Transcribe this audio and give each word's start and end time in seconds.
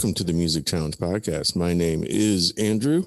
welcome 0.00 0.14
to 0.14 0.24
the 0.24 0.32
Music 0.32 0.64
Challenge 0.64 0.96
podcast. 0.96 1.54
My 1.54 1.74
name 1.74 2.02
is 2.06 2.54
Andrew. 2.56 3.04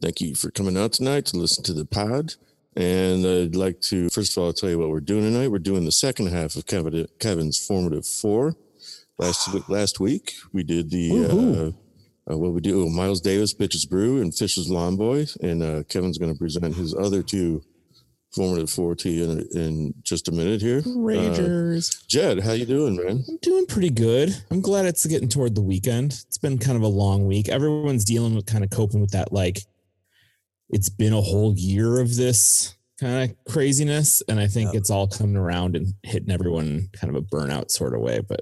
Thank 0.00 0.20
you 0.20 0.34
for 0.34 0.50
coming 0.50 0.76
out 0.76 0.92
tonight 0.92 1.24
to 1.26 1.36
listen 1.36 1.62
to 1.62 1.72
the 1.72 1.84
pod. 1.84 2.34
And 2.74 3.24
I'd 3.24 3.54
like 3.54 3.80
to, 3.82 4.08
first 4.08 4.36
of 4.36 4.42
all, 4.42 4.52
tell 4.52 4.68
you 4.68 4.76
what 4.76 4.88
we're 4.88 4.98
doing 4.98 5.22
tonight. 5.22 5.52
We're 5.52 5.60
doing 5.60 5.84
the 5.84 5.92
second 5.92 6.30
half 6.32 6.56
of 6.56 6.66
Kevin, 6.66 7.06
Kevin's 7.20 7.64
formative 7.64 8.04
four. 8.04 8.56
Last 9.18 9.54
week, 9.54 9.68
last 9.68 10.00
week 10.00 10.32
we 10.52 10.64
did 10.64 10.90
the 10.90 11.74
uh, 12.26 12.32
uh, 12.32 12.36
what 12.36 12.52
we 12.52 12.60
do. 12.60 12.90
Miles 12.90 13.20
Davis, 13.20 13.54
Bitches 13.54 13.88
Brew, 13.88 14.20
and 14.20 14.34
Phish's 14.34 14.68
Lawn 14.68 14.96
Boy, 14.96 15.26
and 15.40 15.62
uh, 15.62 15.84
Kevin's 15.84 16.18
going 16.18 16.32
to 16.32 16.38
present 16.38 16.74
his 16.74 16.92
other 16.92 17.22
two 17.22 17.62
formative 18.34 18.70
four 18.70 18.94
to 18.94 19.10
you 19.10 19.30
in, 19.30 19.48
in 19.54 19.94
just 20.02 20.28
a 20.28 20.32
minute 20.32 20.60
here. 20.60 20.80
Ragers. 20.82 21.94
Uh, 21.94 22.04
Jed, 22.08 22.40
how 22.40 22.52
you 22.52 22.66
doing, 22.66 22.96
man? 22.96 23.24
I'm 23.28 23.38
doing 23.42 23.66
pretty 23.66 23.90
good. 23.90 24.34
I'm 24.50 24.60
glad 24.60 24.86
it's 24.86 25.04
getting 25.06 25.28
toward 25.28 25.54
the 25.54 25.62
weekend. 25.62 26.12
It's 26.26 26.38
been 26.38 26.58
kind 26.58 26.76
of 26.76 26.82
a 26.82 26.88
long 26.88 27.26
week. 27.26 27.48
Everyone's 27.48 28.04
dealing 28.04 28.34
with 28.34 28.46
kind 28.46 28.64
of 28.64 28.70
coping 28.70 29.00
with 29.00 29.10
that, 29.10 29.32
like 29.32 29.58
it's 30.70 30.88
been 30.88 31.12
a 31.12 31.20
whole 31.20 31.54
year 31.56 32.00
of 32.00 32.16
this 32.16 32.74
kind 32.98 33.30
of 33.30 33.52
craziness. 33.52 34.22
And 34.28 34.40
I 34.40 34.46
think 34.46 34.68
Yep. 34.72 34.80
it's 34.80 34.90
all 34.90 35.06
coming 35.06 35.36
around 35.36 35.76
and 35.76 35.94
hitting 36.02 36.30
everyone 36.30 36.88
kind 36.92 37.14
of 37.14 37.22
a 37.22 37.26
burnout 37.26 37.70
sort 37.70 37.94
of 37.94 38.00
way. 38.00 38.20
But 38.26 38.40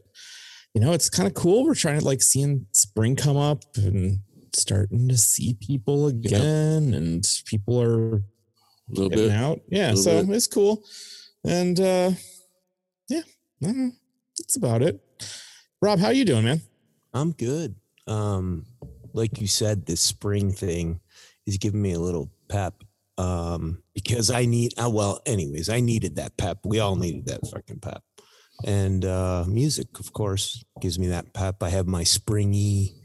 you 0.74 0.80
know, 0.80 0.92
it's 0.92 1.10
kind 1.10 1.26
of 1.26 1.34
cool. 1.34 1.64
We're 1.64 1.74
trying 1.74 1.98
to 1.98 2.04
like 2.04 2.22
seeing 2.22 2.66
spring 2.72 3.16
come 3.16 3.36
up 3.36 3.64
and 3.76 4.20
starting 4.54 5.08
to 5.08 5.16
see 5.16 5.54
people 5.60 6.06
again, 6.06 6.94
and 6.94 7.26
people 7.46 7.80
are 7.82 8.22
A 8.90 8.94
little 8.94 9.08
getting 9.08 9.28
bit. 9.28 9.36
out. 9.36 9.60
Yeah, 9.68 9.94
so 9.94 10.24
bit. 10.24 10.34
it's 10.34 10.46
cool. 10.46 10.84
And 11.44 11.78
uh 11.78 12.12
yeah, 13.08 13.22
know. 13.60 13.90
that's 14.38 14.56
about 14.56 14.82
it. 14.82 15.00
Rob, 15.82 15.98
how 15.98 16.10
you 16.10 16.24
doing, 16.24 16.44
man? 16.44 16.60
I'm 17.12 17.32
good. 17.32 17.74
Um, 18.06 18.66
like 19.12 19.40
you 19.40 19.46
said, 19.46 19.86
this 19.86 20.00
spring 20.00 20.52
thing 20.52 21.00
is 21.46 21.58
giving 21.58 21.82
me 21.82 21.92
a 21.92 21.98
little 22.00 22.30
pep. 22.48 22.74
Um, 23.18 23.82
because 23.94 24.30
I 24.30 24.44
need 24.46 24.72
uh, 24.78 24.90
well, 24.90 25.20
anyways, 25.26 25.68
I 25.68 25.80
needed 25.80 26.16
that 26.16 26.36
pep. 26.36 26.58
We 26.64 26.80
all 26.80 26.96
needed 26.96 27.26
that 27.26 27.46
fucking 27.52 27.80
pep. 27.80 28.02
And 28.66 29.04
uh 29.04 29.44
music, 29.48 29.98
of 29.98 30.12
course, 30.12 30.64
gives 30.80 30.98
me 30.98 31.08
that 31.08 31.32
pep. 31.32 31.62
I 31.62 31.70
have 31.70 31.86
my 31.86 32.04
springy 32.04 32.96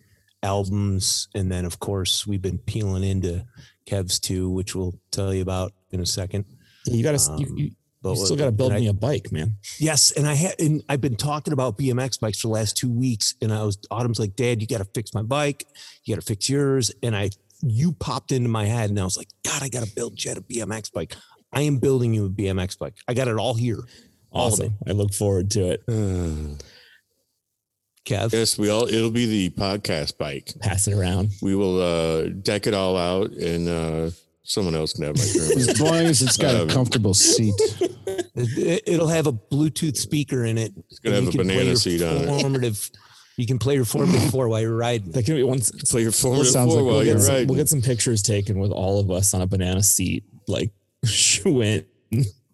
albums, 0.43 1.27
and 1.33 1.51
then 1.51 1.65
of 1.65 1.79
course 1.79 2.27
we've 2.27 2.41
been 2.41 2.59
peeling 2.59 3.03
into 3.03 3.45
Kev's 3.85 4.19
too, 4.19 4.49
which 4.49 4.75
we'll 4.75 4.99
tell 5.11 5.33
you 5.33 5.41
about 5.41 5.73
in 5.91 5.99
a 5.99 6.05
second. 6.05 6.45
Yeah, 6.85 6.95
you 6.95 7.03
got 7.03 7.17
to 7.17 7.31
you, 7.37 7.47
Um, 7.47 7.57
you, 7.57 7.71
you 8.03 8.15
still 8.15 8.35
got 8.35 8.45
to 8.45 8.51
build 8.51 8.73
I- 8.73 8.79
me 8.79 8.87
a 8.87 8.93
bike, 8.93 9.31
man. 9.31 9.57
Yes, 9.79 10.11
and 10.11 10.27
I 10.27 10.33
had 10.33 10.59
and 10.59 10.83
I've 10.89 11.01
been 11.01 11.15
talking 11.15 11.53
about 11.53 11.77
BMX 11.77 12.19
bikes 12.19 12.39
for 12.41 12.47
the 12.47 12.53
last 12.53 12.77
two 12.77 12.91
weeks, 12.91 13.35
and 13.41 13.51
I 13.53 13.63
was 13.63 13.77
Autumn's 13.89 14.19
like, 14.19 14.35
Dad, 14.35 14.61
you 14.61 14.67
got 14.67 14.79
to 14.79 14.87
fix 14.93 15.13
my 15.13 15.23
bike, 15.23 15.65
you 16.03 16.15
got 16.15 16.21
to 16.21 16.25
fix 16.27 16.49
yours, 16.49 16.91
and 17.01 17.15
I 17.15 17.29
you 17.61 17.93
popped 17.93 18.31
into 18.31 18.49
my 18.49 18.65
head, 18.65 18.89
and 18.89 18.99
I 18.99 19.03
was 19.03 19.17
like, 19.17 19.29
God, 19.43 19.63
I 19.63 19.69
got 19.69 19.83
to 19.83 19.95
build 19.95 20.15
Jed 20.15 20.37
a 20.37 20.41
BMX 20.41 20.91
bike. 20.91 21.15
I 21.53 21.61
am 21.61 21.77
building 21.77 22.13
you 22.13 22.25
a 22.25 22.29
BMX 22.29 22.77
bike. 22.77 22.95
I 23.07 23.13
got 23.13 23.27
it 23.27 23.37
all 23.37 23.53
here. 23.55 23.79
All. 24.31 24.47
Awesome. 24.47 24.77
I 24.85 24.91
look 24.91 25.13
forward 25.13 25.49
to 25.51 25.71
it. 25.71 25.83
Kev, 28.05 28.31
yes, 28.33 28.57
we 28.57 28.69
all. 28.69 28.87
It'll 28.87 29.09
be 29.11 29.25
the 29.25 29.49
podcast 29.59 30.17
bike. 30.17 30.53
Pass 30.61 30.87
it 30.87 30.93
around. 30.93 31.31
We 31.41 31.55
will 31.55 31.81
uh, 31.81 32.23
deck 32.29 32.67
it 32.67 32.73
all 32.75 32.95
out, 32.97 33.31
and 33.31 33.67
uh, 33.67 34.11
someone 34.43 34.75
else 34.75 34.93
can 34.93 35.05
have 35.05 35.17
my 35.17 35.23
turn. 35.33 35.57
As 35.59 35.79
long 35.81 35.95
as 35.95 36.21
it's 36.21 36.37
got 36.37 36.55
Um, 36.55 36.69
a 36.69 36.71
comfortable 36.73 37.13
seat. 37.15 37.55
it, 38.35 38.83
it'll 38.85 39.07
have 39.07 39.25
a 39.27 39.33
Bluetooth 39.33 39.97
speaker 39.97 40.45
in 40.45 40.57
it. 40.59 40.71
It's 40.89 40.99
gonna 40.99 41.15
have 41.15 41.27
a 41.33 41.37
banana 41.37 41.75
seat 41.75 42.01
on 42.03 42.17
it. 42.17 42.41
Formative. 42.41 42.91
You 43.37 43.45
can 43.47 43.59
play 43.59 43.73
your 43.75 43.85
formative 43.85 44.29
four 44.31 44.47
while 44.47 44.61
you're 44.61 44.77
riding. 44.77 45.11
That 45.11 45.25
can 45.25 45.35
be 45.35 45.43
once. 45.43 45.69
Play 45.91 46.03
your 46.03 46.11
formative 46.13 46.47
sounds 46.47 46.71
four 46.73 46.83
like 46.83 46.85
while 46.85 46.95
We'll 46.97 47.05
you're 47.05 47.15
get, 47.15 47.23
some, 47.23 47.33
riding. 47.33 47.47
we'll 47.49 47.57
get 47.57 47.67
some 47.69 47.81
pictures 47.81 48.21
taken 48.21 48.59
with 48.59 48.71
all 48.71 48.99
of 48.99 49.09
us 49.11 49.33
on 49.33 49.41
a 49.41 49.47
banana 49.47 49.81
seat, 49.83 50.23
like 50.47 50.71
went 51.45 51.85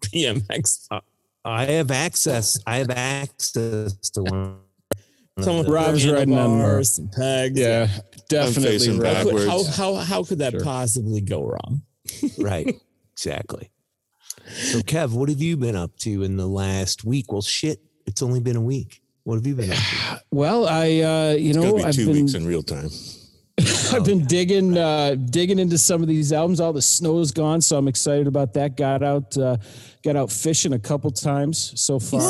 BMX. 0.00 0.88
I 1.44 1.66
have 1.66 1.90
access. 1.90 2.58
I 2.66 2.78
have 2.78 2.90
access 2.90 4.10
to 4.14 4.22
one. 4.22 4.56
Someone 5.40 5.66
Rob's 5.70 6.06
riding 6.08 6.36
on 6.36 6.58
the- 6.58 6.64
bars, 6.64 6.92
some 6.96 7.08
pegs. 7.08 7.58
Yeah, 7.58 7.88
definitely 8.28 8.62
facing 8.78 8.98
right. 8.98 9.16
How, 9.16 9.22
could- 9.24 9.48
how, 9.48 9.64
how, 9.64 9.94
how 9.96 10.24
could 10.24 10.38
that 10.38 10.52
Sure. 10.52 10.60
possibly 10.62 11.20
go 11.20 11.42
wrong? 11.44 11.82
right 12.38 12.74
exactly 13.12 13.70
so 14.48 14.80
kev 14.80 15.12
what 15.12 15.28
have 15.28 15.40
you 15.40 15.56
been 15.56 15.76
up 15.76 15.96
to 15.98 16.22
in 16.24 16.36
the 16.36 16.46
last 16.46 17.04
week 17.04 17.30
well 17.30 17.40
shit 17.42 17.80
it's 18.06 18.22
only 18.22 18.40
been 18.40 18.56
a 18.56 18.60
week 18.60 19.00
what 19.22 19.36
have 19.36 19.46
you 19.46 19.54
been 19.54 19.70
up 19.70 19.76
to 19.76 20.20
Well, 20.32 20.66
I 20.66 21.00
uh, 21.00 21.34
you 21.38 21.50
it's 21.50 21.58
know 21.58 21.76
be 21.76 21.84
I've 21.84 21.94
two 21.94 22.06
been 22.06 22.14
weeks 22.24 22.34
in 22.34 22.44
real 22.46 22.62
time. 22.62 22.88
I've 23.92 24.04
been 24.04 24.24
digging 24.26 24.76
uh, 24.76 25.14
digging 25.14 25.58
into 25.60 25.78
some 25.78 26.02
of 26.02 26.08
these 26.08 26.32
albums. 26.32 26.58
All 26.60 26.72
the 26.72 26.82
snow's 26.82 27.30
gone, 27.30 27.60
so 27.60 27.76
I'm 27.78 27.86
excited 27.86 28.26
about 28.26 28.52
that. 28.54 28.76
Got 28.76 29.02
out 29.04 29.36
uh, 29.38 29.58
got 30.02 30.16
out 30.16 30.32
fishing 30.32 30.72
a 30.72 30.78
couple 30.78 31.10
times 31.12 31.72
so 31.80 31.98
far. 32.00 32.22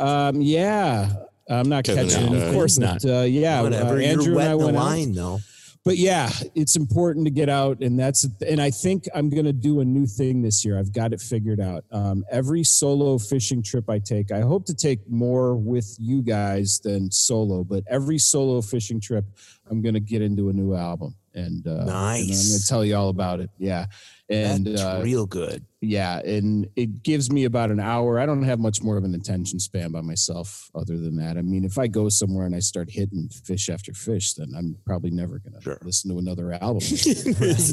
Um, 0.00 0.40
yeah. 0.40 1.12
I'm 1.50 1.68
not 1.68 1.84
Kevin 1.84 2.08
catching 2.08 2.28
anything, 2.28 2.48
Of 2.48 2.54
course 2.54 2.78
but, 2.78 3.04
Uh, 3.04 3.20
yeah, 3.22 3.60
whatever 3.62 3.94
uh, 3.94 3.96
you're 3.96 4.10
Andrew 4.10 4.38
and 4.38 4.48
I 4.48 4.54
wetting 4.54 4.58
the 4.58 4.64
went 4.66 4.76
out. 4.76 4.84
line 4.84 5.12
though 5.12 5.40
but 5.84 5.96
yeah, 5.96 6.30
it's 6.54 6.76
important 6.76 7.24
to 7.24 7.30
get 7.30 7.48
out, 7.48 7.80
and 7.80 7.98
that's 7.98 8.26
and 8.46 8.60
I 8.60 8.70
think 8.70 9.08
I'm 9.14 9.30
gonna 9.30 9.52
do 9.52 9.80
a 9.80 9.84
new 9.84 10.06
thing 10.06 10.42
this 10.42 10.62
year. 10.62 10.78
I've 10.78 10.92
got 10.92 11.14
it 11.14 11.20
figured 11.22 11.58
out. 11.58 11.84
Um, 11.90 12.22
every 12.30 12.64
solo 12.64 13.16
fishing 13.16 13.62
trip 13.62 13.88
I 13.88 13.98
take, 13.98 14.30
I 14.30 14.40
hope 14.40 14.66
to 14.66 14.74
take 14.74 15.08
more 15.08 15.56
with 15.56 15.96
you 15.98 16.20
guys 16.22 16.80
than 16.80 17.10
solo. 17.10 17.64
But 17.64 17.84
every 17.88 18.18
solo 18.18 18.60
fishing 18.60 19.00
trip, 19.00 19.24
I'm 19.70 19.80
gonna 19.80 20.00
get 20.00 20.20
into 20.20 20.50
a 20.50 20.52
new 20.52 20.74
album, 20.74 21.14
and, 21.34 21.66
uh, 21.66 21.70
and 21.70 21.90
I'm 21.90 22.26
gonna 22.26 22.58
tell 22.68 22.84
you 22.84 22.96
all 22.96 23.08
about 23.08 23.40
it. 23.40 23.48
Yeah, 23.56 23.86
and 24.30 24.66
that's 24.66 24.80
uh, 24.80 25.00
real 25.02 25.26
good 25.26 25.64
yeah, 25.82 26.18
and 26.18 26.68
it 26.76 27.02
gives 27.02 27.32
me 27.32 27.44
about 27.44 27.70
an 27.70 27.80
hour. 27.80 28.20
I 28.20 28.26
don't 28.26 28.42
have 28.42 28.58
much 28.58 28.82
more 28.82 28.98
of 28.98 29.04
an 29.04 29.14
attention 29.14 29.58
span 29.58 29.92
by 29.92 30.02
myself 30.02 30.70
other 30.74 30.98
than 30.98 31.16
that. 31.16 31.38
I 31.38 31.42
mean, 31.42 31.64
if 31.64 31.78
I 31.78 31.86
go 31.86 32.10
somewhere 32.10 32.44
and 32.44 32.54
I 32.54 32.58
start 32.58 32.90
hitting 32.90 33.30
fish 33.30 33.70
after 33.70 33.94
fish, 33.94 34.34
then 34.34 34.52
I'm 34.54 34.76
probably 34.84 35.10
never 35.10 35.38
going 35.38 35.54
to 35.54 35.60
Sure. 35.62 35.78
listen 35.82 36.10
to 36.10 36.18
another 36.18 36.52
album. 36.52 36.82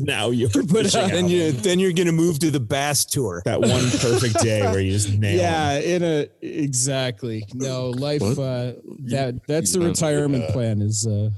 Now 0.03 0.29
your 0.29 0.49
But, 0.67 0.95
uh, 0.95 1.07
then 1.07 1.27
you 1.27 1.51
then 1.51 1.79
you're 1.79 1.91
gonna 1.91 2.11
move 2.11 2.39
to 2.39 2.51
the 2.51 2.59
bass 2.59 3.03
tour 3.03 3.41
that 3.45 3.59
one 3.59 3.89
perfect 3.99 4.39
day 4.41 4.61
where 4.61 4.79
you 4.79 4.91
just 4.91 5.13
nail 5.19 5.37
yeah, 5.37 5.79
in 5.79 6.03
a 6.03 6.27
exactly. 6.41 7.45
No, 7.53 7.89
life 7.89 8.21
uh 8.21 8.73
that 9.05 9.41
that's 9.47 9.73
the 9.73 9.81
retirement 9.81 10.45
uh, 10.45 10.51
plan 10.53 10.81
is 10.81 11.05
uh 11.05 11.29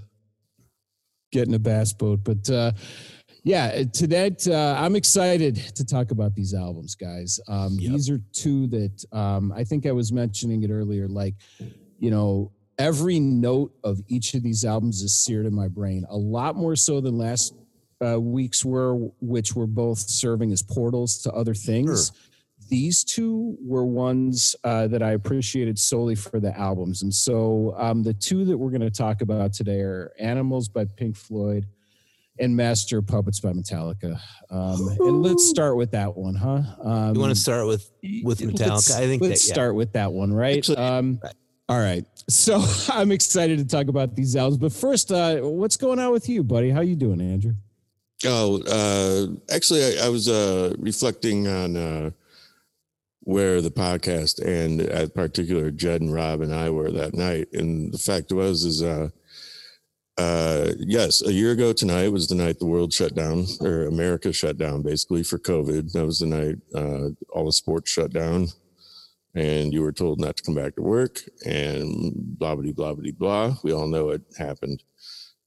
getting 1.31 1.55
a 1.55 1.59
bass 1.59 1.93
boat. 1.93 2.23
But 2.23 2.49
uh 2.49 2.71
yeah, 3.43 3.83
to 3.83 4.07
that 4.07 4.47
uh, 4.47 4.75
I'm 4.79 4.95
excited 4.95 5.55
to 5.75 5.85
talk 5.85 6.11
about 6.11 6.35
these 6.35 6.53
albums, 6.53 6.95
guys. 6.95 7.39
Um 7.47 7.77
Yep. 7.79 7.91
these 7.91 8.09
are 8.09 8.21
two 8.33 8.67
that 8.67 9.05
um 9.11 9.51
I 9.51 9.63
think 9.63 9.85
I 9.85 9.91
was 9.91 10.11
mentioning 10.11 10.63
it 10.63 10.71
earlier 10.71 11.07
like 11.07 11.35
you 11.99 12.11
know 12.11 12.51
every 12.77 13.19
note 13.19 13.73
of 13.83 13.99
each 14.07 14.33
of 14.33 14.43
these 14.43 14.63
albums 14.63 15.01
is 15.01 15.13
seared 15.13 15.45
in 15.45 15.53
my 15.53 15.67
brain 15.67 16.05
a 16.09 16.17
lot 16.17 16.55
more 16.55 16.75
so 16.75 17.01
than 17.01 17.17
last 17.17 17.53
uh, 18.05 18.19
weeks 18.19 18.63
were 18.63 18.95
which 19.19 19.53
were 19.53 19.67
both 19.67 19.99
serving 19.99 20.53
as 20.53 20.63
portals 20.63 21.21
to 21.21 21.31
other 21.33 21.53
things 21.53 22.13
these 22.69 23.03
two 23.03 23.57
were 23.61 23.85
ones 23.85 24.55
uh, 24.63 24.87
that 24.87 25.01
I 25.01 25.11
appreciated 25.11 25.79
solely 25.79 26.13
for 26.15 26.39
the 26.39 26.55
albums. 26.57 27.01
And 27.01 27.11
so 27.13 27.73
um, 27.77 28.03
the 28.03 28.13
two 28.13 28.45
that 28.45 28.57
we're 28.57 28.69
going 28.69 28.81
to 28.81 28.91
talk 28.91 29.21
about 29.21 29.53
today 29.53 29.79
are 29.79 30.11
Animals 30.19 30.69
by 30.69 30.85
Pink 30.85 31.17
Floyd 31.17 31.65
and 32.39 32.55
Master 32.55 33.01
Puppets 33.01 33.39
by 33.39 33.51
Metallica. 33.51 34.19
Um, 34.49 34.95
and 34.99 35.23
let's 35.23 35.47
start 35.49 35.77
with 35.77 35.91
that 35.91 36.15
one, 36.15 36.35
huh? 36.35 36.61
Um, 36.83 37.15
you 37.15 37.21
want 37.21 37.33
to 37.33 37.39
start 37.39 37.67
with 37.67 37.89
with 38.23 38.41
let's- 38.41 38.61
metallica 38.61 38.95
i 38.95 39.07
think 39.07 39.21
let's 39.21 39.43
that, 39.43 39.47
yeah. 39.49 39.53
start 39.53 39.75
with 39.75 39.93
that 39.93 40.11
one, 40.11 40.33
right? 40.33 40.57
Actually- 40.57 40.77
um, 40.77 41.19
Right. 41.23 41.33
All 41.69 41.77
right. 41.79 42.03
So 42.27 42.63
I'm 42.89 43.11
excited 43.11 43.59
to 43.59 43.65
talk 43.65 43.89
about 43.89 44.15
these 44.15 44.35
albums. 44.35 44.57
But 44.57 44.73
first, 44.73 45.11
uh, 45.11 45.37
what's 45.41 45.77
going 45.77 45.99
on 45.99 46.11
with 46.11 46.27
you, 46.27 46.43
buddy? 46.43 46.71
How 46.71 46.81
you 46.81 46.95
doing, 46.95 47.21
Andrew? 47.21 47.53
Oh, 48.25 48.61
uh, 48.63 49.53
actually, 49.53 49.99
I, 49.99 50.07
I 50.07 50.09
was 50.09 50.27
uh, 50.27 50.73
reflecting 50.79 51.47
on 51.47 51.77
uh, 51.77 52.09
where 53.21 53.61
the 53.61 53.69
podcast 53.69 54.43
and, 54.43 54.81
at 54.81 55.13
particular, 55.13 55.69
Jed 55.69 56.01
and 56.01 56.11
Rob 56.11 56.41
and 56.41 56.53
I 56.53 56.71
were 56.71 56.91
that 56.91 57.13
night. 57.13 57.49
And 57.53 57.93
the 57.93 57.99
fact 57.99 58.31
was, 58.31 58.63
is 58.65 58.81
uh, 60.19 60.71
yes, 60.79 61.21
a 61.25 61.31
year 61.31 61.51
ago 61.51 61.73
tonight 61.73 62.11
was 62.11 62.27
the 62.27 62.35
night 62.35 62.59
the 62.59 62.65
world 62.65 62.93
shut 62.93 63.15
down, 63.15 63.45
or 63.61 63.85
America 63.87 64.31
shut 64.33 64.57
down, 64.57 64.81
basically 64.81 65.23
for 65.23 65.39
COVID. 65.39 65.91
That 65.93 66.05
was 66.05 66.19
the 66.19 66.25
night 66.27 66.57
uh, 66.75 67.09
all 67.29 67.45
the 67.45 67.53
sports 67.53 67.91
shut 67.91 68.11
down, 68.11 68.47
and 69.33 69.73
you 69.73 69.81
were 69.81 69.91
told 69.91 70.19
not 70.19 70.37
to 70.37 70.43
come 70.43 70.55
back 70.55 70.75
to 70.75 70.81
work, 70.81 71.21
and 71.45 72.13
blah 72.37 72.55
blah 72.55 72.71
blah 72.71 72.93
blah 72.93 73.11
blah. 73.11 73.55
We 73.63 73.73
all 73.73 73.87
know 73.87 74.09
it 74.09 74.21
happened. 74.37 74.83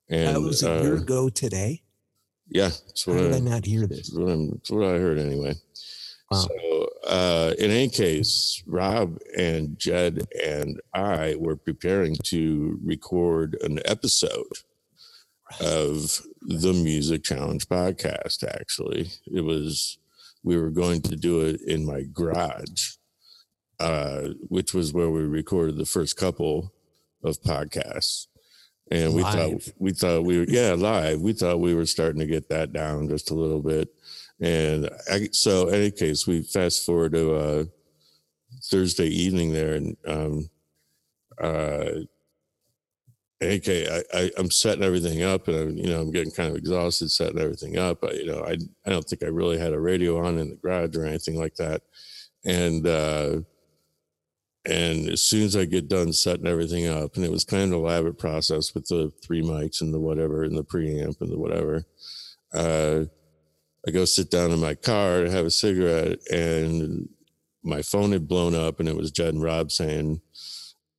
And 0.09 0.37
that 0.37 0.41
was 0.41 0.63
a 0.63 0.83
year 0.83 0.95
uh, 0.97 1.01
ago 1.01 1.29
today 1.29 1.83
yeah, 2.53 2.69
that's 2.69 3.07
how 3.07 3.13
what 3.13 3.23
did 3.23 3.33
I, 3.33 3.37
i 3.37 3.41
not 3.41 3.65
hear 3.65 3.87
this 3.87 4.11
that's 4.11 4.13
what, 4.13 4.51
that's 4.51 4.71
what 4.71 4.85
I 4.85 4.99
heard 4.99 5.19
anyway. 5.19 5.55
Wow. 6.31 6.39
So 6.39 6.82
uh, 7.13 7.53
in 7.59 7.71
any 7.71 7.91
case, 7.91 8.63
Rob 8.67 9.19
and 9.37 9.79
Jed 9.79 10.27
and 10.43 10.81
I 10.95 11.37
were 11.39 11.57
preparing 11.57 12.17
to 12.25 12.79
record 12.83 13.59
an 13.61 13.81
episode 13.85 14.47
of 15.61 16.23
the 16.41 16.73
Music 16.73 17.23
Challenge 17.23 17.69
podcast. 17.69 18.45
Actually, 18.45 19.11
it 19.27 19.43
was 19.43 19.99
we 20.43 20.57
were 20.57 20.71
going 20.71 21.03
to 21.03 21.15
do 21.15 21.41
it 21.41 21.61
in 21.61 21.85
my 21.85 22.05
garage, 22.11 22.93
uh, 23.79 24.29
which 24.49 24.73
was 24.73 24.95
where 24.95 25.11
we 25.11 25.21
recorded 25.21 25.77
the 25.77 25.85
first 25.85 26.17
couple 26.17 26.73
of 27.23 27.43
podcasts. 27.43 28.27
And 28.91 29.13
we 29.13 29.23
Live. 29.23 29.35
thought 29.35 29.75
we 29.79 29.93
thought 29.93 30.25
we 30.25 30.39
were 30.39 30.47
yeah 30.49 30.73
live. 30.79 31.21
We 31.21 31.35
thought 31.35 31.61
we 31.61 31.75
were 31.75 31.85
starting 31.85 32.21
to 32.21 32.27
get 32.27 32.49
that 32.49 32.73
down 32.73 33.11
just 33.11 33.31
a 33.31 33.35
little 33.35 33.61
bit. 33.61 33.91
And 34.43 34.91
I, 35.09 35.29
so, 35.31 35.69
in 35.69 35.75
any 35.77 35.91
case, 35.93 36.27
we 36.27 36.43
fast 36.43 36.85
forward 36.85 37.13
to 37.13 37.35
uh, 37.35 37.65
Thursday 38.65 39.07
evening 39.07 39.53
there, 39.53 39.75
and 39.75 39.97
um, 40.05 40.51
uh, 41.41 41.91
okay, 43.41 44.03
I, 44.13 44.33
I'm 44.37 44.51
setting 44.51 44.83
everything 44.83 45.23
up, 45.23 45.47
and 45.47 45.57
I'm, 45.57 45.77
you 45.77 45.87
know, 45.87 46.01
I'm 46.01 46.11
getting 46.11 46.33
kind 46.33 46.51
of 46.51 46.57
exhausted 46.57 47.11
setting 47.11 47.39
everything 47.39 47.79
up. 47.79 48.03
I, 48.03 48.15
you 48.15 48.27
know, 48.27 48.43
I, 48.45 48.57
I 48.85 48.91
don't 48.91 49.05
think 49.05 49.23
I 49.23 49.29
really 49.29 49.59
had 49.59 49.75
a 49.75 49.81
radio 49.81 50.27
on 50.27 50.39
in 50.39 50.51
the 50.51 50.57
garage 50.57 50.97
or 50.97 51.07
anything 51.07 51.39
like 51.39 51.55
that, 51.55 51.83
and 52.45 52.85
uh, 52.85 53.43
and 54.65 55.09
as 55.09 55.23
soon 55.23 55.45
as 55.45 55.55
I 55.55 55.67
get 55.67 55.89
done 55.89 56.13
setting 56.13 56.49
everything 56.49 56.89
up, 56.89 57.15
and 57.15 57.25
it 57.25 57.31
was 57.31 57.45
kind 57.45 57.63
of 57.63 57.71
an 57.71 57.79
elaborate 57.79 58.19
process 58.19 58.75
with 58.75 58.89
the 58.89 59.13
three 59.23 59.43
mics 59.43 59.83
and 59.83 59.95
the 59.95 60.01
whatever 60.01 60.43
and 60.43 60.57
the 60.57 60.65
preamp 60.65 61.21
and 61.21 61.31
the 61.31 61.39
whatever. 61.39 61.85
Uh, 62.53 63.05
I 63.87 63.91
go 63.91 64.05
sit 64.05 64.31
down 64.31 64.53
in 64.53 64.61
my 64.61 64.75
car 64.75 65.25
to 65.25 65.31
have 65.31 65.47
a 65.47 65.51
cigarette, 65.51 66.21
and 66.31 67.09
my 67.63 67.83
phone 67.83 68.13
had 68.13 68.29
blown 68.29 68.55
up, 68.55 68.81
and 68.81 68.89
it 68.89 68.97
was 68.97 69.11
Jed 69.11 69.35
and 69.35 69.43
Rob 69.43 69.71
saying 69.73 70.21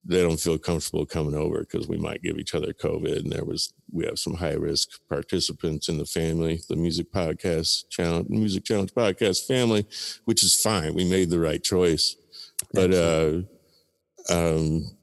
they 0.06 0.22
don't 0.22 0.40
feel 0.40 0.58
comfortable 0.58 1.06
coming 1.06 1.34
over 1.34 1.62
because 1.62 1.88
we 1.88 1.98
might 1.98 2.22
give 2.22 2.38
each 2.38 2.54
other 2.54 2.74
COVID. 2.74 3.20
And 3.20 3.32
there 3.32 3.46
was 3.46 3.74
we 3.92 4.06
have 4.06 4.20
some 4.20 4.34
high 4.34 4.54
risk 4.54 4.90
participants 5.08 5.88
in 5.88 5.98
the 5.98 6.06
family, 6.06 6.62
the 6.68 6.76
music 6.76 7.12
podcast 7.12 7.90
challenge, 7.90 8.28
music 8.30 8.66
challenge 8.66 8.94
podcast 8.94 9.46
family, 9.48 9.86
which 10.26 10.44
is 10.44 10.60
fine. 10.60 10.94
We 10.94 11.10
made 11.10 11.30
the 11.30 11.40
right 11.40 11.64
choice, 11.64 12.18
but 12.74 12.94
uh, 12.94 13.42
um, 14.30 14.98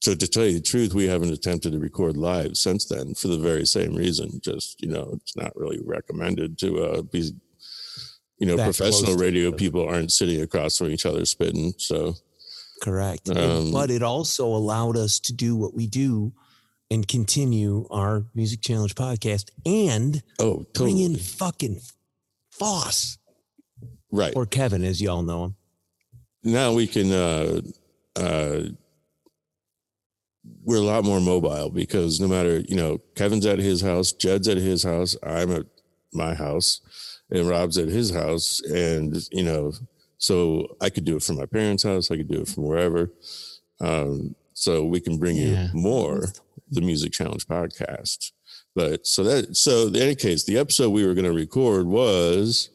so 0.00 0.14
to 0.14 0.26
tell 0.26 0.46
you 0.46 0.54
the 0.54 0.60
truth, 0.60 0.94
we 0.94 1.06
haven't 1.06 1.32
attempted 1.32 1.72
to 1.72 1.78
record 1.78 2.16
live 2.16 2.56
since 2.56 2.86
then 2.86 3.14
for 3.14 3.28
the 3.28 3.38
very 3.38 3.66
same 3.66 3.94
reason. 3.94 4.40
Just 4.42 4.80
you 4.80 4.88
know, 4.88 5.18
it's 5.22 5.36
not 5.36 5.54
really 5.56 5.80
recommended 5.84 6.58
to 6.58 6.82
uh, 6.82 7.02
be. 7.02 7.32
You 8.38 8.46
know, 8.46 8.56
That 8.56 8.64
professional 8.64 9.16
radio 9.16 9.52
people 9.52 9.86
aren't 9.86 10.12
sitting 10.12 10.40
across 10.40 10.78
from 10.78 10.88
each 10.88 11.04
other 11.04 11.26
spitting. 11.26 11.74
So 11.76 12.14
Correct. 12.80 13.28
Um, 13.28 13.72
but 13.72 13.90
it 13.90 14.02
also 14.02 14.46
allowed 14.46 14.96
us 14.96 15.20
to 15.20 15.32
do 15.32 15.54
what 15.56 15.74
we 15.74 15.86
do 15.86 16.32
and 16.90 17.06
continue 17.06 17.86
our 17.90 18.24
Music 18.34 18.62
Challenge 18.62 18.94
podcast 18.94 19.50
and 19.64 20.22
oh, 20.38 20.66
bring 20.74 20.98
in 20.98 21.16
fucking 21.16 21.80
Foss 22.50 23.18
right. 24.10 24.32
or 24.34 24.46
Kevin, 24.46 24.82
as 24.82 25.00
y'all 25.00 25.22
know 25.22 25.44
him. 25.44 25.56
now 26.42 26.72
we 26.72 26.86
can 26.86 27.12
uh 27.12 27.60
uh 28.16 28.62
we're 30.64 30.76
a 30.78 30.80
lot 30.80 31.04
more 31.04 31.20
mobile 31.20 31.70
because 31.70 32.18
no 32.20 32.26
matter 32.28 32.60
you 32.68 32.74
know 32.76 32.98
kevin's 33.14 33.44
at 33.46 33.58
his 33.58 33.80
house 33.82 34.12
jed's 34.12 34.48
at 34.48 34.56
his 34.56 34.82
house 34.82 35.16
i'm 35.22 35.50
at 35.52 35.66
my 36.12 36.34
house 36.34 36.80
and 37.30 37.46
rob's 37.48 37.76
at 37.78 37.88
his 37.88 38.10
house 38.10 38.60
and 38.62 39.26
you 39.32 39.42
know 39.42 39.72
so 40.18 40.66
i 40.80 40.88
could 40.88 41.04
do 41.04 41.16
it 41.16 41.22
from 41.22 41.36
my 41.36 41.46
parents 41.46 41.82
house 41.82 42.10
i 42.10 42.16
could 42.16 42.28
do 42.28 42.40
it 42.40 42.48
from 42.48 42.64
wherever. 42.64 43.10
Um 43.80 44.34
so 44.52 44.84
we 44.84 45.00
can 45.00 45.16
bring 45.18 45.36
Yeah. 45.36 45.68
you 45.72 45.80
more 45.80 46.26
the 46.70 46.82
music 46.82 47.12
challenge 47.12 47.46
podcast. 47.46 48.32
But 48.74 49.06
so 49.06 49.24
that 49.24 49.56
so 49.56 49.86
in 49.88 49.96
any 49.96 50.14
case 50.14 50.44
the 50.44 50.58
episode 50.58 50.90
we 50.90 51.06
were 51.06 51.14
going 51.14 51.24
to 51.24 51.32
record 51.32 51.86
was 51.86 52.68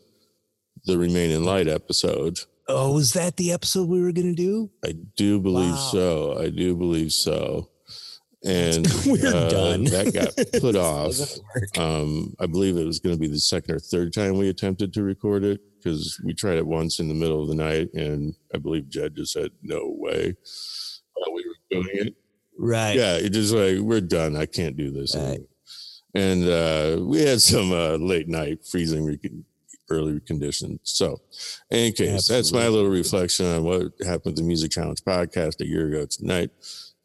the 0.85 0.97
remain 0.97 1.29
in 1.31 1.43
light 1.43 1.67
episode 1.67 2.39
Oh, 2.67 2.93
was 2.93 3.13
that 3.13 3.37
the 3.37 3.51
episode 3.51 3.87
we 3.89 4.01
were 4.01 4.11
going 4.11 4.35
to 4.35 4.41
do? 4.41 4.71
I 4.83 4.93
do 5.15 5.39
believe 5.39 5.71
Wow. 5.73 5.89
so. 5.91 6.39
I 6.39 6.49
do 6.49 6.75
believe 6.75 7.11
so. 7.11 7.69
And 8.43 8.87
We're 9.05 9.25
uh, 9.27 9.49
done. 9.49 9.83
that 9.85 10.13
got 10.13 10.35
put 10.61 10.75
off. 10.75 11.15
Um, 11.77 12.35
I 12.39 12.45
believe 12.45 12.77
it 12.77 12.85
was 12.85 12.99
going 12.99 13.15
to 13.15 13.19
be 13.19 13.27
the 13.27 13.39
second 13.39 13.75
or 13.75 13.79
third 13.79 14.13
time 14.13 14.37
we 14.37 14.49
attempted 14.49 14.93
to 14.93 15.03
record 15.03 15.43
it 15.43 15.61
because 15.77 16.19
we 16.23 16.33
tried 16.33 16.57
it 16.57 16.65
once 16.65 16.99
in 16.99 17.07
the 17.07 17.13
middle 17.13 17.41
of 17.41 17.47
the 17.47 17.55
night, 17.55 17.89
and 17.93 18.35
I 18.53 18.57
believe 18.57 18.89
Jed 18.89 19.15
just 19.15 19.33
said 19.33 19.51
no 19.61 19.81
way 19.97 20.35
while 21.13 21.33
we 21.35 21.43
were 21.47 21.55
doing 21.83 21.89
it. 22.07 22.15
Right. 22.57 22.95
Yeah, 22.95 23.15
it 23.17 23.29
just 23.29 23.53
like 23.53 23.79
we're 23.79 24.01
done. 24.01 24.35
I 24.35 24.45
can't 24.47 24.77
do 24.77 24.89
this. 24.91 25.15
Right. 25.15 25.39
And 26.13 26.47
uh, 26.47 27.03
we 27.03 27.21
had 27.21 27.41
some 27.41 27.71
uh, 27.71 27.97
late 27.97 28.27
night 28.29 28.65
freezing 28.65 29.05
re- 29.05 29.19
early 29.89 30.19
conditions. 30.21 30.79
So, 30.83 31.21
in 31.69 31.79
any 31.79 31.91
case, 31.91 32.27
that's 32.27 32.51
my 32.51 32.67
little 32.67 32.89
reflection 32.89 33.45
on 33.45 33.63
what 33.63 33.93
happened 34.03 34.25
with 34.25 34.35
the 34.37 34.43
Music 34.43 34.71
Challenge 34.71 35.01
podcast 35.03 35.61
a 35.61 35.67
year 35.67 35.87
ago 35.87 36.05
tonight. 36.05 36.51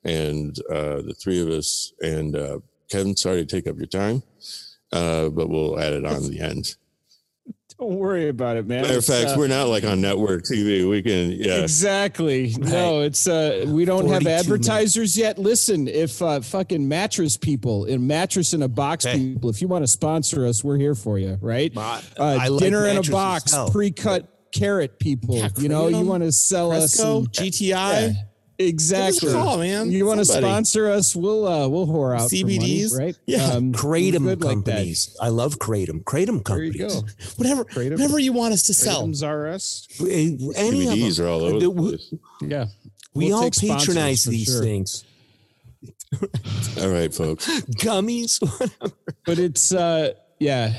And 0.05 0.59
uh, 0.71 1.03
the 1.03 1.15
three 1.19 1.43
of 1.43 1.49
us 1.49 1.93
and 2.01 2.35
uh, 2.35 2.61
Kevin, 2.91 3.17
sorry 3.17 3.45
to 3.45 3.47
take 3.47 3.67
up 3.67 3.77
your 3.77 3.87
time, 3.87 4.23
uh, 4.93 5.29
but 5.29 5.49
we'll 5.49 5.79
add 5.79 5.93
it 5.93 6.05
on 6.05 6.29
the 6.29 6.41
end. 6.41 6.77
Don't 7.81 7.97
worry 7.97 8.29
about 8.29 8.59
it, 8.59 8.67
man. 8.67 8.83
Matter 8.83 8.99
of 8.99 9.05
fact, 9.07 9.31
uh, 9.31 9.35
we're 9.39 9.47
not 9.49 9.69
like 9.69 9.85
on 9.85 10.03
network 10.03 10.43
TV. 10.43 10.87
We 10.89 11.01
can, 11.01 11.31
yeah. 11.33 11.63
Exactly. 11.63 12.55
No, 12.59 13.01
it's 13.01 13.27
uh 13.27 13.65
we 13.69 13.87
don't 13.87 14.07
have 14.09 14.23
42 14.23 14.29
advertisers 14.29 15.17
yet. 15.17 15.39
Listen, 15.39 15.89
if 15.89 16.21
uh 16.21 16.41
fucking 16.43 16.87
mattress 16.87 17.39
people 17.39 17.87
in 17.87 18.07
mattress 18.07 18.53
in 18.53 18.63
a 18.63 18.69
box 18.69 19.07
Hey. 19.07 19.15
people, 19.17 19.49
if 19.49 19.63
you 19.63 19.69
want 19.69 19.83
to 19.83 19.89
sponsor 19.89 20.47
us, 20.47 20.63
we're 20.63 20.77
here 20.77 20.95
for 20.95 21.19
you, 21.19 21.39
right? 21.41 21.73
I- 21.75 22.03
Uh, 22.19 22.23
I 22.43 22.49
like 22.49 22.61
dinner 22.61 22.87
in 22.87 22.99
a 22.99 23.03
box, 23.03 23.55
pre-cut 23.73 24.29
carrot 24.53 24.99
people. 24.99 25.37
Yeah, 25.37 25.49
you 25.57 25.71
know, 25.71 25.89
you 25.89 26.05
want 26.05 26.23
to 26.23 26.33
sell 26.33 26.73
us 26.73 26.93
some, 26.93 27.29
GTI. 27.29 28.09
Yeah, 28.09 28.13
exactly. 28.69 29.21
Give 29.21 29.29
us 29.31 29.35
a 29.35 29.43
call, 29.45 29.59
man. 29.59 29.91
You 29.91 30.07
want 30.07 30.19
to 30.21 30.25
sponsor 30.25 30.89
us? 30.89 31.17
We'll 31.17 31.47
uh 31.47 31.69
we'll 31.69 31.87
whore 31.87 32.15
out 32.15 32.31
for 32.31 32.37
money, 32.37 32.59
CBDs? 32.59 32.99
right? 32.99 33.17
Yeah. 33.27 33.45
um, 33.53 33.73
Kratom 33.73 34.19
good 34.25 34.45
like 34.45 34.65
that. 34.65 34.73
companies. 34.75 35.17
I 35.21 35.29
love 35.29 35.59
Kratom. 35.59 36.05
Kratom 36.05 36.45
There 36.45 36.63
you 36.63 36.73
companies. 36.73 36.95
go. 37.03 37.09
Whatever, 37.37 37.65
Kratom. 37.65 37.93
whatever 37.93 38.19
you 38.19 38.33
want 38.33 38.53
us 38.55 38.63
to 38.65 38.75
sell. 38.75 39.03
Kratom's 39.07 39.25
RS. 39.25 39.89
Any 40.57 40.87
of 40.89 41.21
are 41.21 41.27
all 41.29 41.41
over 41.43 41.59
The- 41.59 41.73
the 41.73 41.81
place. 41.83 42.15
Yeah. 42.43 42.67
We 43.15 43.27
We'll 43.27 43.37
all 43.43 43.51
patronize 43.51 44.25
these 44.25 44.47
sure. 44.47 44.63
things. 44.63 45.05
All 46.81 46.89
right, 46.89 47.13
folks. 47.15 47.47
Gummies. 47.79 48.41
whatever. 48.43 48.95
but 49.27 49.39
it's 49.39 49.73
uh 49.73 50.13
yeah 50.39 50.75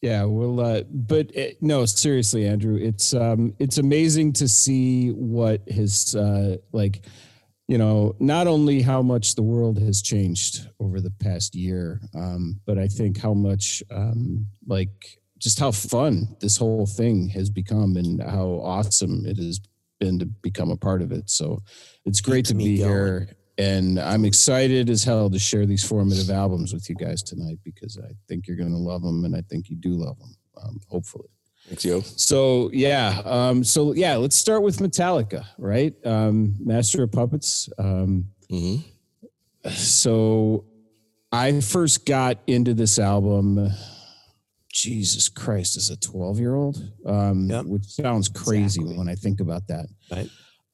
yeah 0.00 0.24
well 0.24 0.60
uh 0.60 0.82
but 0.90 1.34
it, 1.34 1.58
no 1.60 1.84
seriously 1.84 2.46
andrew 2.46 2.76
it's 2.76 3.12
um 3.14 3.54
it's 3.58 3.78
amazing 3.78 4.32
to 4.32 4.48
see 4.48 5.10
what 5.10 5.62
his 5.66 6.14
uh 6.16 6.56
like 6.72 7.04
you 7.68 7.78
know 7.78 8.14
not 8.18 8.46
only 8.46 8.82
how 8.82 9.02
much 9.02 9.34
the 9.34 9.42
world 9.42 9.78
has 9.78 10.02
changed 10.02 10.68
over 10.80 11.00
the 11.00 11.10
past 11.10 11.54
year 11.54 12.00
um 12.14 12.58
but 12.66 12.78
i 12.78 12.88
think 12.88 13.18
how 13.18 13.34
much 13.34 13.82
um 13.90 14.46
like 14.66 15.18
just 15.38 15.58
how 15.58 15.70
fun 15.70 16.36
this 16.40 16.56
whole 16.56 16.86
thing 16.86 17.28
has 17.28 17.48
become 17.48 17.96
and 17.96 18.22
how 18.22 18.60
awesome 18.62 19.24
it 19.26 19.36
has 19.36 19.60
been 19.98 20.18
to 20.18 20.26
become 20.26 20.70
a 20.70 20.76
part 20.76 21.02
of 21.02 21.12
it 21.12 21.28
so 21.28 21.62
it's 22.06 22.20
great 22.20 22.46
Keeps 22.46 22.48
to 22.48 22.54
be 22.54 22.78
going. 22.78 22.90
here 22.90 23.28
and 23.60 23.98
I'm 23.98 24.24
excited 24.24 24.88
as 24.90 25.04
hell 25.04 25.28
to 25.30 25.38
share 25.38 25.66
these 25.66 25.84
formative 25.86 26.30
albums 26.30 26.72
with 26.72 26.88
you 26.88 26.94
guys 26.96 27.22
tonight 27.22 27.58
because 27.64 27.98
I 27.98 28.10
think 28.28 28.46
you're 28.46 28.56
going 28.56 28.72
to 28.72 28.78
love 28.78 29.02
them, 29.02 29.24
and 29.24 29.34
I 29.36 29.42
think 29.50 29.68
you 29.70 29.76
do 29.76 29.90
love 29.92 30.18
them. 30.18 30.34
Um, 30.62 30.80
hopefully. 30.88 31.28
Thanks, 31.66 31.84
yo. 31.84 32.00
So 32.00 32.70
yeah, 32.72 33.20
um, 33.24 33.62
so 33.64 33.92
yeah, 33.94 34.16
let's 34.16 34.36
start 34.36 34.62
with 34.62 34.78
Metallica, 34.78 35.44
right? 35.58 35.94
Um, 36.04 36.54
Master 36.58 37.02
of 37.04 37.12
Puppets. 37.12 37.68
Um, 37.78 38.26
hmm 38.48 38.76
so 39.74 40.64
I 41.30 41.60
first 41.60 42.06
got 42.06 42.38
into 42.46 42.72
this 42.74 42.98
album. 42.98 43.70
Jesus 44.72 45.28
Christ, 45.28 45.76
as 45.76 45.90
a 45.90 45.96
12 45.96 46.38
year 46.38 46.54
old, 46.54 46.76
um, 47.04 47.50
Yep. 47.50 47.64
which 47.66 47.84
sounds 47.86 48.28
crazy 48.28 48.80
Exactly. 48.80 48.96
when 48.98 49.08
I 49.08 49.16
think 49.16 49.40
about 49.40 49.66
that. 49.66 49.86
Right. 50.10 50.30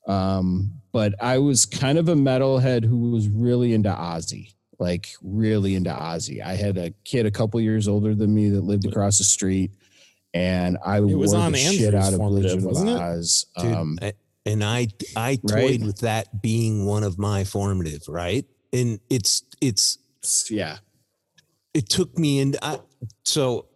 Um, 0.07 0.73
but 0.93 1.15
I 1.23 1.39
was 1.39 1.67
kind 1.67 1.99
of 1.99 2.09
a 2.09 2.15
metalhead 2.15 2.85
who 2.85 3.11
was 3.11 3.29
really 3.29 3.75
into 3.75 3.91
Ozzy, 3.91 4.55
like 4.79 5.09
really 5.23 5.75
into 5.75 5.91
Ozzy. 5.91 6.43
I 6.43 6.55
had 6.57 6.79
a 6.79 6.91
kid 7.05 7.27
a 7.27 7.31
couple 7.31 7.61
years 7.61 7.89
older 7.89 8.15
than 8.15 8.35
me 8.35 8.49
that 8.51 8.63
lived 8.63 8.87
across 8.87 9.19
the 9.19 9.25
street, 9.25 9.73
and 10.33 10.79
I 10.85 11.01
was 11.01 11.33
wore 11.33 11.41
on 11.43 11.53
the 11.53 11.59
shit 11.59 11.95
out 11.95 12.13
of 12.13 12.19
formative, 12.19 12.43
Blizzard 12.43 12.59
of 12.61 12.65
wasn't? 12.65 13.01
Oz. 13.01 13.47
Dude, 13.59 13.73
Um, 13.73 13.99
I- 14.01 14.13
and 14.47 14.63
I 14.63 14.87
I 15.17 15.37
toyed 15.37 15.51
Right? 15.53 15.81
with 15.83 15.99
that 15.99 16.41
being 16.41 16.87
one 16.87 17.03
of 17.03 17.19
my 17.19 17.43
formative, 17.43 18.07
right? 18.07 18.45
And 18.73 19.01
it's 19.11 19.43
it's 19.61 19.99
yeah, 20.51 20.79
it 21.75 21.89
took 21.89 22.17
me 22.17 22.39
into 22.39 22.65
I, 22.65 22.79
so 23.25 23.67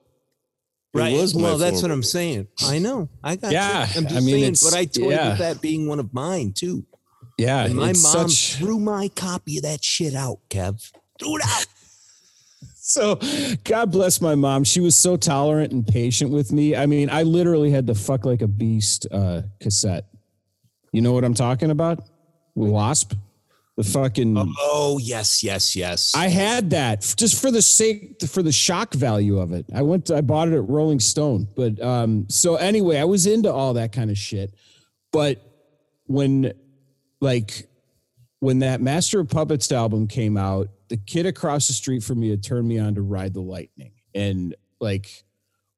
Right. 0.92 1.12
was 1.12 1.34
my 1.34 1.42
well, 1.42 1.58
that's 1.58 1.82
what 1.82 1.90
I'm 1.90 2.02
saying. 2.02 2.48
I 2.64 2.78
know. 2.78 3.08
I 3.22 3.36
got. 3.36 3.52
Yeah, 3.52 3.86
You. 3.86 3.98
I'm 3.98 4.04
just 4.04 4.16
I 4.16 4.20
mean, 4.20 4.54
saying. 4.54 4.72
But 4.72 4.78
I 4.78 4.84
toyed 4.86 5.12
yeah. 5.12 5.28
with 5.30 5.38
that 5.38 5.60
being 5.60 5.86
one 5.86 6.00
of 6.00 6.12
mine 6.12 6.52
too. 6.52 6.84
Yeah, 7.38 7.64
And 7.64 7.76
my 7.76 7.86
mom 7.86 7.94
such- 7.94 8.56
threw 8.56 8.78
my 8.78 9.08
copy 9.08 9.56
of 9.58 9.62
that 9.62 9.82
shit 9.82 10.14
out, 10.14 10.40
Kev. 10.50 10.90
Threw 11.18 11.36
it 11.36 11.42
out. 11.44 11.66
So, 12.82 13.20
God 13.62 13.92
bless 13.92 14.20
my 14.20 14.34
mom. 14.34 14.64
She 14.64 14.80
was 14.80 14.96
so 14.96 15.16
tolerant 15.16 15.72
and 15.72 15.86
patient 15.86 16.32
with 16.32 16.50
me. 16.50 16.74
I 16.74 16.86
mean, 16.86 17.08
I 17.08 17.22
literally 17.22 17.70
had 17.70 17.86
the 17.86 17.94
"fuck 17.94 18.24
like 18.24 18.42
a 18.42 18.48
beast" 18.48 19.06
uh, 19.12 19.42
cassette. 19.60 20.06
You 20.92 21.00
know 21.00 21.12
what 21.12 21.22
I'm 21.22 21.34
talking 21.34 21.70
about? 21.70 22.02
W.A.S.P., 22.56 23.16
the 23.76 23.84
fucking. 23.84 24.36
Oh 24.58 24.98
yes, 25.02 25.42
yes, 25.42 25.74
yes. 25.74 26.12
I 26.14 26.28
had 26.28 26.70
that 26.70 27.00
just 27.16 27.40
for 27.40 27.50
the 27.50 27.62
sake 27.62 28.20
for 28.28 28.42
the 28.42 28.52
shock 28.52 28.92
value 28.94 29.38
of 29.38 29.52
it. 29.52 29.66
I 29.74 29.82
went 29.82 30.06
to, 30.06 30.16
I 30.16 30.20
bought 30.20 30.48
it 30.48 30.54
at 30.54 30.68
Rolling 30.68 31.00
Stone. 31.00 31.48
But 31.56 31.80
um 31.82 32.26
so 32.28 32.56
anyway, 32.56 32.98
I 32.98 33.04
was 33.04 33.26
into 33.26 33.52
all 33.52 33.74
that 33.74 33.92
kind 33.92 34.10
of 34.10 34.18
shit. 34.18 34.54
But 35.12 35.40
when 36.06 36.52
like 37.20 37.68
when 38.40 38.58
that 38.60 38.80
Master 38.80 39.20
of 39.20 39.28
Puppets 39.28 39.70
album 39.72 40.08
came 40.08 40.36
out, 40.36 40.68
the 40.88 40.96
kid 40.96 41.26
across 41.26 41.66
the 41.66 41.72
street 41.72 42.02
from 42.02 42.20
me 42.20 42.30
had 42.30 42.42
turned 42.42 42.68
me 42.68 42.78
on 42.78 42.94
to 42.96 43.02
Ride 43.02 43.34
the 43.34 43.40
Lightning. 43.40 43.92
And 44.14 44.54
like 44.80 45.24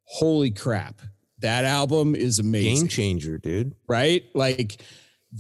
holy 0.05 0.51
crap, 0.51 1.01
that 1.39 1.65
album 1.65 2.15
is 2.15 2.39
amazing 2.39 2.87
game 2.87 2.89
changer, 2.89 3.39
dude. 3.39 3.75
right? 3.87 4.25
Like 4.35 4.83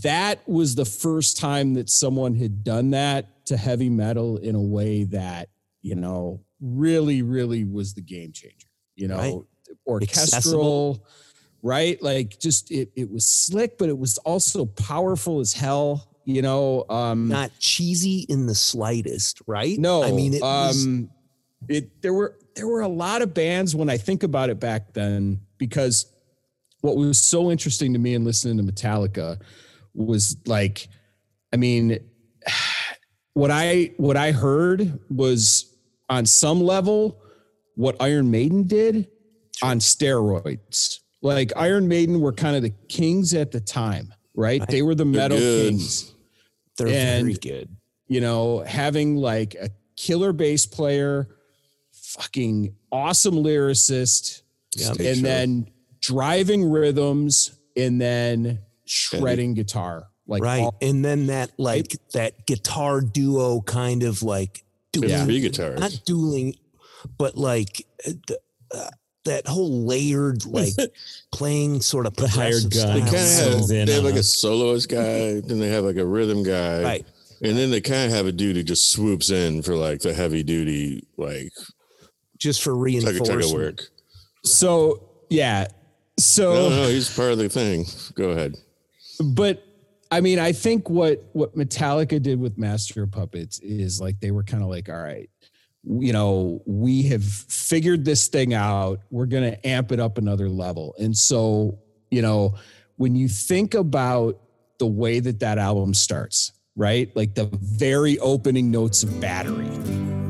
that 0.00 0.46
was 0.48 0.74
the 0.74 0.84
first 0.84 1.36
time 1.38 1.74
that 1.74 1.90
someone 1.90 2.34
had 2.34 2.64
done 2.64 2.90
that 2.90 3.44
to 3.46 3.56
heavy 3.56 3.90
metal 3.90 4.38
in 4.38 4.54
a 4.54 4.60
way 4.62 5.04
that, 5.04 5.48
you 5.82 5.94
know, 5.94 6.40
really, 6.60 7.22
really 7.22 7.64
was 7.64 7.92
the 7.94 8.00
game 8.00 8.32
changer. 8.32 8.68
You 8.94 9.08
know, 9.08 9.16
Right. 9.16 9.34
orchestral, 9.86 10.22
Accessible. 10.92 11.06
right? 11.62 12.02
Like 12.02 12.38
just 12.38 12.70
it 12.70 12.90
it 12.96 13.10
was 13.10 13.26
slick, 13.26 13.78
but 13.78 13.88
it 13.88 13.98
was 13.98 14.18
also 14.18 14.64
powerful 14.66 15.40
as 15.40 15.52
hell. 15.52 16.08
You 16.24 16.40
know, 16.42 16.84
um 16.88 17.28
Not 17.28 17.50
cheesy 17.58 18.26
in 18.28 18.46
the 18.46 18.54
slightest, 18.54 19.42
right? 19.46 19.78
no, 19.78 20.02
I 20.04 20.12
mean, 20.12 20.34
it 20.34 20.42
was, 20.42 20.84
um, 20.84 21.10
it 21.68 22.00
there 22.02 22.14
were 22.14 22.38
there 22.54 22.66
were 22.68 22.82
a 22.82 22.88
lot 22.88 23.22
of 23.22 23.34
bands 23.34 23.74
when 23.74 23.90
I 23.90 23.96
think 23.96 24.22
about 24.22 24.50
it 24.50 24.60
back 24.60 24.92
then 24.92 25.40
because 25.58 26.06
what 26.82 26.96
was 26.96 27.18
so 27.18 27.50
interesting 27.50 27.92
to 27.92 27.98
me 27.98 28.14
in 28.14 28.24
listening 28.24 28.56
to 28.64 28.72
Metallica 28.72 29.40
was 29.94 30.36
like, 30.46 30.88
I 31.52 31.56
mean, 31.56 31.98
what 33.34 33.50
I 33.50 33.92
what 33.96 34.16
I 34.16 34.32
heard 34.32 34.98
was 35.10 35.74
on 36.08 36.26
some 36.26 36.60
level 36.62 37.18
what 37.74 37.96
Iron 38.00 38.30
Maiden 38.30 38.64
did 38.64 39.08
on 39.62 39.78
steroids. 39.78 40.98
Like 41.22 41.52
Iron 41.56 41.88
Maiden 41.88 42.20
were 42.20 42.32
kind 42.32 42.56
of 42.56 42.62
the 42.62 42.74
kings 42.88 43.32
at 43.32 43.52
the 43.52 43.60
time, 43.60 44.12
right? 44.34 44.62
They 44.68 44.82
were 44.82 44.94
the 44.94 45.04
metal 45.04 45.38
good. 45.38 45.70
kings 45.70 46.12
they're 46.76 46.88
very 46.88 47.34
good. 47.34 47.68
you 48.08 48.20
know, 48.20 48.60
having 48.60 49.16
like 49.16 49.54
a 49.54 49.70
killer 49.96 50.32
bass 50.32 50.66
player, 50.66 51.28
fucking 51.92 52.74
awesome 52.90 53.34
lyricist, 53.34 54.42
Yeah. 54.76 54.88
And 54.90 54.98
sure. 54.98 55.14
then 55.14 55.70
driving 56.00 56.68
rhythms 56.68 57.52
and 57.76 58.00
then 58.00 58.60
shredding 58.92 59.54
guitar. 59.54 60.08
Like 60.26 60.42
right. 60.42 60.60
all- 60.60 60.76
and 60.80 61.04
then 61.04 61.26
that 61.26 61.50
like 61.58 61.96
that 62.12 62.46
guitar 62.46 63.00
duo 63.00 63.60
kind 63.62 64.02
of 64.02 64.22
like 64.22 64.64
It's 64.94 65.00
dueling, 65.02 65.24
three 65.26 65.40
guitars. 65.40 65.80
not 65.80 66.00
dueling, 66.06 66.54
but 67.18 67.36
like 67.36 67.84
uh, 68.06 68.12
the, 68.28 68.38
uh, 68.72 68.90
that 69.24 69.46
whole 69.46 69.84
layered 69.86 70.44
like 70.46 70.72
playing 71.32 71.80
sort 71.80 72.06
of 72.06 72.14
The 72.14 72.28
hired 72.28 72.62
progressive 72.62 72.70
gun. 72.72 72.94
they 72.94 73.00
kind 73.00 73.14
of 73.14 73.20
have 73.44 73.52
Comes 73.52 73.70
in 73.70 73.86
they 73.86 73.94
have 73.94 74.04
like 74.04 74.14
a 74.14 74.18
a- 74.18 74.22
soloist 74.22 74.88
guy, 74.88 75.40
then 75.40 75.58
they 75.58 75.68
have 75.68 75.84
like 75.84 75.96
a 75.96 76.06
rhythm 76.06 76.42
guy, 76.44 76.82
right. 76.82 77.06
and 77.42 77.56
then 77.56 77.70
they 77.70 77.80
kind 77.80 78.06
of 78.10 78.16
have 78.16 78.26
a 78.26 78.32
dude 78.32 78.56
who 78.56 78.62
just 78.62 78.90
swoops 78.92 79.30
in 79.30 79.62
for 79.62 79.74
like 79.76 80.00
the 80.00 80.12
heavy 80.14 80.42
duty 80.42 81.06
like 81.16 81.52
Just 82.38 82.62
for 82.62 82.72
tugga 82.74 82.80
reinforcement. 82.82 83.28
tugga 83.42 83.52
work. 83.54 83.82
so 84.44 85.08
yeah. 85.30 85.66
So 86.18 86.52
No, 86.54 86.68
no, 86.68 86.88
he's 86.88 87.14
part 87.14 87.32
of 87.32 87.38
the 87.38 87.48
thing. 87.48 87.86
Go 88.14 88.30
ahead. 88.30 88.54
But 89.22 89.64
I 90.10 90.20
mean, 90.20 90.38
I 90.38 90.52
think 90.52 90.90
what 90.90 91.24
what 91.32 91.56
Metallica 91.56 92.20
did 92.20 92.38
with 92.38 92.58
Master 92.58 93.06
Puppets 93.06 93.58
is 93.60 94.00
like 94.00 94.20
they 94.20 94.30
were 94.30 94.42
kind 94.42 94.62
of 94.62 94.68
like, 94.68 94.88
all 94.88 95.02
right, 95.02 95.30
you 95.84 96.12
know, 96.12 96.62
we 96.66 97.02
have 97.04 97.24
figured 97.24 98.04
this 98.04 98.28
thing 98.28 98.54
out. 98.54 99.00
We're 99.10 99.26
gonna 99.26 99.56
amp 99.64 99.90
it 99.90 100.00
up 100.00 100.18
another 100.18 100.48
level. 100.48 100.94
And 100.98 101.16
so, 101.16 101.78
you 102.10 102.22
know, 102.22 102.56
when 102.96 103.16
you 103.16 103.28
think 103.28 103.74
about 103.74 104.38
the 104.78 104.86
way 104.86 105.20
that 105.20 105.40
that 105.40 105.58
album 105.58 105.94
starts, 105.94 106.52
right? 106.76 107.14
Like 107.16 107.34
the 107.34 107.48
very 107.62 108.18
opening 108.18 108.70
notes 108.70 109.02
of 109.02 109.20
Battery. 109.20 110.21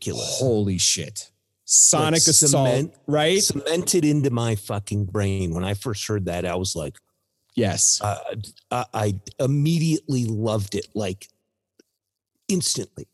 Ridiculous. 0.00 0.38
Holy 0.38 0.78
shit. 0.78 1.30
Sonic 1.64 2.22
Like 2.22 2.28
Assault, 2.28 2.50
cement- 2.68 2.94
right? 3.06 3.42
Cemented 3.42 4.04
into 4.04 4.30
my 4.30 4.56
fucking 4.56 5.04
brain. 5.06 5.54
When 5.54 5.62
I 5.64 5.74
first 5.74 6.06
heard 6.06 6.24
that, 6.24 6.44
I 6.44 6.54
was 6.56 6.74
like, 6.74 6.96
Yes. 7.54 8.00
uh, 8.02 8.16
I, 8.70 8.84
I 8.94 9.14
immediately 9.38 10.24
loved 10.24 10.74
it, 10.74 10.86
like 10.94 11.28
instantly. 12.48 13.06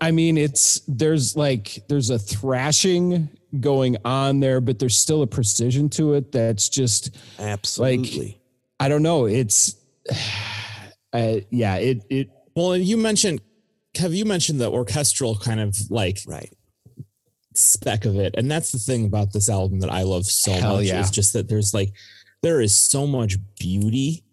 I 0.00 0.10
mean, 0.10 0.36
it's 0.38 0.80
there's 0.88 1.36
like 1.36 1.82
there's 1.88 2.08
a 2.10 2.18
thrashing 2.18 3.28
going 3.60 3.96
on 4.04 4.40
there, 4.40 4.60
but 4.60 4.78
there's 4.78 4.96
still 4.96 5.22
a 5.22 5.26
precision 5.26 5.88
to 5.90 6.14
it 6.14 6.32
that's 6.32 6.68
just 6.70 7.16
Absolutely. 7.38 8.40
I 8.78 8.88
don't 8.88 9.02
know. 9.02 9.26
It's 9.26 9.76
uh, 11.12 11.36
yeah, 11.50 11.76
it 11.76 12.04
it 12.08 12.30
Well, 12.56 12.72
and 12.72 12.84
you 12.84 12.96
mentioned, 12.96 13.42
have 13.96 14.14
you 14.14 14.24
mentioned 14.24 14.60
the 14.60 14.70
orchestral 14.70 15.36
kind 15.36 15.60
of 15.60 15.76
like 15.90 16.18
right. 16.26 16.52
speck 17.54 18.04
of 18.04 18.16
it? 18.16 18.34
And 18.36 18.50
that's 18.50 18.72
the 18.72 18.78
thing 18.78 19.04
about 19.04 19.32
this 19.32 19.48
album 19.48 19.80
that 19.80 19.90
I 19.90 20.02
love 20.02 20.26
so 20.26 20.52
Hell 20.52 20.76
much 20.76 20.86
yeah. 20.86 21.00
is 21.00 21.10
just 21.10 21.32
that 21.32 21.48
there's 21.48 21.74
like, 21.74 21.92
there 22.42 22.60
is 22.60 22.74
so 22.74 23.06
much 23.06 23.36
beauty 23.58 24.24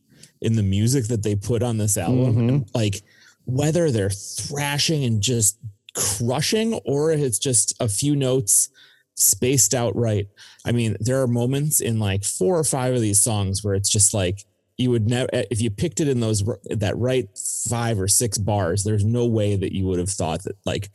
in 0.41 0.55
the 0.55 0.63
music 0.63 1.07
that 1.07 1.23
they 1.23 1.35
put 1.35 1.63
on 1.63 1.77
this 1.77 1.97
album. 1.97 2.35
Mhm. 2.35 2.69
Like, 2.75 3.01
whether 3.45 3.89
they're 3.89 4.09
thrashing 4.09 5.03
and 5.05 5.21
just 5.21 5.57
crushing 5.95 6.73
or 6.85 7.11
it's 7.11 7.39
just 7.39 7.73
a 7.79 7.87
few 7.87 8.15
notes 8.15 8.69
spaced 9.15 9.73
out 9.73 9.95
right. 9.95 10.27
I 10.65 10.71
mean, 10.71 10.95
there 10.99 11.21
are 11.21 11.27
moments 11.27 11.79
in 11.79 11.97
like 11.97 12.23
four 12.23 12.59
or 12.59 12.63
five 12.63 12.93
of 12.93 13.01
these 13.01 13.21
songs 13.21 13.63
where 13.63 13.73
it's 13.73 13.89
just 13.89 14.13
like 14.13 14.45
you 14.77 14.91
would 14.91 15.07
never 15.09 15.27
if 15.33 15.61
you 15.61 15.69
picked 15.69 15.99
it 15.99 16.07
in 16.07 16.19
those 16.19 16.43
that 16.69 16.97
right 16.97 17.27
five 17.69 17.99
or 17.99 18.07
six 18.07 18.37
bars, 18.37 18.83
there's 18.83 19.03
no 19.05 19.25
way 19.25 19.55
that 19.55 19.73
you 19.75 19.85
would 19.87 19.99
have 19.99 20.09
thought 20.09 20.43
that 20.43 20.55
like 20.65 20.89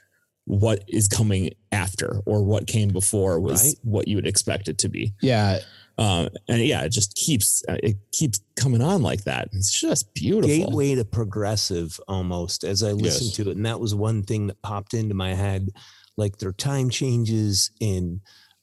what 0.44 0.82
is 0.88 1.06
coming 1.08 1.50
after 1.70 2.20
or 2.26 2.42
what 2.44 2.66
came 2.66 2.88
before 2.88 3.38
was 3.40 3.64
Right. 3.64 3.74
what 3.82 4.08
you 4.08 4.16
would 4.16 4.26
expect 4.26 4.68
it 4.68 4.78
to 4.78 4.88
be. 4.88 5.14
yeah, 5.22 5.60
Um, 5.98 6.30
and 6.48 6.60
yeah, 6.62 6.82
it 6.82 6.88
just 6.90 7.14
keeps 7.14 7.62
uh, 7.68 7.76
it 7.82 7.96
keeps 8.12 8.40
coming 8.56 8.82
on 8.82 9.02
like 9.02 9.24
that. 9.24 9.48
It's 9.52 9.70
just 9.80 10.12
beautiful. 10.14 10.48
Gateway 10.66 10.94
to 10.96 11.04
progressive 11.04 12.00
almost 12.08 12.64
as 12.64 12.82
I 12.82 12.90
listened 12.92 13.28
Yes. 13.28 13.36
to 13.36 13.50
it. 13.50 13.56
And 13.56 13.66
that 13.66 13.78
was 13.80 13.94
one 13.94 14.22
thing 14.24 14.46
that 14.48 14.60
popped 14.62 14.94
into 14.94 15.14
my 15.14 15.34
head. 15.34 15.68
Like 16.16 16.38
their 16.38 16.52
time 16.52 16.90
changes 16.90 17.70
in 17.80 18.20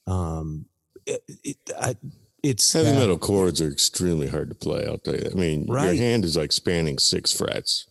um 0.08 0.66
it, 1.06 1.24
it, 1.44 1.58
I, 1.80 1.96
it's 2.44 2.72
Heavy 2.74 2.92
metal 2.92 3.18
chords 3.18 3.62
are 3.62 3.70
extremely 3.72 4.28
hard 4.28 4.50
to 4.50 4.56
play. 4.56 4.86
I'll 4.88 4.98
tell 4.98 5.16
you. 5.16 5.30
I 5.32 5.36
mean, 5.36 5.66
Right. 5.68 5.86
your 5.86 5.96
hand 5.96 6.26
is 6.26 6.38
like 6.38 6.52
spanning 6.52 6.98
six 7.00 7.32
frets, 7.34 7.86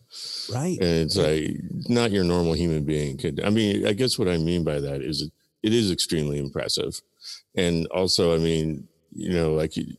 right. 0.53 0.77
and 0.79 0.89
it's 1.05 1.17
like 1.17 1.51
not 1.89 2.11
your 2.11 2.23
normal 2.23 2.53
human 2.53 2.83
being 2.83 3.17
could. 3.17 3.43
I 3.43 3.49
mean, 3.49 3.85
I 3.85 3.93
guess 3.93 4.17
what 4.17 4.27
I 4.27 4.37
mean 4.37 4.63
by 4.63 4.79
that 4.79 5.01
is 5.01 5.21
it, 5.21 5.31
it 5.63 5.73
is 5.73 5.91
extremely 5.91 6.39
impressive, 6.39 6.99
and 7.55 7.85
also, 7.87 8.33
I 8.33 8.37
mean, 8.39 8.87
you 9.11 9.33
know, 9.33 9.53
like 9.53 9.75
you- 9.77 9.95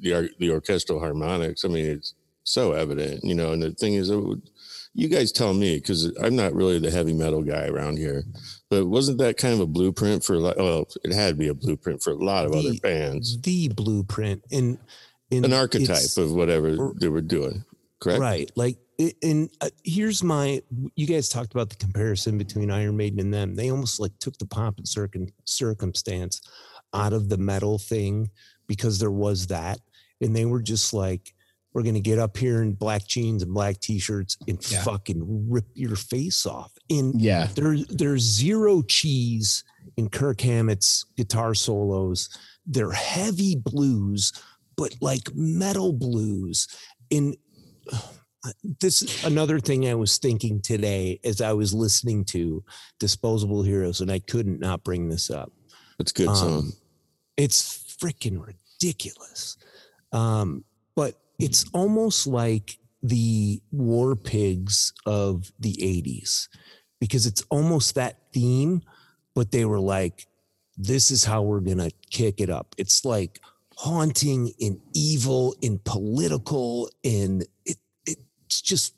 the 0.00 0.30
the 0.38 0.50
orchestral 0.50 1.00
harmonics. 1.00 1.64
I 1.64 1.68
mean, 1.68 1.86
it's 1.86 2.14
so 2.44 2.72
evident, 2.72 3.24
you 3.24 3.34
know. 3.34 3.52
And 3.52 3.62
the 3.62 3.72
thing 3.72 3.94
is, 3.94 4.10
it 4.10 4.20
you 4.94 5.08
guys 5.08 5.32
tell 5.32 5.54
me 5.54 5.76
because 5.76 6.04
I'm 6.22 6.36
not 6.36 6.54
really 6.54 6.78
the 6.78 6.90
heavy 6.90 7.12
metal 7.14 7.42
guy 7.42 7.66
around 7.66 7.96
here, 7.98 8.22
but 8.72 8.86
wasn't 8.86 9.18
that 9.18 9.36
kind 9.36 9.52
of 9.52 9.60
a 9.60 9.66
blueprint 9.66 10.24
for? 10.24 10.36
like? 10.36 10.56
Well, 10.56 10.88
it 11.04 11.12
had 11.12 11.28
to 11.28 11.34
be 11.34 11.48
a 11.48 11.54
blueprint 11.54 12.02
for 12.02 12.12
a 12.12 12.14
lot 12.14 12.46
of 12.46 12.52
other 12.52 12.72
bands. 12.82 13.38
the 13.42 13.68
blueprint 13.68 14.42
and 14.50 14.78
And 15.30 15.44
An 15.44 15.52
archetype 15.52 16.16
of 16.16 16.32
whatever 16.32 16.94
they 16.98 17.10
were 17.10 17.20
doing. 17.20 17.66
Correct. 18.00 18.18
Right. 18.18 18.50
Like, 18.56 18.78
and 19.22 19.50
uh, 19.60 19.68
here's 19.84 20.24
my, 20.24 20.62
you 20.96 21.06
guys 21.06 21.28
talked 21.28 21.52
about 21.52 21.68
the 21.68 21.76
comparison 21.76 22.38
between 22.38 22.70
Iron 22.70 22.96
Maiden 22.96 23.20
and 23.20 23.34
them. 23.34 23.56
They 23.56 23.70
almost 23.70 24.00
like 24.00 24.12
took 24.18 24.38
the 24.38 24.46
pomp 24.46 24.78
and 24.78 24.88
circum, 24.88 25.28
circumstance 25.44 26.40
out 26.94 27.12
of 27.12 27.28
the 27.28 27.36
metal 27.36 27.78
thing 27.78 28.30
because 28.66 28.98
there 28.98 29.10
was 29.10 29.48
that. 29.48 29.80
And 30.22 30.34
they 30.34 30.46
were 30.46 30.62
just 30.62 30.94
like, 30.94 31.34
we're 31.74 31.82
going 31.82 31.94
to 31.94 32.00
get 32.00 32.18
up 32.18 32.36
here 32.36 32.62
in 32.62 32.72
black 32.72 33.06
jeans 33.06 33.42
and 33.42 33.52
black 33.54 33.80
t-shirts 33.80 34.36
and 34.46 34.58
Yeah. 34.70 34.82
fucking 34.82 35.50
rip 35.50 35.66
your 35.74 35.96
face 35.96 36.44
off. 36.46 36.72
And 36.90 37.20
Yeah. 37.20 37.48
there, 37.54 37.76
there's 37.88 38.22
zero 38.22 38.82
cheese 38.82 39.64
in 39.96 40.08
Kirk 40.10 40.40
Hammett's 40.42 41.04
guitar 41.16 41.54
solos. 41.54 42.28
They're 42.66 42.92
heavy 42.92 43.56
blues, 43.56 44.32
but 44.76 44.94
like 45.00 45.34
metal 45.34 45.92
blues. 45.92 46.68
In 47.10 47.36
this 48.80 49.02
is 49.02 49.24
another 49.24 49.60
thing 49.60 49.86
I 49.88 49.94
was 49.94 50.18
thinking 50.18 50.60
today 50.60 51.20
as 51.24 51.40
I 51.40 51.52
was 51.52 51.72
listening 51.72 52.24
to 52.26 52.64
Disposable 52.98 53.62
Heroes, 53.62 54.00
and 54.00 54.10
I 54.10 54.18
couldn't 54.18 54.58
not 54.60 54.82
bring 54.82 55.08
this 55.08 55.30
up. 55.30 55.52
It's 56.00 56.10
good 56.12 56.34
song. 56.34 56.52
Um, 56.58 56.72
it's 57.36 57.96
freaking 58.02 58.44
ridiculous. 58.44 59.56
Um, 60.12 60.64
but 60.96 61.20
it's 61.38 61.64
almost 61.72 62.26
like 62.26 62.78
the 63.02 63.60
war 63.72 64.14
pigs 64.14 64.92
of 65.06 65.52
the 65.58 65.72
80s 65.74 66.48
because 67.00 67.26
it's 67.26 67.42
almost 67.50 67.96
that 67.96 68.18
theme, 68.32 68.82
but 69.34 69.50
they 69.50 69.64
were 69.64 69.80
like, 69.80 70.26
this 70.76 71.10
is 71.10 71.24
how 71.24 71.42
we're 71.42 71.60
going 71.60 71.78
to 71.78 71.90
kick 72.10 72.40
it 72.40 72.48
up. 72.48 72.74
It's 72.78 73.04
like 73.04 73.40
haunting 73.76 74.52
and 74.60 74.80
evil 74.94 75.54
and 75.62 75.82
political, 75.84 76.88
and 77.04 77.44
it, 77.64 77.78
it's 78.06 78.62
just 78.62 78.94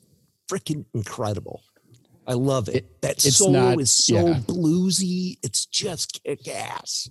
freaking 0.47 0.85
incredible. 0.93 1.63
I 2.27 2.33
love 2.33 2.69
it. 2.69 3.01
that 3.01 3.25
it's 3.25 3.37
solo 3.37 3.69
not- 3.71 3.81
is 3.81 3.91
so 3.91 4.27
yeah. 4.27 4.39
bluesy. 4.39 5.37
It's 5.43 5.65
just 5.65 6.21
kick 6.23 6.47
ass. 6.47 7.09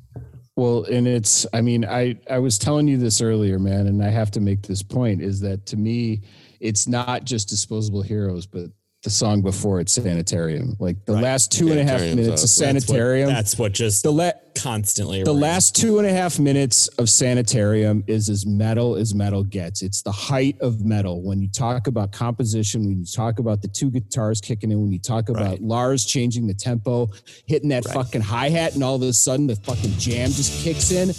Well, 0.56 0.84
and 0.84 1.08
it's, 1.08 1.46
I 1.52 1.60
mean, 1.62 1.84
I, 1.84 2.16
I 2.30 2.38
was 2.38 2.58
telling 2.58 2.86
you 2.86 2.96
this 2.96 3.20
earlier, 3.20 3.58
man, 3.58 3.88
and 3.88 4.02
I 4.02 4.10
have 4.10 4.30
to 4.32 4.40
make 4.40 4.62
this 4.62 4.82
point 4.82 5.20
is 5.20 5.40
that 5.40 5.66
to 5.66 5.76
me, 5.76 6.22
it's 6.60 6.86
not 6.86 7.24
just 7.24 7.48
disposable 7.48 8.02
heroes, 8.02 8.46
but 8.46 8.70
the 9.04 9.10
song 9.10 9.42
before 9.42 9.80
it's 9.80 9.92
sanitarium. 9.92 10.74
Like 10.80 11.04
the 11.04 11.12
Right. 11.12 11.22
last 11.22 11.52
two 11.52 11.70
and 11.70 11.78
a 11.78 11.84
half 11.84 12.00
Sanitarium's 12.00 12.16
minutes 12.16 12.42
of 12.42 12.44
awesome. 12.46 12.74
That's 12.74 12.84
what- 12.88 12.88
sanitarium. 12.96 13.28
That's 13.28 13.58
what, 13.58 13.72
just 13.72 14.02
the 14.02 14.10
la- 14.12 14.30
constantly. 14.54 15.22
the 15.22 15.30
rings. 15.30 15.42
last 15.42 15.76
two 15.76 15.98
and 15.98 16.06
a 16.06 16.12
half 16.12 16.38
minutes 16.38 16.88
of 16.98 17.10
sanitarium 17.10 18.02
is 18.06 18.30
as 18.30 18.46
metal 18.46 18.94
as 18.96 19.12
metal 19.14 19.42
gets 19.42 19.82
it's 19.82 20.00
the 20.02 20.12
height 20.12 20.56
of 20.60 20.84
metal 20.84 21.20
when 21.22 21.42
you 21.42 21.48
talk 21.48 21.88
about 21.88 22.12
composition 22.12 22.86
when 22.86 22.98
you 23.00 23.04
talk 23.04 23.40
about 23.40 23.60
the 23.62 23.68
two 23.68 23.90
guitars 23.90 24.40
kicking 24.40 24.70
in 24.70 24.80
when 24.80 24.92
you 24.92 25.00
talk 25.00 25.28
about 25.28 25.42
Right. 25.42 25.62
lars 25.62 26.04
changing 26.06 26.46
the 26.46 26.54
tempo 26.54 27.10
hitting 27.46 27.68
that 27.70 27.84
Right. 27.84 27.94
fucking 27.94 28.20
hi-hat 28.20 28.74
and 28.74 28.84
all 28.84 28.94
of 28.94 29.02
a 29.02 29.12
sudden 29.12 29.48
the 29.48 29.56
fucking 29.56 29.98
jam 29.98 30.30
just 30.30 30.62
kicks 30.62 30.92
in 30.92 31.12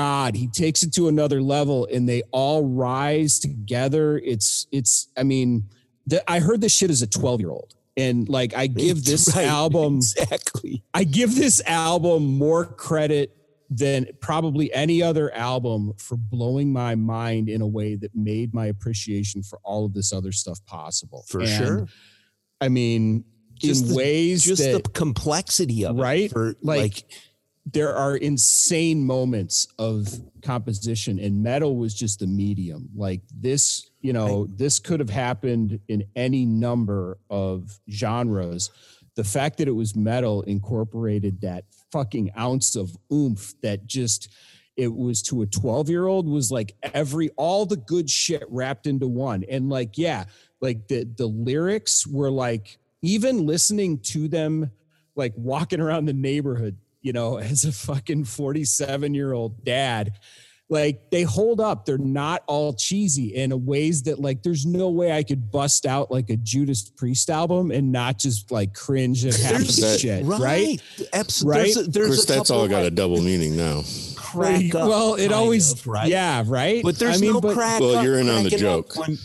god 0.00 0.34
he 0.34 0.46
takes 0.48 0.82
it 0.82 0.92
to 0.94 1.08
another 1.08 1.40
level 1.42 1.86
and 1.92 2.08
they 2.08 2.22
all 2.32 2.64
rise 2.66 3.38
together 3.38 4.18
it's 4.24 4.66
it's 4.72 5.08
i 5.16 5.22
mean 5.22 5.68
the, 6.06 6.18
i 6.30 6.38
heard 6.38 6.60
this 6.60 6.74
shit 6.74 6.90
as 6.90 7.02
a 7.02 7.06
12 7.06 7.40
year 7.40 7.50
old 7.50 7.74
and 7.96 8.28
like 8.28 8.54
i 8.54 8.66
give 8.66 9.04
this 9.04 9.34
Right, 9.36 9.46
album 9.46 9.96
exactly. 9.96 10.82
I 10.94 11.04
give 11.04 11.34
this 11.34 11.60
album 11.66 12.24
more 12.26 12.64
credit 12.64 13.36
than 13.68 14.06
probably 14.20 14.72
any 14.74 15.02
other 15.02 15.32
album 15.34 15.92
for 15.98 16.16
blowing 16.16 16.72
my 16.72 16.94
mind 16.96 17.48
in 17.48 17.60
a 17.60 17.66
way 17.66 17.94
that 17.96 18.10
made 18.14 18.52
my 18.54 18.66
appreciation 18.66 19.42
for 19.42 19.58
all 19.62 19.84
of 19.86 19.92
this 19.94 20.12
other 20.12 20.32
stuff 20.32 20.58
possible. 20.66 21.24
For 21.28 21.40
And, 21.40 21.48
sure. 21.48 21.86
I 22.60 22.68
mean, 22.68 23.24
Just 23.60 23.82
in 23.84 23.88
the- 23.90 23.94
ways 23.96 24.42
Just 24.42 24.62
that 24.62 24.82
the 24.82 24.90
complexity 24.90 25.84
of 25.84 25.96
Right? 25.96 26.24
it. 26.24 26.32
For 26.32 26.54
Like- 26.62 26.80
like, 26.80 27.04
there 27.72 27.94
are 27.94 28.16
insane 28.16 29.04
moments 29.04 29.68
of 29.78 30.08
composition 30.42 31.18
and 31.18 31.42
metal 31.42 31.76
was 31.76 31.94
just 31.94 32.20
the 32.20 32.26
medium. 32.26 32.88
Like 32.94 33.22
this 33.34 33.90
you 34.00 34.12
know 34.12 34.46
this 34.56 34.78
could 34.78 35.00
have 35.00 35.10
happened 35.10 35.80
in 35.88 36.04
any 36.16 36.44
number 36.44 37.18
of 37.28 37.78
genres. 37.90 38.70
The 39.16 39.24
fact 39.24 39.58
that 39.58 39.68
it 39.68 39.72
was 39.72 39.94
metal 39.94 40.42
incorporated 40.42 41.40
that 41.42 41.64
fucking 41.92 42.30
ounce 42.38 42.76
of 42.76 42.96
oomph 43.12 43.54
that 43.62 43.86
just 43.86 44.32
it 44.76 44.94
was 44.94 45.20
to 45.20 45.42
a 45.42 45.46
12 45.46 45.90
year 45.90 46.06
old 46.06 46.28
was 46.28 46.50
like 46.50 46.74
every 46.94 47.28
all 47.30 47.66
the 47.66 47.76
good 47.76 48.08
shit 48.08 48.44
wrapped 48.48 48.86
into 48.86 49.06
one. 49.06 49.44
And 49.50 49.68
like 49.68 49.98
yeah 49.98 50.24
like 50.60 50.88
the 50.88 51.04
the 51.04 51.26
lyrics 51.26 52.06
were 52.06 52.30
like 52.30 52.78
even 53.02 53.46
listening 53.46 53.98
to 53.98 54.28
them 54.28 54.70
like 55.14 55.32
walking 55.36 55.80
around 55.80 56.06
the 56.06 56.12
neighborhood 56.12 56.76
you 57.02 57.12
know 57.12 57.36
as 57.38 57.64
a 57.64 57.72
fucking 57.72 58.24
47 58.24 59.14
year 59.14 59.32
old 59.32 59.64
dad 59.64 60.12
like 60.72 61.10
they 61.10 61.22
hold 61.22 61.60
up 61.60 61.84
they're 61.84 61.98
not 61.98 62.44
all 62.46 62.72
cheesy 62.72 63.34
in 63.34 63.50
a 63.50 63.56
ways 63.56 64.04
that 64.04 64.20
like 64.20 64.42
there's 64.44 64.64
no 64.64 64.88
way 64.88 65.10
i 65.10 65.22
could 65.24 65.50
bust 65.50 65.84
out 65.84 66.12
like 66.12 66.30
a 66.30 66.36
judas 66.36 66.88
priest 66.90 67.28
album 67.28 67.72
and 67.72 67.90
not 67.90 68.18
just 68.18 68.52
like 68.52 68.72
cringe 68.72 69.24
at 69.26 69.34
half 69.34 69.50
There's- 69.52 69.76
the 69.76 69.82
that- 69.82 70.00
shit 70.00 70.24
right. 70.24 70.40
right 70.40 70.82
Absolutely. 71.12 71.58
Right? 71.60 71.74
There's, 71.74 71.88
a, 71.88 71.90
there's 71.90 72.06
course, 72.08 72.24
a 72.24 72.32
that's 72.34 72.50
all 72.50 72.68
got 72.68 72.84
a 72.84 72.90
double 72.92 73.20
meaning 73.20 73.56
now. 73.56 73.82
crack 74.14 74.72
up. 74.76 74.88
well 74.88 75.14
it 75.16 75.32
always 75.32 75.72
of, 75.72 75.86
right. 75.88 76.08
yeah 76.08 76.44
right 76.46 76.82
But 76.84 76.98
there's 77.00 77.16
I 77.16 77.20
mean, 77.20 77.32
no 77.32 77.40
but- 77.40 77.54
crack. 77.54 77.80
Well, 77.80 77.96
up, 77.96 78.04
you're 78.04 78.18
in 78.18 78.28
on 78.28 78.44
the 78.44 78.50
cracking 78.50 78.66
up 78.68 78.86
joke. 78.88 78.96
When, 78.96 79.18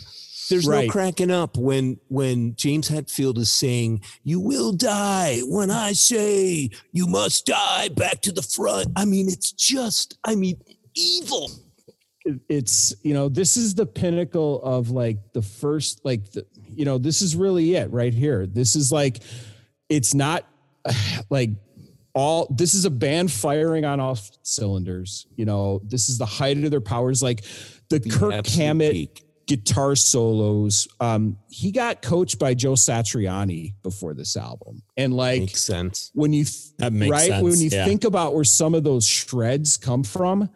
there's 0.48 0.66
Right. 0.66 0.86
no 0.86 0.92
cracking 0.92 1.30
up 1.30 1.56
when 1.56 1.98
when 2.08 2.54
James 2.56 2.88
Hetfield 2.88 3.38
is 3.38 3.50
saying, 3.50 4.02
"You 4.22 4.40
will 4.40 4.72
die 4.72 5.40
when 5.46 5.70
I 5.70 5.92
say 5.92 6.70
you 6.92 7.06
must 7.06 7.46
die." 7.46 7.88
Back 7.88 8.22
to 8.22 8.32
the 8.32 8.42
front. 8.42 8.88
I 8.96 9.04
mean, 9.04 9.28
it's 9.28 9.52
just. 9.52 10.18
I 10.24 10.34
mean, 10.34 10.56
evil. 10.94 11.50
it's 12.48 12.92
you 13.02 13.14
know 13.14 13.28
this 13.28 13.56
is 13.56 13.74
the 13.76 13.86
pinnacle 13.86 14.60
of 14.64 14.90
like 14.90 15.18
the 15.32 15.42
first 15.42 16.00
like 16.04 16.28
the, 16.32 16.44
you 16.74 16.84
know 16.84 16.98
this 16.98 17.22
is 17.22 17.36
really 17.36 17.74
it 17.76 17.88
right 17.92 18.12
here 18.12 18.46
this 18.46 18.74
is 18.74 18.90
like 18.90 19.18
it's 19.88 20.12
not 20.12 20.44
like 21.30 21.50
all 22.14 22.48
this 22.50 22.74
is 22.74 22.84
a 22.84 22.90
band 22.90 23.30
firing 23.30 23.84
on 23.84 24.00
all 24.00 24.18
cylinders 24.42 25.28
you 25.36 25.44
know 25.44 25.80
this 25.84 26.08
is 26.08 26.18
the 26.18 26.26
height 26.26 26.56
of 26.64 26.70
their 26.72 26.80
powers 26.80 27.22
like 27.22 27.44
the 27.90 28.00
kirk 28.00 28.32
absolute 28.34 28.60
hammett 28.66 28.92
peak. 28.92 29.22
Guitar 29.46 29.94
solos. 29.94 30.88
Um 31.00 31.38
he 31.48 31.70
got 31.70 32.02
coached 32.02 32.38
by 32.38 32.54
joe 32.54 32.72
satriani 32.74 33.74
before 33.82 34.14
this 34.14 34.36
album. 34.36 34.82
And 34.96 35.14
like 35.14 35.40
Makes 35.40 35.62
sense. 35.62 36.10
when 36.14 36.32
you 36.32 36.44
th- 36.44 36.76
That 36.78 36.92
makes 36.92 37.10
right? 37.12 37.28
Sense, 37.28 37.42
when 37.44 37.58
you 37.60 37.70
yeah. 37.70 37.84
think 37.84 38.04
about 38.04 38.34
where 38.34 38.44
some 38.44 38.74
of 38.74 38.84
those 38.84 39.06
shreds 39.06 39.76
come 39.76 40.02
from 40.02 40.48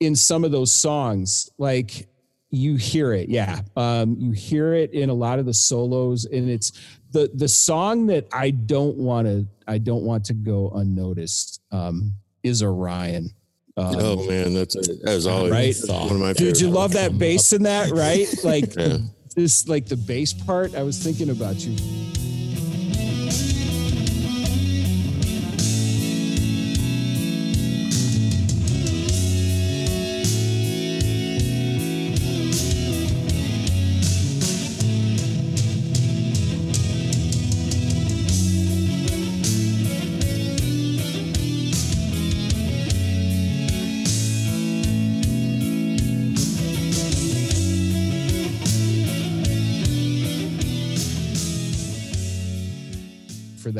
in 0.00 0.16
some 0.16 0.44
of 0.44 0.50
those 0.52 0.72
songs 0.72 1.50
like 1.58 2.08
you 2.50 2.76
hear 2.76 3.12
it. 3.12 3.28
Yeah. 3.28 3.60
Um 3.76 4.16
you 4.18 4.32
hear 4.32 4.74
it 4.74 4.92
in 4.92 5.10
a 5.10 5.14
lot 5.14 5.38
of 5.38 5.46
the 5.46 5.54
solos 5.54 6.24
and 6.24 6.48
it's 6.48 6.72
the 7.10 7.30
the 7.34 7.48
song 7.48 8.06
that 8.06 8.26
i 8.32 8.50
don't 8.50 8.96
want 8.96 9.26
to 9.28 9.46
i 9.68 9.78
don't 9.78 10.02
want 10.02 10.24
to 10.24 10.34
go 10.34 10.70
unnoticed 10.74 11.60
um 11.70 12.12
is 12.42 12.60
orion 12.62 13.30
um, 13.76 13.96
oh 13.98 14.28
man, 14.28 14.54
that's 14.54 14.76
as 15.04 15.26
always 15.26 15.50
Right. 15.52 15.74
one 15.88 16.12
of 16.12 16.18
my 16.20 16.32
dude 16.32 16.60
you 16.60 16.70
love 16.70 16.92
that 16.92 17.18
bass 17.18 17.52
in 17.52 17.64
that 17.64 17.90
right 17.90 18.28
like 18.44 18.74
Yeah. 18.76 18.98
this 19.34 19.66
like 19.68 19.86
the 19.86 19.96
bass 19.96 20.32
part. 20.32 20.74
I 20.74 20.82
was 20.84 21.02
thinking 21.02 21.30
about 21.30 21.56
you. 21.64 21.76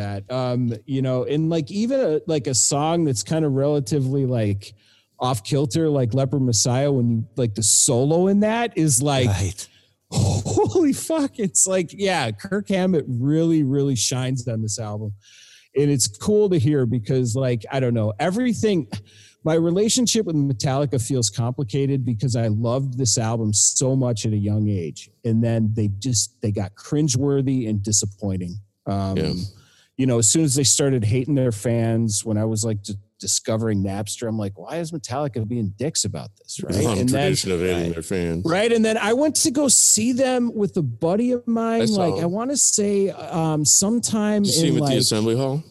That. 0.05 0.31
Um, 0.31 0.73
you 0.87 1.03
know, 1.03 1.25
and 1.25 1.49
like 1.49 1.71
even 1.71 2.01
a, 2.01 2.21
like 2.27 2.47
a 2.47 2.55
song 2.55 3.05
that's 3.05 3.23
kind 3.23 3.45
of 3.45 3.53
relatively 3.53 4.27
like 4.27 4.75
off 5.19 5.43
kilter, 5.45 5.89
like 5.89 6.13
Leper 6.15 6.41
Messiah, 6.41 6.91
when 6.93 7.11
you 7.11 7.27
like 7.37 7.55
the 7.55 7.63
solo 7.63 8.27
in 8.29 8.41
that 8.41 8.77
is 8.77 9.03
like, 9.03 9.29
right. 9.29 9.69
holy 10.11 10.93
fuck. 10.93 11.39
It's 11.39 11.67
like, 11.67 11.91
yeah, 11.93 12.31
Kirk 12.31 12.69
Hammett 12.69 13.05
really, 13.09 13.63
really 13.63 13.97
shines 13.97 14.47
on 14.47 14.63
this 14.63 14.79
album. 14.79 15.13
And 15.77 15.91
it's 15.91 16.07
cool 16.07 16.49
to 16.51 16.59
hear 16.59 16.87
because, 16.87 17.35
like, 17.35 17.65
I 17.73 17.81
don't 17.81 17.95
know, 17.95 18.13
everything. 18.21 18.87
My 19.47 19.55
relationship 19.55 20.25
with 20.25 20.37
Metallica 20.37 21.05
feels 21.05 21.29
complicated 21.31 22.05
because 22.05 22.37
I 22.37 22.47
loved 22.47 22.97
this 22.97 23.19
album 23.19 23.53
so 23.53 23.97
much 23.97 24.25
at 24.25 24.33
a 24.33 24.37
young 24.37 24.69
age. 24.69 25.11
And 25.25 25.43
then 25.43 25.71
they 25.75 25.89
just, 25.99 26.41
they 26.41 26.51
got 26.53 26.75
cringeworthy 26.77 27.69
and 27.69 27.83
disappointing. 27.83 28.55
Um, 28.87 29.17
Yeah. 29.17 29.33
You 29.97 30.07
know, 30.07 30.19
as 30.19 30.29
soon 30.29 30.43
as 30.45 30.55
they 30.57 30.65
started 30.65 31.05
hating 31.05 31.37
their 31.37 31.53
fans, 31.53 32.25
when 32.25 32.37
I 32.37 32.45
was 32.45 32.65
like 32.65 32.83
d- 32.83 32.95
discovering 33.21 33.85
Napster, 33.85 34.27
I'm 34.29 34.37
like, 34.37 34.59
why 34.59 34.79
is 34.79 34.91
Metallica 34.91 35.47
being 35.47 35.73
dicks 35.79 36.05
about 36.05 36.31
this? 36.37 36.61
Right. 36.63 36.75
Long 36.83 36.99
And 36.99 37.09
then, 37.09 37.27
tradition 37.29 37.53
of 37.53 37.61
hating 37.61 37.93
their 37.93 38.03
fans. 38.03 38.45
Right. 38.45 38.73
And 38.73 38.85
then 38.85 38.99
I 38.99 39.13
went 39.13 39.37
to 39.37 39.53
go 39.53 39.69
see 39.69 40.13
them 40.13 40.51
with 40.53 40.77
a 40.77 40.83
buddy 40.83 41.31
of 41.31 41.47
mine. 41.47 41.83
I 41.83 41.85
like, 41.85 42.23
I 42.23 42.27
want 42.27 42.51
to 42.51 42.57
say 42.57 43.11
um, 43.11 43.65
sometime 43.65 44.43
Did 44.43 44.55
you 44.55 44.61
see 44.61 44.69
in 44.69 44.75
him 44.75 44.83
at 44.83 44.87
the 44.87 44.93
like, 44.95 44.99
assembly 45.01 45.37
hall? 45.37 45.63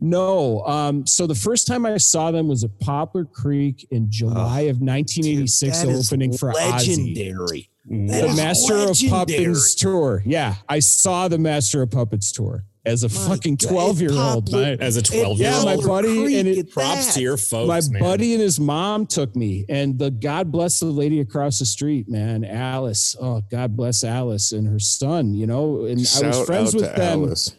no. 0.00 0.64
Um, 0.66 1.06
so 1.06 1.26
the 1.26 1.34
first 1.34 1.66
time 1.66 1.86
I 1.86 1.96
saw 1.98 2.30
them 2.30 2.48
was 2.48 2.64
at 2.64 2.78
Poplar 2.80 3.24
Creek 3.24 3.86
in 3.90 4.10
July 4.10 4.60
of 4.62 4.80
1986, 4.80 5.82
That 5.82 5.88
is 5.88 6.12
opening 6.12 6.36
for 6.36 6.52
legendary. 6.52 7.68
That 7.70 7.73
The 7.86 8.26
is 8.28 8.36
Master 8.36 8.74
of. 8.76 8.96
Puppets 9.10 9.74
tour. 9.74 10.22
Yeah. 10.24 10.54
I 10.68 10.78
saw 10.78 11.28
the 11.28 11.38
Master 11.38 11.82
of 11.82 11.90
Puppets 11.90 12.32
tour 12.32 12.64
as 12.86 13.02
a 13.04 13.08
My 13.08 13.14
fucking 13.36 13.56
God, 13.56 13.68
12 13.70 14.00
year 14.00 14.12
old. 14.12 14.46
Poplar- 14.46 14.76
As 14.80 14.96
a 14.96 15.02
12 15.02 15.38
year 15.38 15.50
Yeah, 15.50 15.64
my 15.64 15.76
buddy, 15.76 16.22
Creek 16.22 16.36
and 16.36 16.48
it- 16.48 16.70
Props 16.70 17.06
that. 17.06 17.14
to 17.14 17.20
your 17.22 17.36
folks. 17.36 17.68
my 17.68 17.80
man. 17.92 18.02
buddy 18.02 18.32
and 18.34 18.42
his 18.42 18.58
mom 18.60 19.06
took 19.06 19.34
me 19.36 19.64
and 19.70 19.98
the 19.98 20.10
god 20.10 20.50
bless 20.52 20.80
the 20.80 20.86
lady 20.86 21.20
across 21.20 21.58
the 21.58 21.64
street 21.66 22.08
man 22.10 22.44
alice 22.44 23.16
oh 23.20 23.40
god 23.50 23.74
bless 23.76 24.04
alice 24.04 24.52
and 24.52 24.66
her 24.68 24.78
son 24.78 25.32
you 25.34 25.46
know 25.46 25.84
and 25.86 25.98
i 26.22 26.26
was 26.26 26.44
friends 26.46 26.74
with 26.74 26.94
them 26.94 27.22
Alice. 27.24 27.54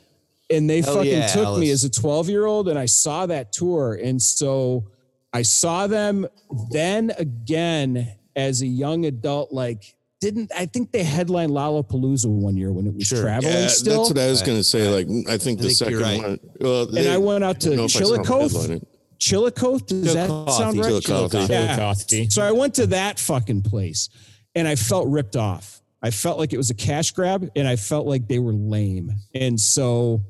and 0.51 0.69
they 0.69 0.81
Hell 0.81 0.95
fucking 0.97 1.11
yeah, 1.11 1.27
took 1.27 1.57
me 1.59 1.71
as 1.71 1.83
a 1.83 1.89
12 1.89 2.29
year 2.29 2.45
old 2.45 2.67
and 2.69 2.77
i 2.77 2.85
saw 2.85 3.25
that 3.25 3.51
tour 3.51 3.93
and 3.95 4.21
so 4.21 4.85
i 5.33 5.41
saw 5.41 5.88
them 5.88 6.27
then 6.71 7.11
again 7.17 8.11
as 8.35 8.61
a 8.61 8.67
young 8.67 9.05
adult 9.05 9.51
like 9.51 9.94
didn't 10.21 10.51
i 10.56 10.65
think 10.65 10.91
they 10.91 11.04
headlined 11.04 11.51
lollapalooza 11.51 12.28
one 12.28 12.56
year 12.56 12.71
when 12.71 12.88
it 12.88 12.93
was 12.95 13.08
Sure. 13.08 13.21
traveling 13.21 13.54
Yeah, 13.54 13.67
still 13.67 14.04
that's 14.04 14.10
what 14.13 14.19
I 14.19 14.30
was 14.30 14.41
going 14.41 14.58
to 14.58 14.63
say. 14.63 14.88
Like, 14.88 15.08
I 15.28 15.38
think 15.38 15.60
I 15.60 15.63
the 15.63 15.67
think 15.69 15.78
second 15.78 15.99
right. 15.99 16.21
one. 16.21 16.39
Well, 16.60 16.95
and 16.95 17.08
i 17.10 17.17
went 17.17 17.43
out 17.43 17.60
to 17.62 17.69
don't 17.69 17.78
know 17.78 17.86
if 17.86 17.95
I 17.95 17.99
saw 17.99 18.13
them 18.13 18.23
chillicothe 18.25 18.51
headline 18.51 18.82
chillicothe 19.17 19.86
does 19.88 20.13
that 20.13 20.28
sound 20.28 20.78
right 20.80 21.01
Chillicothe. 21.01 21.49
Yeah. 21.49 21.75
Chillicothe. 21.75 22.32
So 22.32 22.41
I 22.41 22.51
went 22.51 22.73
to 22.75 22.88
that 22.88 23.19
fucking 23.19 23.62
place 23.63 24.10
and 24.56 24.67
I 24.67 24.75
felt 24.75 25.08
ripped 25.08 25.36
off. 25.36 25.82
I 26.01 26.12
felt 26.12 26.38
like 26.38 26.54
it 26.54 26.58
was 26.58 26.69
a 26.69 26.75
cash 26.75 27.12
grab 27.12 27.49
and 27.56 27.67
I 27.67 27.75
felt 27.78 28.08
like 28.08 28.28
they 28.28 28.39
were 28.39 28.54
lame. 28.54 29.12
And 29.34 29.60
so 29.60 30.21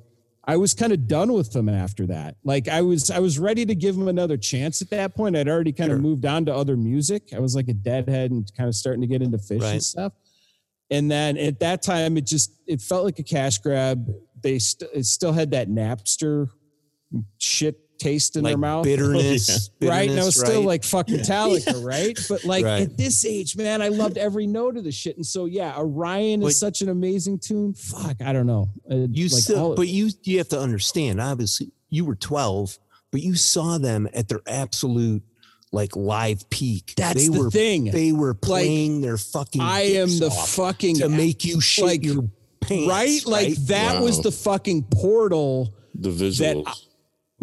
I 0.48 0.58
was 0.58 0.74
kind 0.74 0.92
of 0.94 1.08
done 1.08 1.34
with 1.34 1.52
them 1.52 1.68
after 1.70 2.06
that. 2.08 2.36
Like 2.44 2.68
I 2.68 2.82
was 2.82 3.10
I 3.10 3.20
was 3.20 3.40
ready 3.40 3.66
to 3.66 3.74
give 3.76 3.96
them 3.96 4.08
another 4.08 4.38
chance 4.38 4.82
at 4.82 4.90
that 4.92 5.16
point. 5.16 5.36
I'd 5.36 5.48
already 5.48 5.72
kind 5.72 5.90
Sure. 5.90 5.96
of 5.96 6.02
moved 6.04 6.26
on 6.26 6.46
to 6.46 6.54
other 6.56 6.78
music. 6.78 7.30
I 7.36 7.40
was 7.40 7.56
like 7.56 7.68
a 7.68 7.74
deadhead 7.74 8.32
and 8.32 8.50
kind 8.56 8.68
of 8.68 8.76
starting 8.76 9.02
to 9.02 9.08
get 9.08 9.22
into 9.22 9.38
Phish 9.38 9.62
Right. 9.62 9.72
and 9.74 9.84
stuff. 9.84 10.14
And 10.92 11.10
then 11.10 11.36
at 11.38 11.60
that 11.62 11.82
time 11.82 12.16
it 12.18 12.26
just 12.28 12.52
it 12.68 12.80
felt 12.82 13.06
like 13.06 13.18
a 13.18 13.24
cash 13.24 13.58
grab. 13.58 14.08
They 14.42 14.60
st- 14.60 14.92
it 14.94 15.06
still 15.06 15.32
had 15.34 15.50
that 15.52 15.68
Napster 15.68 16.50
shit 17.40 17.80
taste 17.98 18.36
in 18.36 18.44
like 18.44 18.52
their 18.52 18.58
mouth 18.58 18.84
bitterness, 18.86 19.70
right? 19.82 20.10
And 20.10 20.20
I 20.20 20.24
was 20.26 20.36
bitterness, 20.36 20.36
still 20.36 20.62
like 20.64 20.84
fuck 20.84 21.08
Metallica, 21.08 21.84
right? 21.84 22.18
But 22.30 22.44
like 22.46 22.66
Right. 22.66 22.82
at 22.84 22.98
this 22.98 23.26
age, 23.26 23.56
man, 23.58 23.82
I 23.82 23.88
loved 23.90 24.18
every 24.18 24.48
note 24.48 24.78
of 24.78 24.84
the 24.84 24.92
shit. 24.92 25.16
And 25.16 25.26
so 25.26 25.46
yeah, 25.46 25.78
Orion 25.78 26.44
is 26.44 26.60
such 26.60 26.82
an 26.82 26.90
amazing 26.90 27.40
tune. 27.40 27.74
Fuck, 27.74 28.22
I 28.24 28.34
don't 28.34 28.48
know. 28.48 28.70
Uh, 28.90 29.08
you 29.12 29.28
like 29.30 29.44
still, 29.44 29.60
all- 29.60 29.76
but 29.76 29.88
you 29.88 30.10
you 30.24 30.38
have 30.40 30.50
to 30.50 30.60
understand. 30.60 31.20
Obviously, 31.22 31.72
you 31.90 32.06
were 32.06 32.16
twelve, 32.16 32.78
but 33.12 33.22
you 33.22 33.36
saw 33.36 33.78
them 33.78 34.08
at 34.14 34.28
their 34.28 34.42
absolute 34.48 35.24
like 35.72 35.96
live 35.96 36.50
peak. 36.50 36.94
that's 36.96 37.16
they 37.22 37.28
the 37.28 37.44
were 37.44 37.52
thing. 37.52 37.86
they 37.86 38.12
were 38.14 38.34
playing 38.34 39.02
their 39.02 39.18
fucking. 39.18 39.62
I 39.62 39.82
am 39.98 40.08
the 40.20 40.28
off 40.28 40.50
fucking 40.52 40.98
to 41.00 41.10
make 41.10 41.44
you 41.44 41.60
shit 41.60 41.86
like- 41.86 42.04
your 42.06 42.30
pants, 42.62 42.88
right. 42.90 43.26
Like 43.26 43.56
that 43.68 44.02
was 44.02 44.22
the 44.22 44.32
fucking 44.32 44.84
portal 44.84 45.74
The 45.94 46.10
visuals. 46.10 46.85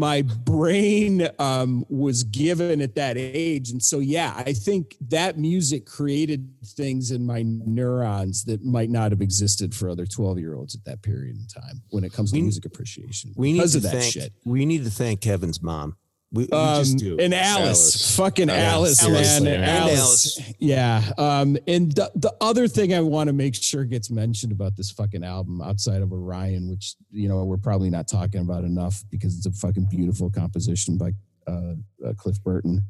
My 0.02 0.22
brain 0.22 1.28
um, 1.38 1.84
was 1.88 2.24
given 2.24 2.80
at 2.80 2.96
that 2.96 3.16
age. 3.16 3.70
And 3.70 3.80
so, 3.80 4.00
yeah, 4.00 4.34
I 4.36 4.52
think 4.52 4.96
that 5.10 5.38
music 5.38 5.86
created 5.86 6.48
things 6.76 7.12
in 7.12 7.24
my 7.24 7.42
neurons 7.46 8.42
that 8.46 8.64
might 8.64 8.90
not 8.90 9.12
have 9.12 9.20
existed 9.20 9.72
for 9.72 9.88
other 9.88 10.04
12 10.04 10.40
year 10.40 10.56
olds 10.56 10.74
at 10.74 10.84
that 10.86 11.02
period 11.02 11.36
in 11.36 11.46
time 11.46 11.82
when 11.90 12.02
it 12.02 12.12
comes 12.12 12.32
to 12.32 12.36
We- 12.38 12.42
music 12.42 12.64
appreciation 12.64 13.32
we 13.36 13.52
need 13.52 13.58
because 13.58 13.72
to 13.72 13.78
of 13.78 13.82
that 13.84 13.92
thank, 13.92 14.12
shit. 14.12 14.32
We 14.44 14.66
need 14.66 14.82
to 14.82 14.90
thank 14.90 15.20
Kevin's 15.20 15.62
mom. 15.62 15.96
We, 16.32 16.44
we 16.44 16.48
Um, 16.58 16.78
just 16.82 16.96
do. 16.98 17.18
and 17.18 17.34
Alice, 17.34 17.60
Alice. 17.60 18.16
fucking 18.16 18.48
Alice, 18.48 19.02
Alice, 19.02 19.40
man, 19.40 19.44
yeah. 19.44 19.52
And 19.52 19.64
Alice. 19.90 20.40
Yeah. 20.58 21.10
Um, 21.18 21.58
and 21.66 21.92
the, 21.92 22.10
the 22.14 22.34
other 22.40 22.68
thing 22.68 22.94
I 22.94 23.00
want 23.00 23.28
to 23.28 23.34
make 23.34 23.54
sure 23.54 23.84
gets 23.84 24.10
mentioned 24.10 24.50
about 24.50 24.74
this 24.76 24.90
fucking 24.90 25.24
album 25.24 25.60
outside 25.60 26.00
of 26.00 26.10
Orion, 26.12 26.70
which, 26.70 26.94
you 27.10 27.28
know, 27.28 27.44
we're 27.44 27.58
probably 27.58 27.90
not 27.90 28.08
talking 28.08 28.40
about 28.40 28.64
enough 28.64 29.04
because 29.10 29.36
it's 29.36 29.44
a 29.46 29.52
fucking 29.52 29.88
beautiful 29.90 30.30
composition 30.30 30.96
by 30.96 31.12
uh, 31.46 31.74
uh, 32.06 32.12
Cliff 32.16 32.42
Burton, 32.42 32.82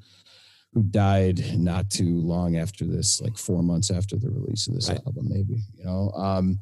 who 0.73 0.83
died 0.85 1.59
not 1.59 1.91
too 1.91 2.19
long 2.21 2.57
after 2.57 2.85
this, 2.85 3.21
like 3.21 3.37
four 3.37 3.63
months 3.63 3.91
after 3.91 4.17
the 4.17 4.31
release 4.31 4.69
of 4.69 4.75
this 4.75 4.89
Right. 4.89 5.01
album, 5.05 5.27
maybe, 5.29 5.61
you 5.77 5.85
know. 5.85 6.11
Um, 6.15 6.61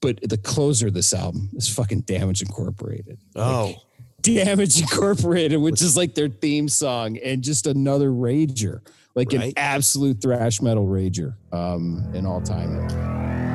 but 0.00 0.20
the 0.22 0.38
closer 0.38 0.86
of 0.86 0.94
this 0.94 1.12
album 1.12 1.50
is 1.54 1.68
fucking 1.68 2.02
Damage 2.02 2.40
Incorporated. 2.40 3.18
Like, 3.34 3.44
oh, 3.46 3.74
Damage 4.22 4.80
Incorporated, 4.80 5.60
which 5.60 5.82
is 5.82 5.96
like 5.96 6.14
their 6.14 6.28
theme 6.28 6.68
song, 6.68 7.18
and 7.18 7.42
just 7.42 7.66
another 7.66 8.10
rager, 8.10 8.80
like 9.14 9.32
an 9.32 9.52
absolute 9.56 10.20
thrash 10.20 10.60
metal 10.60 10.86
rager, 10.86 11.34
um, 11.52 12.04
in 12.14 12.26
all 12.26 12.40
time. 12.40 13.47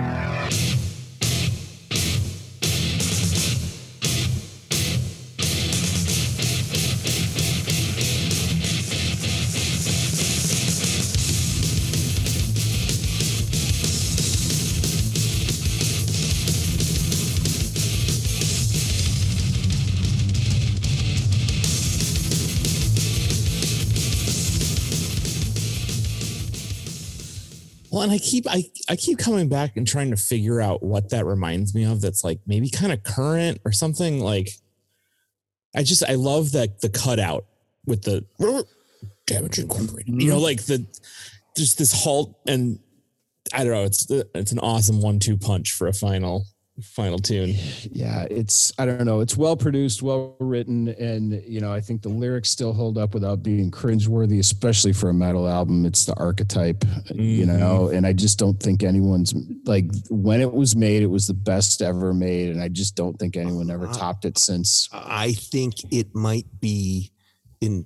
Well, 27.94 28.02
and 28.02 28.12
I 28.12 28.18
keep 28.18 28.48
I 28.50 28.64
I 28.90 28.96
keep 28.96 29.20
coming 29.20 29.48
back 29.48 29.78
and 29.78 29.88
trying 29.88 30.10
to 30.10 30.18
figure 30.18 30.60
out 30.60 30.82
what 30.82 31.12
that 31.12 31.28
reminds 31.28 31.76
me 31.76 31.84
of. 31.84 32.02
That's 32.02 32.24
like 32.24 32.40
maybe 32.48 32.68
kind 32.68 32.92
of 32.92 33.04
current 33.04 33.60
or 33.66 33.72
something. 33.72 34.20
Like, 34.20 34.50
I 35.76 35.84
just 35.84 36.04
I 36.04 36.16
love 36.16 36.54
that 36.54 36.82
the 36.82 36.90
cutout 36.90 37.46
with 37.86 38.02
the 38.02 38.26
damage 39.28 39.60
incorporated. 39.60 40.20
You 40.20 40.30
know, 40.30 40.38
mm-hmm. 40.38 40.44
like 40.44 40.64
the 40.64 40.88
just 41.56 41.78
this 41.78 42.04
halt 42.04 42.36
and 42.48 42.80
I 43.54 43.64
don't 43.64 43.74
know. 43.74 43.84
It's 43.84 44.10
uh, 44.10 44.24
it's 44.34 44.52
an 44.52 44.60
awesome 44.60 45.00
one-two 45.00 45.38
punch 45.38 45.74
for 45.74 45.86
a 45.86 45.94
final 45.94 46.48
final 46.82 47.20
tune. 47.20 47.54
yeah, 47.92 48.26
it's 48.32 48.72
I 48.80 48.86
don't 48.86 49.06
know. 49.06 49.20
It's 49.20 49.38
well 49.38 49.56
produced, 49.56 50.02
well 50.02 50.36
written, 50.40 50.88
and 50.90 51.44
you 51.48 51.60
know 51.62 51.72
I 51.72 51.80
think 51.82 52.02
the 52.02 52.10
lyrics 52.10 52.50
still 52.50 52.74
hold 52.74 52.98
up 52.98 53.14
without 53.14 53.44
being 53.44 53.70
cringeworthy, 53.70 54.40
especially 54.40 54.94
for 54.94 55.10
a 55.10 55.14
metal 55.14 55.48
album. 55.48 55.86
It's 55.86 56.06
the 56.06 56.16
archetype, 56.16 56.84
you 57.14 57.46
Mhm. 57.46 57.58
know. 57.60 57.88
And 57.90 58.08
I 58.08 58.14
just 58.14 58.40
don't 58.40 58.60
think 58.60 58.82
anyone's 58.84 59.34
like 59.66 59.86
when 60.10 60.42
it 60.42 60.52
was 60.52 60.76
made, 60.76 61.04
it 61.04 61.08
was 61.12 61.28
the 61.28 61.34
best 61.34 61.82
ever 61.82 62.14
made, 62.14 62.50
and 62.50 62.62
I 62.62 62.70
just 62.70 62.96
don't 62.96 63.18
think 63.20 63.38
anyone 63.38 63.70
ever 63.70 63.88
Uh, 63.88 63.94
topped 63.94 64.26
it 64.26 64.38
since. 64.38 64.90
I 64.92 65.34
think 65.34 65.76
it 65.94 66.16
might 66.16 66.48
be 66.60 67.12
in 67.62 67.86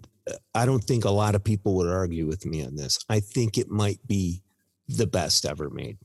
I 0.53 0.65
don't 0.65 0.83
think 0.83 1.05
a 1.05 1.09
lot 1.11 1.35
of 1.35 1.43
people 1.43 1.75
would 1.75 1.87
argue 1.87 2.25
with 2.27 2.45
me 2.45 2.61
on 2.65 2.75
this. 2.75 2.99
I 3.07 3.21
think 3.21 3.57
it 3.57 3.69
might 3.69 4.05
be 4.07 4.43
the 4.89 5.07
best 5.07 5.45
ever 5.45 5.69
made. 5.69 5.97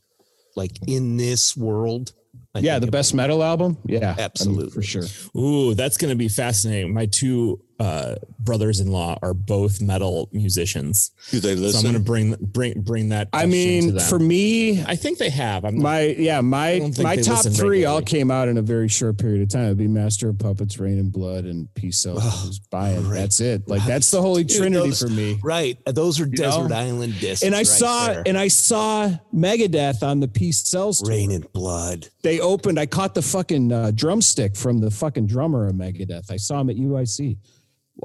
Like 0.57 0.79
in 0.87 1.16
this 1.16 1.57
world. 1.57 2.12
I 2.55 2.59
yeah, 2.61 2.79
the 2.79 2.87
it 2.88 2.91
best 2.91 3.15
metal 3.15 3.43
album. 3.43 3.79
Yeah, 3.87 3.99
I 3.99 4.01
mean, 4.11 4.21
Absolutely. 4.21 4.71
for 4.71 4.83
sure. 4.83 5.05
Ooh, 5.37 5.75
that's 5.75 5.97
going 5.97 6.11
to 6.11 6.17
be 6.17 6.29
fascinating. 6.29 6.93
My 6.93 7.07
two 7.07 7.62
uh, 7.81 8.17
brothers-in-law 8.38 9.19
are 9.23 9.35
both 9.35 9.81
metal 9.81 10.29
musicians, 10.33 11.11
Do 11.31 11.41
they 11.41 11.57
so 11.57 11.79
I'm 11.79 11.83
going 11.83 11.95
to 11.95 12.01
bring 12.01 12.37
bring 12.41 12.81
bring 12.83 13.09
that. 13.09 13.29
I 13.33 13.38
question 13.45 13.51
to 13.51 13.57
mean, 13.87 13.95
them. 13.97 14.09
for 14.09 14.19
me, 14.19 14.83
I 14.85 14.95
think 14.97 15.19
they 15.19 15.31
have. 15.31 15.65
I'm 15.65 15.77
not, 15.77 15.83
my 15.83 16.01
yeah, 16.03 16.41
my 16.43 16.93
my 17.01 17.17
top 17.17 17.45
listen 17.45 17.55
three 17.55 17.85
all 17.87 18.03
came 18.03 18.31
out 18.31 18.49
in 18.49 18.59
a 18.59 18.62
very 18.62 18.88
short 18.88 19.19
period 19.19 19.43
of 19.43 19.49
time. 19.49 19.65
It'd 19.65 19.79
be 19.79 19.88
Master 19.88 20.29
of 20.29 20.38
Puppets, 20.38 20.79
Reign 20.79 20.99
in 20.99 21.11
Blood, 21.11 21.45
and 21.45 21.73
Peace 21.75 22.07
Out. 22.07 22.19
Oh, 22.19 22.43
Who's 22.47 22.59
buying? 22.61 23.03
great. 23.03 23.19
That's 23.21 23.41
it. 23.41 23.67
Like 23.67 23.85
that's 23.85 24.11
the 24.11 24.21
holy 24.21 24.45
Dude, 24.45 24.59
trinity 24.59 24.88
those- 24.91 25.01
for 25.03 25.09
me. 25.09 25.41
Right. 25.43 25.79
Those 25.87 26.21
are 26.21 26.27
desert 26.27 26.69
know? 26.69 26.77
island 26.77 27.19
discs. 27.19 27.43
And 27.43 27.55
I 27.55 27.59
right 27.61 27.67
saw 27.67 28.07
there. 28.09 28.23
and 28.27 28.38
I 28.38 28.49
saw 28.49 29.11
Megadeth 29.35 30.03
on 30.03 30.21
the 30.21 30.29
Peace 30.29 30.61
Sells 30.69 31.01
tour. 31.01 31.11
Reign 31.11 31.31
in 31.33 31.41
Blood. 31.53 32.09
They 32.23 32.38
opened. 32.42 32.78
I 32.78 32.87
caught 32.87 33.14
the 33.14 33.22
fucking 33.22 33.72
uh, 33.72 33.92
drumstick 33.94 34.57
from 34.57 34.81
the 34.81 34.90
fucking 34.90 35.26
drummer 35.26 35.66
of 35.66 35.74
Megadeth. 35.74 36.31
I 36.31 36.37
saw 36.37 36.61
him 36.61 36.68
at 36.70 36.76
UIC. 36.76 37.38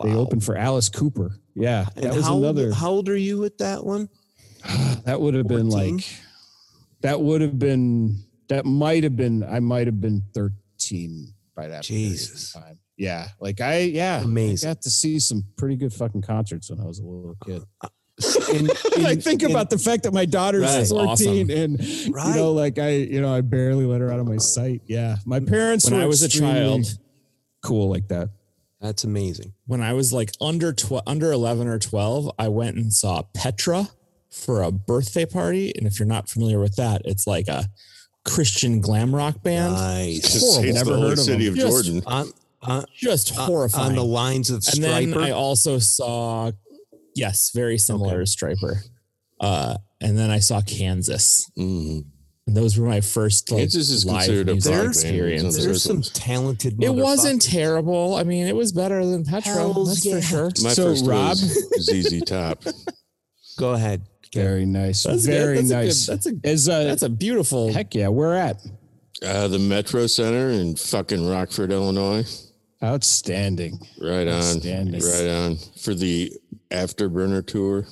They 0.04 0.14
opened 0.14 0.44
for 0.44 0.56
Alice 0.56 0.90
Cooper. 0.90 1.32
Yeah, 1.56 1.86
that 1.96 2.06
And 2.06 2.16
was 2.16 2.26
how, 2.26 2.38
another. 2.38 2.66
old, 2.68 2.74
how 2.76 2.90
old 2.92 3.10
are 3.10 3.18
you 3.18 3.40
with 3.40 3.58
that 3.58 3.84
one? 3.84 4.10
that 5.06 5.20
would 5.20 5.34
have 5.34 5.48
been 5.48 5.72
14? 5.72 5.96
like 5.98 6.06
that 7.02 7.20
would 7.22 7.42
have 7.42 7.58
been 7.60 8.24
that 8.50 8.66
might 8.66 9.04
have 9.04 9.16
been 9.16 9.44
i 9.44 9.60
might 9.60 9.86
have 9.88 10.02
been 10.02 10.24
13 10.34 11.34
by 11.56 11.68
that 11.68 11.84
Jesus. 11.84 12.54
time 12.54 12.80
yeah 12.98 13.28
like 13.40 13.62
i 13.62 13.80
yeah 13.80 14.24
Amazing. 14.24 14.68
i 14.68 14.74
got 14.74 14.82
to 14.82 14.90
see 14.90 15.20
some 15.20 15.44
pretty 15.58 15.76
good 15.76 15.94
fucking 15.94 16.22
concerts 16.24 16.70
when 16.70 16.80
i 16.80 16.86
was 16.86 17.00
a 17.00 17.04
little 17.06 17.36
kid 17.46 17.62
And, 18.54 18.72
i 19.06 19.16
think 19.16 19.44
and- 19.44 19.52
about 19.52 19.70
the 19.70 19.78
fact 19.78 20.04
that 20.04 20.14
my 20.14 20.26
daughter's 20.26 20.64
Right. 20.64 20.88
14 20.88 21.08
Awesome. 21.08 21.50
and 21.52 21.84
you 21.84 22.12
know 22.36 22.52
like 22.52 22.80
i 22.80 22.90
you 22.90 23.22
know 23.22 23.32
i 23.34 23.42
barely 23.42 23.86
let 23.86 24.02
her 24.02 24.12
out 24.12 24.20
of 24.20 24.28
my 24.28 24.38
sight 24.38 24.82
yeah 24.88 25.18
my 25.26 25.40
parents 25.40 25.86
when 25.86 25.96
were 26.00 26.04
I 26.04 26.08
was 26.08 26.24
a 26.24 26.30
child, 26.30 26.86
cool 27.62 27.90
like 27.90 28.08
that 28.08 28.30
That's 28.82 29.04
amazing. 29.04 29.54
when 29.68 29.82
I 29.82 29.94
was 29.94 30.12
like 30.14 30.32
under 30.42 30.74
tw- 30.74 31.06
under 31.06 31.32
11 31.32 31.68
or 31.68 31.78
12, 31.80 32.32
I 32.40 32.48
went 32.48 32.78
and 32.78 32.92
saw 32.94 33.22
Petra 33.36 33.90
for 34.32 34.62
a 34.62 34.72
birthday 34.72 35.26
party. 35.26 35.74
And 35.76 35.88
if 35.88 36.00
you're 36.00 36.08
not 36.08 36.30
familiar 36.30 36.60
with 36.60 36.76
that, 36.76 37.02
it's 37.06 37.26
like 37.28 37.48
a 37.48 37.66
Christian 38.24 38.80
glam 38.82 39.14
rock 39.16 39.42
band. 39.42 39.74
Nice. 39.74 40.34
Just 40.34 40.56
horrible. 40.56 40.74
Never 40.74 40.94
the 40.94 41.02
heard 41.02 41.14
of 41.14 41.20
city 41.20 41.46
them. 41.46 41.54
of 41.54 41.60
Just- 41.60 41.86
Jordan. 41.86 42.04
On, 42.06 42.32
on, 42.62 42.86
Just 42.96 43.30
horrifying. 43.36 43.90
on 43.90 43.96
the 43.96 44.04
lines 44.04 44.50
of 44.52 44.64
and 44.74 44.84
then 44.84 45.18
I 45.18 45.32
also 45.32 45.80
saw, 45.80 46.52
yes, 47.18 47.52
very 47.54 47.78
similar 47.78 48.18
to 48.24 48.24
Stryper. 48.24 48.76
Uh, 49.40 49.78
and 50.02 50.18
then 50.18 50.30
I 50.32 50.40
saw 50.40 50.62
Kansas. 50.62 51.50
Mhm. 51.58 52.06
And 52.48 52.56
those 52.56 52.78
were 52.78 52.88
my 52.88 53.02
first 53.02 53.52
like, 53.52 53.60
Kansas 53.60 53.90
is 53.90 54.06
live 54.06 54.26
considered 54.26 54.50
a 54.50 54.54
music 54.54 54.72
punk 54.72 54.84
band. 54.84 54.90
experiences. 54.96 55.66
There's 55.66 55.84
some 55.84 56.02
talented. 56.02 56.82
It 56.82 56.94
wasn't 56.96 57.42
terrible. 57.42 58.16
I 58.16 58.24
mean, 58.24 58.48
it 58.48 58.56
was 58.56 58.72
better 58.72 59.06
than 59.06 59.26
Petra. 59.26 59.54
Hells 59.54 59.90
That's 59.90 60.06
yeah. 60.06 60.16
for 60.16 60.22
sure. 60.22 60.52
My 60.64 60.74
So, 60.74 60.86
first 60.92 61.06
Rob- 61.06 61.36
ZZ 61.38 62.22
Top. 62.26 62.64
Go 63.58 63.74
ahead. 63.74 64.02
very 64.34 64.66
nice 64.66 65.04
That's 65.04 65.26
good. 65.26 65.32
very 65.34 65.56
That's 65.62 65.70
a 65.72 65.74
good- 65.74 65.86
nice 65.86 66.06
that's 66.06 66.26
a 66.28 66.32
as 66.44 66.68
a 66.68 66.72
that's 66.86 67.02
a 67.04 67.10
beautiful. 67.10 67.72
heck 67.74 67.96
yeah 67.96 68.08
where 68.10 68.36
at 68.36 68.62
Uh, 69.24 69.48
the 69.48 69.58
Metro 69.58 70.06
Center 70.08 70.50
in 70.52 70.76
fucking 70.76 71.28
Rockford, 71.28 71.72
Illinois. 71.72 72.26
Outstanding 72.84 73.80
Right 74.02 74.28
on. 74.28 74.34
Outstanding. 74.34 75.02
Right 75.02 75.28
on. 75.30 75.58
For 75.82 75.94
the 75.94 76.32
Afterburner 76.72 77.46
tour. 77.46 77.86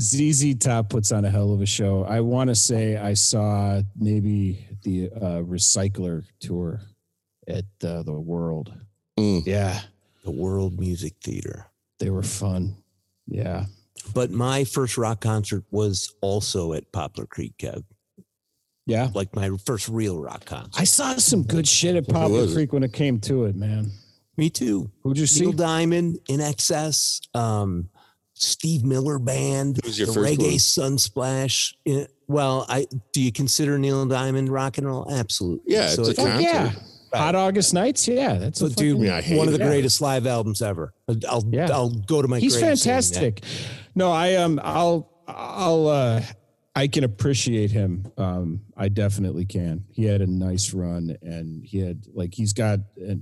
ZZ 0.00 0.56
Top 0.56 0.88
puts 0.90 1.12
on 1.12 1.24
a 1.24 1.30
hell 1.30 1.52
of 1.52 1.60
a 1.60 1.66
show. 1.66 2.02
I 2.04 2.20
want 2.20 2.48
to 2.48 2.54
say 2.56 2.96
I 2.96 3.14
saw 3.14 3.80
maybe 3.96 4.66
the 4.82 5.08
uh, 5.14 5.42
Recycler 5.42 6.24
tour 6.40 6.80
at 7.46 7.64
uh, 7.84 8.02
the 8.02 8.12
World. 8.18 8.72
Mm. 9.18 9.46
Yeah, 9.46 9.80
The 10.24 10.32
World 10.32 10.80
Music 10.80 11.14
Theater. 11.22 11.66
they 12.00 12.10
were 12.10 12.24
fun. 12.24 12.74
Yeah, 13.28 13.66
But 14.14 14.32
my 14.32 14.64
first 14.64 14.98
rock 14.98 15.20
concert 15.20 15.62
was 15.70 16.12
also 16.20 16.72
at 16.72 16.90
Poplar 16.90 17.26
Creek, 17.26 17.54
Kev. 17.58 17.84
yeah. 18.86 19.08
Like 19.14 19.34
my 19.36 19.50
first 19.64 19.88
real 19.88 20.20
rock 20.20 20.44
concert. 20.44 20.78
I 20.80 20.84
saw 20.84 21.14
some 21.16 21.44
good 21.44 21.68
shit 21.68 21.94
at 21.94 22.08
Poplar? 22.08 22.52
Creek 22.52 22.72
when 22.72 22.82
it 22.82 22.92
came 22.92 23.20
to 23.20 23.44
it, 23.44 23.54
man. 23.54 23.92
Me 24.36 24.50
too. 24.50 24.90
Who'd 25.02 25.18
you 25.18 25.26
see? 25.26 25.40
Neil 25.42 25.52
Diamond, 25.52 26.18
INXS, 26.28 27.20
um, 27.36 27.88
Steve 28.34 28.84
Miller 28.84 29.18
Band, 29.20 29.78
Who 29.84 29.90
your 29.92 30.06
the 30.08 30.12
first 30.12 30.38
Reggae 30.38 30.78
one? 30.78 30.96
Sunsplash. 30.96 31.72
Well, 32.26 32.66
I 32.68 32.86
do 33.12 33.22
you 33.22 33.30
consider 33.32 33.78
Neil 33.78 34.04
Diamond 34.06 34.48
rock 34.48 34.78
and 34.78 34.86
roll? 34.86 35.10
Absolutely. 35.10 35.72
Yeah, 35.72 35.88
it's 35.90 35.98
a 35.98 36.02
it- 36.10 36.16
Fuck 36.16 36.26
concert. 36.26 36.42
yeah. 36.42 36.72
Hot 37.14 37.36
August 37.36 37.72
Nights. 37.74 38.08
Yeah, 38.08 38.34
that's 38.38 38.60
a 38.60 38.64
But 38.64 38.74
dude, 38.76 38.96
fucking- 38.96 39.04
Yeah, 39.06 39.16
I 39.16 39.20
hate 39.20 39.38
one 39.38 39.46
of 39.46 39.54
the 39.54 39.64
it. 39.64 39.68
greatest 39.68 40.00
live 40.00 40.26
albums 40.26 40.60
ever. 40.62 40.92
I'll 41.28 41.44
Yeah. 41.48 41.68
I'll 41.70 41.90
go 41.90 42.20
to 42.20 42.26
my. 42.26 42.40
he's 42.40 42.54
grave 42.56 42.76
saying 42.76 42.96
that. 42.96 43.04
fantastic. 43.14 43.44
No, 43.94 44.10
I 44.10 44.34
um, 44.34 44.58
I'll 44.64 45.12
I'll 45.28 45.86
uh, 45.86 46.22
I 46.74 46.88
can 46.88 47.04
appreciate 47.04 47.70
him. 47.70 48.10
Um, 48.18 48.62
I 48.76 48.88
definitely 48.88 49.44
can. 49.44 49.84
He 49.92 50.06
had 50.06 50.22
a 50.22 50.26
nice 50.26 50.74
run, 50.74 51.16
and 51.22 51.64
he 51.64 51.78
had 51.78 52.04
like 52.12 52.34
he's 52.34 52.52
got 52.52 52.80
uh, 53.08 53.14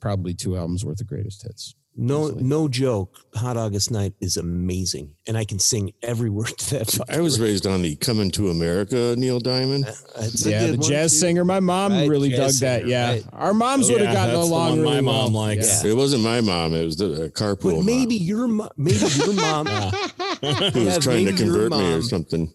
probably 0.00 0.34
two 0.34 0.56
albums 0.56 0.84
worth 0.84 1.00
of 1.00 1.06
greatest 1.06 1.42
hits. 1.42 1.74
No, 1.96 2.26
Easily. 2.28 2.44
no 2.44 2.68
joke. 2.68 3.18
Hot 3.34 3.56
August 3.56 3.90
Night 3.90 4.14
is 4.20 4.36
amazing, 4.36 5.12
and 5.26 5.36
I 5.36 5.44
can 5.44 5.58
sing 5.58 5.92
every 6.02 6.30
word 6.38 6.56
to 6.56 6.78
that. 6.78 6.90
fucking 6.92 7.14
I 7.14 7.20
was 7.20 7.40
raised 7.40 7.66
on 7.66 7.82
the 7.82 7.96
Coming 7.96 8.30
to 8.32 8.48
America, 8.50 9.14
Neil 9.18 9.40
Diamond. 9.40 9.84
That's 10.16 10.46
a 10.46 10.50
yeah, 10.50 10.66
the 10.68 10.76
jazz 10.78 11.10
too. 11.12 11.18
singer. 11.18 11.44
My 11.44 11.58
mom 11.58 11.92
Right, 11.92 12.08
really 12.08 12.30
dug 12.30 12.38
jazz 12.38 12.60
that. 12.60 12.86
Yeah, 12.86 13.10
right. 13.10 13.24
our 13.32 13.52
moms 13.52 13.90
Oh, 13.90 13.94
would 13.94 14.02
have 14.02 14.10
yeah, 14.10 14.14
gotten 14.14 14.34
that's 14.36 14.48
the 14.48 14.54
along. 14.54 14.68
one 14.70 14.84
my 14.94 15.00
mom 15.00 15.32
well. 15.32 15.42
likes. 15.46 15.84
It 15.84 15.96
wasn't 15.96 16.22
my 16.22 16.40
mom. 16.40 16.74
It 16.74 16.84
was 16.84 16.96
the 16.96 17.24
uh, 17.24 17.28
carpool 17.28 17.62
But 17.62 17.76
mom 17.78 17.86
maybe 17.86 18.14
your 18.14 18.46
mo- 18.46 18.70
maybe 18.76 18.98
your 19.16 19.32
mom, 19.34 19.66
who 20.40 20.46
was 20.46 20.74
yeah, 20.74 20.98
trying 21.00 21.26
to 21.26 21.32
maybe 21.32 21.44
your 21.44 21.68
convert 21.68 21.72
me 21.72 21.92
or 21.92 22.02
something. 22.02 22.52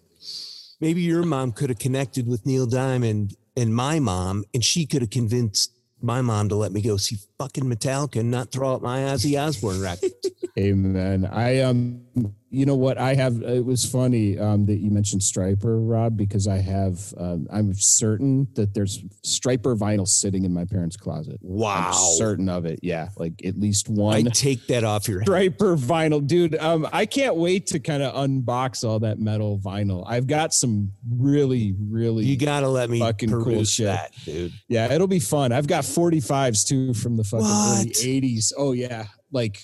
maybe 0.79 1.01
your 1.01 1.23
mom 1.23 1.51
could 1.51 1.69
have 1.69 1.79
connected 1.79 2.25
with 2.25 2.45
Neil 2.45 2.65
Diamond 2.67 3.35
and 3.57 3.75
my 3.75 3.99
mom, 3.99 4.45
and 4.53 4.63
she 4.63 4.85
could 4.85 5.01
have 5.01 5.11
convinced 5.11 5.71
my 6.05 6.21
mom 6.21 6.49
to 6.49 6.55
let 6.55 6.71
me 6.71 6.81
go 6.81 6.97
see 6.97 7.17
fucking 7.37 7.65
Metallica 7.65 8.19
and 8.19 8.31
not 8.31 8.51
throw 8.51 8.73
out 8.73 8.81
my 8.81 8.99
Ozzy 8.99 9.41
Osbourne 9.41 9.81
record. 9.81 10.11
Amen. 10.59 11.25
I 11.25 11.61
um, 11.61 12.04
you 12.49 12.65
know 12.65 12.75
what? 12.75 12.97
I 12.97 13.15
have. 13.15 13.41
It 13.41 13.65
was 13.65 13.85
funny 13.85 14.39
um 14.39 14.65
that 14.67 14.77
you 14.77 14.89
mentioned 14.89 15.21
Stryper, 15.21 15.77
Rob, 15.87 16.15
because 16.15 16.47
I 16.47 16.57
have. 16.57 17.13
Um, 17.17 17.47
I'm 17.51 17.73
certain 17.73 18.47
that 18.53 18.73
there's 18.73 18.99
Stryper 19.25 19.77
vinyl 19.77 20.07
sitting 20.07 20.45
in 20.45 20.53
my 20.53 20.63
parents' 20.63 20.95
closet. 20.95 21.37
Wow. 21.41 21.87
I'm 21.87 21.93
certain 22.17 22.47
of 22.47 22.65
it. 22.65 22.79
Yeah, 22.81 23.09
like 23.17 23.43
at 23.45 23.59
least 23.59 23.89
one. 23.89 24.15
I 24.27 24.29
take 24.29 24.67
that 24.67 24.83
off 24.85 25.07
your 25.07 25.19
head. 25.19 25.27
Stryper 25.27 25.77
vinyl, 25.77 26.25
dude. 26.25 26.55
Um, 26.55 26.87
I 26.93 27.05
can't 27.05 27.35
wait 27.35 27.67
to 27.67 27.79
kind 27.79 28.01
of 28.01 28.13
unbox 28.15 28.87
all 28.87 28.99
that 28.99 29.19
metal 29.19 29.59
vinyl. 29.59 30.03
I've 30.07 30.27
got 30.27 30.53
some 30.53 30.91
really, 31.09 31.75
really. 31.77 32.23
You 32.25 32.37
got 32.37 32.61
to 32.61 32.69
let 32.69 32.89
me 32.89 32.99
Fucking 32.99 33.29
cool 33.29 33.65
shit. 33.65 33.87
that, 33.87 34.11
dude. 34.23 34.53
yeah, 34.69 34.93
it'll 34.93 35.07
be 35.07 35.19
fun. 35.19 35.51
I've 35.51 35.67
got 35.67 35.83
45s 35.83 36.65
too 36.65 36.93
from 36.93 37.17
the 37.17 37.23
fucking 37.25 37.45
early 37.45 37.89
80s. 37.91 38.53
Oh 38.57 38.71
yeah, 38.71 39.07
like 39.33 39.59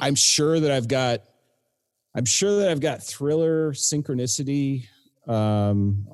I'm 0.00 0.14
sure 0.14 0.58
that 0.60 0.70
I've 0.70 0.88
got. 0.88 1.20
I'm 2.14 2.24
sure 2.24 2.60
that 2.60 2.70
I've 2.70 2.80
got 2.80 3.02
Thriller, 3.02 3.72
Synchronicity, 3.72 4.86
um, 5.26 6.06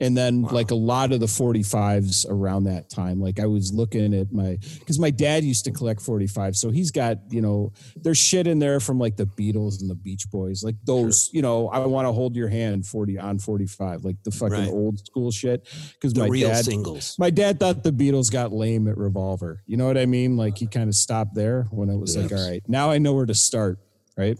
and 0.00 0.16
then 0.16 0.42
Wow. 0.42 0.50
like 0.50 0.72
a 0.72 0.74
lot 0.74 1.12
of 1.12 1.20
the 1.20 1.28
45s 1.28 2.26
around 2.28 2.64
that 2.64 2.90
time. 2.90 3.20
Like 3.20 3.38
I 3.38 3.46
was 3.46 3.72
looking 3.72 4.12
at 4.14 4.32
my 4.32 4.58
because 4.80 4.98
my 4.98 5.10
dad 5.10 5.44
used 5.44 5.64
to 5.66 5.70
collect 5.70 6.00
45, 6.02 6.56
so 6.56 6.70
he's 6.70 6.90
got 6.90 7.18
you 7.30 7.40
know 7.40 7.72
there's 8.02 8.18
shit 8.18 8.48
in 8.48 8.58
there 8.58 8.80
from 8.80 8.98
like 8.98 9.16
the 9.16 9.26
Beatles 9.26 9.80
and 9.80 9.88
the 9.88 9.94
Beach 9.94 10.28
Boys, 10.28 10.64
like 10.64 10.74
those. 10.84 11.30
You 11.32 11.40
know, 11.40 11.68
I 11.68 11.78
want 11.86 12.08
to 12.08 12.12
hold 12.12 12.34
your 12.34 12.48
hand 12.48 12.84
40 12.84 13.16
on 13.18 13.38
45, 13.38 14.04
like 14.04 14.16
the 14.24 14.32
fucking 14.32 14.58
Right. 14.58 14.68
old 14.68 14.98
school 15.06 15.30
shit. 15.30 15.68
Because 15.92 16.16
my 16.16 16.26
real 16.26 16.48
dad, 16.48 16.64
singles. 16.64 17.14
my 17.16 17.30
dad 17.30 17.60
thought 17.60 17.84
the 17.84 17.92
Beatles 17.92 18.30
got 18.30 18.52
lame 18.52 18.88
at 18.88 18.98
Revolver. 18.98 19.62
You 19.66 19.76
know 19.76 19.86
what 19.86 19.96
I 19.96 20.06
mean? 20.06 20.36
Like 20.36 20.58
he 20.58 20.66
kind 20.66 20.88
of 20.88 20.96
stopped 20.96 21.36
there 21.36 21.68
when 21.70 21.88
it 21.88 21.96
was 21.96 22.16
like, 22.16 22.32
all 22.32 22.44
right, 22.50 22.62
now 22.66 22.90
I 22.90 22.98
know 22.98 23.12
where 23.12 23.26
to 23.26 23.34
start. 23.36 23.78
Right. 24.18 24.36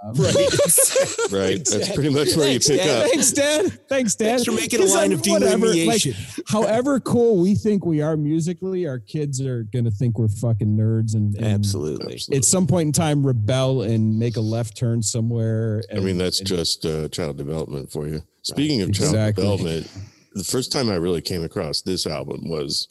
Right. 0.14 1.32
Right. 1.32 1.64
That's 1.64 1.92
pretty 1.92 2.10
much 2.10 2.34
where 2.36 2.50
you 2.50 2.60
pick 2.60 2.80
up. 2.80 3.08
Thanks, 3.08 3.32
Dad. 3.32 3.88
Thanks, 3.88 4.14
Dad. 4.14 4.26
Thanks 4.26 4.44
for 4.44 4.52
making 4.52 4.80
a 4.80 4.84
line 4.84 5.10
like, 5.10 5.26
of 5.26 5.26
whatever, 5.26 5.74
like, 5.74 6.02
however 6.48 7.00
cool 7.00 7.42
we 7.42 7.54
think 7.54 7.84
we 7.84 8.00
are 8.00 8.16
musically, 8.16 8.86
our 8.86 9.00
kids 9.00 9.40
are 9.40 9.64
gonna 9.64 9.90
think 9.90 10.18
we're 10.18 10.28
fucking 10.28 10.76
nerds 10.76 11.14
and, 11.14 11.34
and 11.36 11.46
Absolutely. 11.46 12.20
at 12.32 12.44
some 12.44 12.66
point 12.66 12.86
in 12.86 12.92
time 12.92 13.26
rebel 13.26 13.82
and 13.82 14.18
make 14.18 14.36
a 14.36 14.40
left 14.40 14.76
turn 14.76 15.02
somewhere. 15.02 15.82
I 15.94 15.98
mean, 15.98 16.16
that's 16.16 16.38
and- 16.38 16.48
just 16.48 16.86
uh, 16.86 17.08
child 17.08 17.36
development 17.36 17.90
for 17.90 18.06
you. 18.06 18.22
Speaking 18.42 18.80
of 18.82 18.92
child 18.92 19.10
Exactly. 19.10 19.42
development, 19.42 19.90
the 20.32 20.44
first 20.44 20.70
time 20.72 20.88
I 20.88 20.94
really 20.94 21.20
came 21.20 21.42
across 21.42 21.82
this 21.82 22.06
album 22.06 22.48
was 22.48 22.88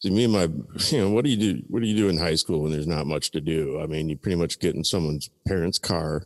see, 0.00 0.10
me 0.10 0.24
and 0.24 0.32
my, 0.32 0.42
you 0.90 0.98
know, 0.98 1.10
what 1.10 1.24
do 1.24 1.30
you 1.30 1.36
do? 1.36 1.62
What 1.68 1.82
do 1.82 1.88
you 1.88 1.96
do 1.96 2.08
in 2.08 2.18
high 2.18 2.34
school 2.36 2.62
when 2.62 2.72
there's 2.72 2.86
not 2.86 3.06
much 3.06 3.30
to 3.32 3.40
do? 3.40 3.80
I 3.80 3.86
mean, 3.86 4.08
you 4.08 4.16
pretty 4.16 4.36
much 4.36 4.58
get 4.58 4.74
in 4.74 4.84
someone's 4.84 5.30
parents' 5.46 5.78
car, 5.78 6.24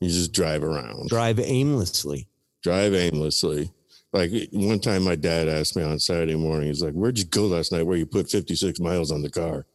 you 0.00 0.08
just 0.08 0.32
drive 0.32 0.62
around, 0.62 1.08
Drive 1.08 1.38
aimlessly. 1.40 2.28
drive 2.62 2.94
aimlessly. 2.94 3.72
Like 4.12 4.30
one 4.52 4.80
time, 4.80 5.02
my 5.02 5.16
dad 5.16 5.48
asked 5.48 5.76
me 5.76 5.82
on 5.82 5.98
Saturday 5.98 6.34
morning, 6.36 6.68
he's 6.68 6.82
like, 6.82 6.94
"Where'd 6.94 7.18
you 7.18 7.26
go 7.26 7.46
last 7.46 7.72
night? 7.72 7.82
Where 7.82 7.96
you 7.98 8.06
put 8.06 8.30
56 8.30 8.80
miles 8.80 9.12
on 9.12 9.20
the 9.22 9.28
car?" 9.30 9.66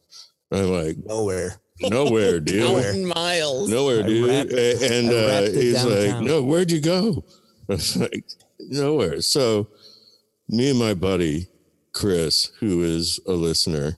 I'm 0.50 0.70
like, 0.72 0.96
Nowhere. 1.04 1.60
"Nowhere, 1.80 2.40
dude." 2.40 2.66
Counting 2.66 3.06
miles. 3.06 3.68
nowhere, 3.68 4.02
dude. 4.02 4.28
wrapped- 4.28 4.52
and 4.82 5.08
uh, 5.08 5.26
wrapped 5.28 5.46
it 5.48 5.62
he's 5.62 5.84
like, 5.84 6.20
no, 6.20 6.42
where'd 6.42 6.70
you 6.72 6.80
go? 6.80 7.24
I 7.68 7.74
was 7.74 7.96
like, 7.96 8.24
nowhere. 8.58 9.20
So 9.20 9.68
me 10.48 10.70
and 10.70 10.78
my 10.80 10.94
buddy, 10.94 11.46
Chris, 11.94 12.52
who 12.60 12.82
is 12.82 13.20
a 13.26 13.32
listener, 13.32 13.96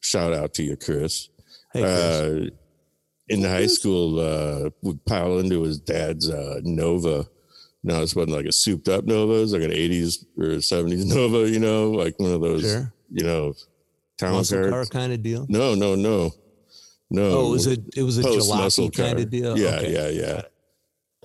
shout 0.00 0.32
out 0.32 0.54
to 0.54 0.62
you, 0.62 0.76
Chris. 0.76 1.28
Hey, 1.72 1.80
Chris. 1.82 1.92
Uh, 1.94 2.46
in 3.30 3.42
high 3.42 3.66
school, 3.66 4.20
uh, 4.20 4.70
would 4.82 5.04
pile 5.04 5.38
into 5.38 5.62
his 5.62 5.78
dad's 5.80 6.30
uh, 6.30 6.60
Nova. 6.62 7.26
Now 7.82 8.02
it's 8.02 8.14
wasn't 8.14 8.36
like 8.36 8.46
a 8.46 8.52
souped 8.52 8.88
up 8.88 9.04
Nova, 9.04 9.42
it's 9.42 9.52
like 9.52 9.62
an 9.62 9.70
80s 9.70 10.24
or 10.38 10.44
70s 10.56 11.06
Nova, 11.14 11.48
you 11.48 11.58
know, 11.58 11.90
like 11.90 12.18
one 12.18 12.32
of 12.32 12.40
those, 12.40 12.62
sure. 12.62 12.92
you 13.10 13.24
know, 13.24 13.54
town 14.18 14.44
car 14.44 14.84
kind 14.86 15.12
of 15.12 15.22
deal. 15.22 15.46
No, 15.48 15.74
no, 15.74 15.94
no. 15.94 16.30
No. 17.10 17.22
Oh, 17.22 17.46
it 17.48 17.50
was 17.52 17.66
a 17.66 17.76
it 17.96 18.02
was 18.02 18.18
a 18.18 18.22
jalopy 18.22 18.94
kind 18.94 19.14
car. 19.16 19.22
of 19.22 19.30
deal. 19.30 19.58
Yeah, 19.58 19.76
Okay. 19.76 19.92
yeah, 19.92 20.08
yeah. 20.08 20.42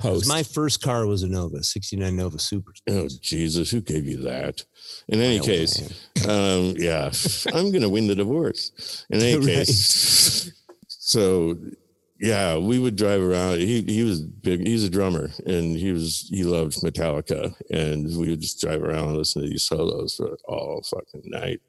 Post. 0.03 0.27
My 0.27 0.43
first 0.43 0.81
car 0.81 1.07
was 1.07 1.23
a 1.23 1.27
Nova, 1.27 1.63
69 1.63 2.13
Nova 2.15 2.37
Super. 2.37 2.73
Oh 2.89 3.07
Jesus, 3.21 3.71
who 3.71 3.79
gave 3.79 4.05
you 4.05 4.17
that? 4.23 4.61
In 5.07 5.21
any 5.21 5.39
My 5.39 5.45
case, 5.45 5.79
um, 6.27 6.73
yeah, 6.77 7.09
I'm 7.53 7.71
gonna 7.71 7.87
win 7.87 8.07
the 8.07 8.15
divorce. 8.15 9.05
In 9.09 9.21
any 9.21 9.37
Right. 9.37 9.45
case, 9.65 10.51
so 10.89 11.57
yeah, 12.19 12.57
we 12.57 12.79
would 12.79 12.97
drive 12.97 13.21
around. 13.21 13.59
He 13.59 13.81
he 13.83 14.03
was 14.03 14.21
big. 14.21 14.67
He's 14.67 14.83
a 14.83 14.89
drummer, 14.89 15.29
and 15.45 15.77
he 15.77 15.93
was 15.93 16.27
he 16.29 16.43
loved 16.43 16.75
Metallica, 16.81 17.55
and 17.71 18.05
we 18.17 18.29
would 18.29 18.41
just 18.41 18.59
drive 18.59 18.83
around 18.83 19.07
and 19.09 19.17
listen 19.17 19.41
to 19.41 19.47
these 19.47 19.63
solos 19.63 20.15
for 20.15 20.37
all 20.49 20.83
fucking 20.83 21.23
night. 21.31 21.61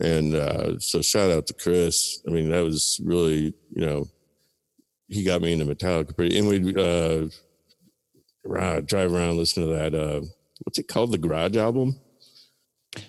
And 0.00 0.34
uh, 0.34 0.80
so 0.80 1.00
shout 1.00 1.30
out 1.30 1.46
to 1.46 1.54
Chris. 1.54 2.20
I 2.26 2.32
mean, 2.32 2.50
that 2.50 2.64
was 2.64 3.00
really 3.04 3.54
you 3.74 3.86
know 3.86 4.08
he 5.08 5.22
got 5.22 5.42
me 5.42 5.52
into 5.52 5.64
Metallica 5.64 6.16
pretty, 6.16 6.36
and 6.38 6.48
we'd 6.48 6.76
uh, 6.76 7.28
drive 8.44 9.12
around 9.12 9.36
listen 9.36 9.66
to 9.66 9.74
that. 9.74 9.94
Uh, 9.94 10.20
what's 10.64 10.78
it 10.78 10.88
called? 10.88 11.12
The 11.12 11.18
Garage 11.18 11.56
album. 11.56 11.96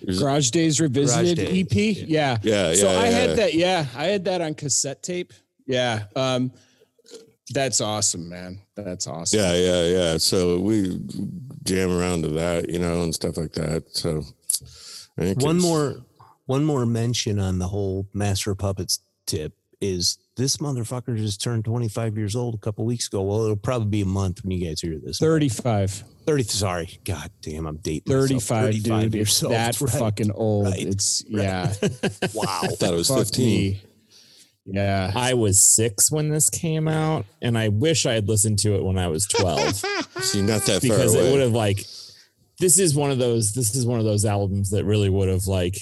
Is 0.00 0.20
Garage 0.20 0.50
Days 0.50 0.80
Revisited 0.80 1.36
Days, 1.36 1.66
EP. 1.70 2.08
Yeah. 2.08 2.38
yeah, 2.42 2.68
yeah. 2.70 2.74
so 2.74 2.88
I 2.88 3.04
yeah. 3.04 3.10
had 3.10 3.30
that. 3.36 3.54
Yeah, 3.54 3.86
I 3.94 4.04
had 4.04 4.24
that 4.24 4.40
on 4.40 4.54
cassette 4.54 5.02
tape. 5.02 5.32
Yeah. 5.66 6.04
Um, 6.16 6.52
that's 7.50 7.80
awesome, 7.80 8.28
man. 8.28 8.60
That's 8.74 9.06
awesome. 9.06 9.38
Yeah, 9.38 9.54
yeah, 9.54 9.84
yeah. 9.84 10.16
So 10.18 10.58
we 10.58 10.98
jam 11.62 11.90
around 11.90 12.22
to 12.22 12.28
that, 12.30 12.70
you 12.70 12.78
know, 12.78 13.02
and 13.02 13.14
stuff 13.14 13.36
like 13.36 13.52
that. 13.52 13.84
So 13.94 14.22
One 15.16 15.60
more 15.60 15.96
one 16.46 16.64
more 16.64 16.86
mention 16.86 17.38
on 17.38 17.58
the 17.58 17.68
whole 17.68 18.06
Master 18.12 18.52
of 18.52 18.58
Puppets 18.58 19.00
tip 19.26 19.54
is 19.80 20.18
this 20.36 20.56
motherfucker 20.56 21.16
just 21.16 21.40
turned 21.42 21.64
25 21.64 22.16
years 22.16 22.34
old 22.34 22.54
a 22.54 22.58
couple 22.58 22.84
weeks 22.84 23.06
ago. 23.06 23.22
Well, 23.22 23.44
it'll 23.44 23.56
probably 23.56 23.88
be 23.88 24.00
a 24.02 24.06
month 24.06 24.42
when 24.42 24.50
you 24.50 24.66
guys 24.66 24.80
hear 24.80 24.98
this. 24.98 25.18
35. 25.18 26.04
30 26.26 26.42
sorry. 26.44 26.98
God 27.04 27.30
damn, 27.42 27.66
I'm 27.66 27.76
dating 27.76 28.12
myself. 28.12 28.42
35, 28.42 28.72
dude. 28.82 29.14
years 29.14 29.28
It's 29.28 29.42
old. 29.44 29.52
that 29.52 29.80
Right. 29.80 29.90
fucking 29.90 30.30
old. 30.32 30.66
Right. 30.66 30.86
It's 30.86 31.22
yeah. 31.28 31.72
Wow. 32.34 32.60
I 32.62 32.68
thought 32.68 32.92
it 32.92 32.96
was 32.96 33.10
15. 33.10 33.78
Yeah. 34.66 35.12
I 35.14 35.34
was 35.34 35.60
six 35.60 36.10
when 36.10 36.30
this 36.30 36.48
came 36.48 36.88
out, 36.88 37.26
and 37.42 37.56
I 37.58 37.68
wish 37.68 38.06
I 38.06 38.14
had 38.14 38.28
listened 38.28 38.58
to 38.60 38.74
it 38.74 38.82
when 38.82 38.96
I 38.98 39.08
was 39.08 39.26
12 39.26 39.74
See, 40.22 40.40
not 40.42 40.62
that 40.62 40.80
because 40.80 41.14
far 41.14 41.22
it 41.22 41.30
would 41.32 41.40
have 41.40 41.52
like. 41.52 41.84
This 42.60 42.78
is 42.78 42.94
one 42.94 43.10
of 43.10 43.18
those. 43.18 43.52
This 43.52 43.74
is 43.74 43.84
one 43.84 43.98
of 43.98 44.04
those 44.06 44.24
albums 44.24 44.70
that 44.70 44.84
really 44.84 45.10
would 45.10 45.28
have 45.28 45.46
like. 45.46 45.76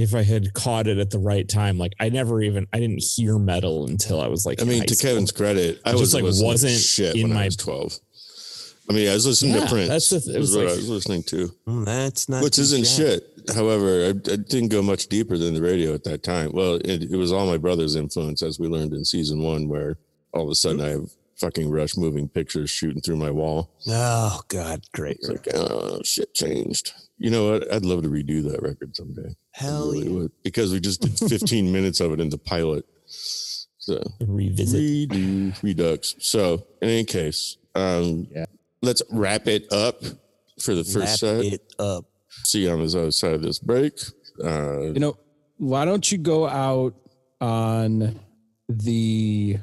If 0.00 0.14
I 0.14 0.22
had 0.22 0.54
caught 0.54 0.86
it 0.86 0.98
at 0.98 1.10
the 1.10 1.18
right 1.18 1.48
time, 1.48 1.76
like 1.76 1.92
I 1.98 2.08
never 2.08 2.40
even 2.40 2.66
I 2.72 2.78
didn't 2.78 3.02
hear 3.02 3.38
metal 3.38 3.86
until 3.86 4.20
I 4.20 4.28
was 4.28 4.46
like. 4.46 4.62
I 4.62 4.64
mean, 4.64 4.84
to 4.84 4.94
school. 4.94 5.10
Kevin's 5.10 5.32
credit, 5.32 5.80
I 5.84 5.90
It 5.90 5.92
was 5.94 6.12
just, 6.12 6.14
like, 6.14 6.22
wasn't 6.22 6.72
shit 6.80 7.16
in 7.16 7.28
when 7.28 7.32
I 7.32 7.40
my- 7.40 7.44
was 7.46 7.56
12. 7.56 7.98
I 8.90 8.94
mean, 8.94 9.08
I 9.08 9.12
was 9.14 9.26
listening 9.26 9.54
Yeah, 9.54 9.64
to 9.64 9.66
Prince. 9.70 9.88
that's 9.88 10.08
the 10.10 10.20
th- 10.20 10.36
it 10.36 10.38
was 10.38 10.50
was 10.50 10.56
what 10.56 10.64
like- 10.66 10.72
I 10.72 10.76
was 10.76 10.88
listening 10.88 11.22
to, 11.24 11.52
That's 11.84 12.28
not 12.28 12.42
which 12.42 12.58
isn't 12.58 12.86
shabby. 12.86 13.20
shit. 13.46 13.54
However, 13.54 14.04
I, 14.06 14.08
I 14.08 14.36
didn't 14.36 14.68
go 14.68 14.80
much 14.82 15.08
deeper 15.08 15.36
than 15.36 15.52
the 15.54 15.60
radio 15.62 15.92
at 15.94 16.04
that 16.04 16.22
time. 16.22 16.52
Well, 16.52 16.76
it, 16.76 17.02
it 17.10 17.16
was 17.16 17.30
all 17.32 17.46
my 17.46 17.58
brother's 17.58 17.96
influence, 17.96 18.40
as 18.42 18.58
we 18.58 18.66
learned 18.68 18.94
in 18.94 19.04
season 19.04 19.42
one, 19.42 19.68
where 19.68 19.98
all 20.32 20.44
of 20.44 20.48
a 20.50 20.54
sudden 20.54 20.80
I 20.80 20.88
have 20.90 21.10
fucking 21.36 21.70
rush 21.70 21.96
moving 21.96 22.28
pictures 22.28 22.70
shooting 22.70 23.00
through 23.02 23.16
my 23.16 23.30
wall. 23.30 23.70
Oh 23.88 24.40
God, 24.48 24.84
great. 24.94 25.18
It's 25.20 25.28
like, 25.28 25.48
oh, 25.54 26.00
shit 26.04 26.32
changed. 26.34 26.92
You 27.18 27.30
know 27.30 27.50
what? 27.50 27.72
I'd 27.72 27.84
love 27.84 28.02
to 28.04 28.08
redo 28.08 28.42
that 28.50 28.62
record 28.62 28.96
someday. 28.96 29.34
I 29.60 29.64
Hell 29.64 29.92
really 29.92 30.06
yeah. 30.06 30.12
would. 30.12 30.32
Because 30.42 30.72
we 30.72 30.80
just 30.80 31.00
did 31.00 31.18
15 31.30 31.72
minutes 31.72 32.00
of 32.00 32.12
it 32.12 32.20
in 32.20 32.28
the 32.30 32.38
pilot. 32.38 32.84
So 33.06 34.02
revisit. 34.20 34.80
redo 35.10 35.62
Redux. 35.62 36.14
So 36.20 36.66
in 36.82 36.88
any 36.88 37.04
case, 37.04 37.56
um, 37.74 38.28
Yeah. 38.34 38.44
let's 38.82 39.02
wrap 39.10 39.46
it 39.48 39.72
up 39.72 40.02
for 40.60 40.74
the 40.74 40.84
first 40.84 40.96
Wrap 40.96 41.18
set. 41.18 41.44
it 41.44 41.72
up. 41.78 42.04
See 42.44 42.64
you 42.64 42.70
on 42.70 42.80
this 42.82 42.94
other 42.94 43.10
side 43.12 43.32
of 43.34 43.42
this 43.42 43.58
break. 43.58 43.94
Uh, 44.44 44.92
You 44.92 45.00
know, 45.00 45.16
why 45.56 45.84
don't 45.84 46.10
you 46.12 46.18
go 46.18 46.46
out 46.46 46.94
on 47.40 48.18
the 48.68 49.56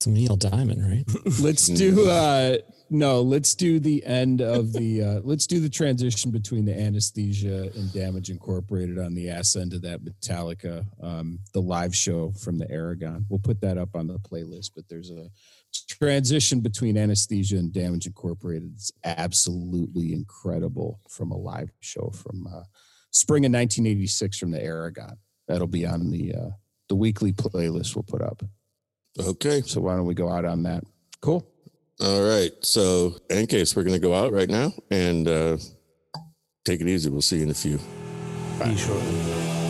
Some 0.00 0.14
Neil 0.14 0.36
Diamond, 0.36 0.82
right? 0.84 1.04
let's 1.40 1.66
do 1.68 2.08
uh 2.08 2.56
no 2.90 3.20
let's 3.20 3.54
do 3.54 3.80
the 3.80 4.04
end 4.04 4.40
of 4.40 4.72
the 4.72 5.02
uh 5.02 5.20
let's 5.24 5.46
do 5.46 5.60
the 5.60 5.68
transition 5.68 6.30
between 6.30 6.64
the 6.64 6.78
anesthesia 6.78 7.70
and 7.74 7.92
damage 7.92 8.30
incorporated 8.30 8.98
on 8.98 9.14
the 9.14 9.28
ass 9.28 9.56
end 9.56 9.72
of 9.72 9.82
that 9.82 10.04
metallica 10.04 10.84
um 11.02 11.38
the 11.52 11.60
live 11.60 11.94
show 11.94 12.32
from 12.32 12.58
the 12.58 12.70
aragon. 12.70 13.26
We'll 13.28 13.40
put 13.40 13.60
that 13.62 13.78
up 13.78 13.94
on 13.94 14.06
the 14.06 14.18
playlist 14.18 14.70
but 14.74 14.88
there's 14.88 15.10
a 15.10 15.28
transition 15.88 16.60
between 16.60 16.96
anesthesia 16.96 17.56
and 17.56 17.72
damage 17.72 18.06
incorporated 18.06 18.72
it's 18.74 18.92
absolutely 19.04 20.12
incredible 20.12 21.00
from 21.08 21.30
a 21.30 21.36
live 21.36 21.70
show 21.80 22.10
from 22.10 22.46
uh 22.46 22.62
spring 23.10 23.44
of 23.44 23.52
1986 23.52 24.38
from 24.38 24.50
the 24.50 24.62
aragon. 24.62 25.16
That'll 25.48 25.66
be 25.66 25.86
on 25.86 26.10
the 26.10 26.34
uh 26.34 26.50
the 26.88 26.96
weekly 26.96 27.32
playlist 27.32 27.96
we'll 27.96 28.04
put 28.04 28.22
up. 28.22 28.42
Okay. 29.18 29.62
so 29.62 29.80
why 29.80 29.96
don't 29.96 30.06
we 30.06 30.14
go 30.14 30.28
out 30.28 30.44
on 30.44 30.62
that? 30.64 30.84
Cool 31.20 31.48
All 32.00 32.22
right. 32.22 32.52
So 32.62 33.16
in 33.30 33.46
case, 33.46 33.74
we're 33.74 33.84
going 33.84 33.94
to 33.94 34.00
go 34.00 34.14
out 34.14 34.32
right 34.32 34.48
now 34.48 34.72
and 34.90 35.26
uh, 35.26 35.56
take 36.64 36.80
it 36.80 36.88
easy. 36.88 37.08
We'll 37.10 37.22
see 37.22 37.38
you 37.38 37.44
in 37.44 37.50
a 37.50 37.54
few. 37.54 37.78
Be 38.62 38.76
shortly. 38.76 39.65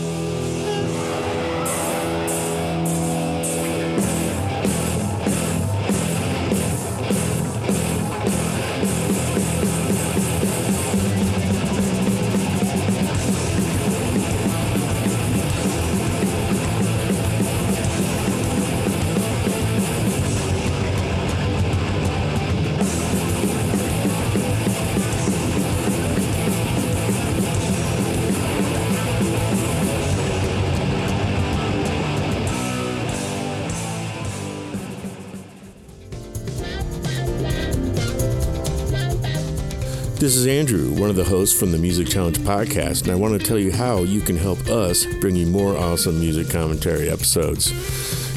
Is 40.47 40.59
Andrew, 40.59 40.93
one 40.93 41.11
of 41.11 41.17
the 41.17 41.25
hosts 41.25 41.59
from 41.59 41.73
the 41.73 41.79
Music 41.79 42.09
Challenge 42.09 42.39
podcast, 42.39 43.03
and 43.03 43.11
I 43.11 43.15
want 43.15 43.41
to 43.41 43.47
tell 43.47 43.59
you 43.59 43.73
how 43.73 44.03
you 44.03 44.21
can 44.21 44.37
help 44.37 44.67
us 44.69 45.05
bring 45.21 45.35
you 45.35 45.47
more 45.47 45.77
awesome 45.77 46.21
music 46.21 46.51
commentary 46.51 47.09
episodes. 47.09 47.73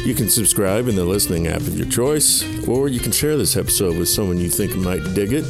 You 0.06 0.16
can 0.16 0.30
subscribe 0.30 0.88
in 0.88 0.96
the 0.96 1.06
listening 1.06 1.48
app 1.48 1.62
of 1.62 1.78
your 1.78 1.88
choice, 1.88 2.44
or 2.68 2.88
you 2.88 3.00
can 3.00 3.12
share 3.12 3.38
this 3.38 3.58
episode 3.58 3.98
with 3.98 4.08
someone 4.08 4.38
you 4.38 4.50
think 4.50 4.76
might 4.76 5.04
dig 5.14 5.34
it. 5.34 5.46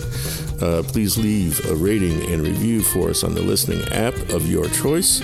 Uh, 0.62 0.84
please 0.84 1.18
leave 1.18 1.64
a 1.70 1.76
rating 1.76 2.22
and 2.32 2.41
review 2.41 2.82
for 2.82 3.10
us 3.10 3.24
on 3.24 3.36
the 3.36 3.41
listening 3.41 3.82
app 3.93 4.16
of 4.30 4.49
your 4.49 4.68
choice. 4.70 5.22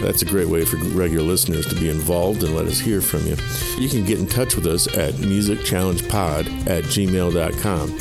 That's 0.00 0.22
a 0.22 0.26
great 0.26 0.48
way 0.48 0.64
for 0.64 0.76
regular 0.76 1.24
listeners 1.24 1.66
to 1.66 1.74
be 1.74 1.90
involved 1.90 2.42
and 2.44 2.56
let 2.56 2.66
us 2.66 2.78
hear 2.78 3.00
from 3.00 3.26
you. 3.26 3.36
You 3.78 3.88
can 3.88 4.04
get 4.04 4.18
in 4.18 4.26
touch 4.26 4.56
with 4.56 4.66
us 4.66 4.86
at 4.96 5.14
musicchallengepod 5.14 6.68
at 6.68 6.84
gmail.com 6.84 7.98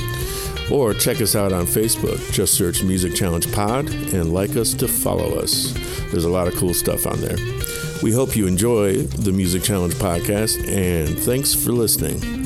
or 0.72 0.94
check 0.94 1.22
us 1.22 1.36
out 1.36 1.52
on 1.52 1.66
Facebook. 1.66 2.32
Just 2.32 2.54
search 2.56 2.84
Music 2.84 3.14
Challenge 3.14 3.52
Pod 3.52 3.90
and 4.14 4.34
like 4.34 4.56
us 4.56 4.74
to 4.76 4.88
follow 4.88 5.38
us. 5.40 5.74
There's 6.12 6.26
a 6.26 6.30
lot 6.30 6.48
of 6.48 6.56
cool 6.56 6.74
stuff 6.74 7.06
on 7.06 7.20
there. 7.22 7.38
We 8.02 8.12
hope 8.12 8.36
you 8.36 8.48
enjoy 8.48 9.04
the 9.04 9.32
Music 9.32 9.64
Challenge 9.64 9.94
podcast 9.96 10.68
and 10.68 11.18
thanks 11.20 11.54
for 11.54 11.72
listening. 11.72 12.41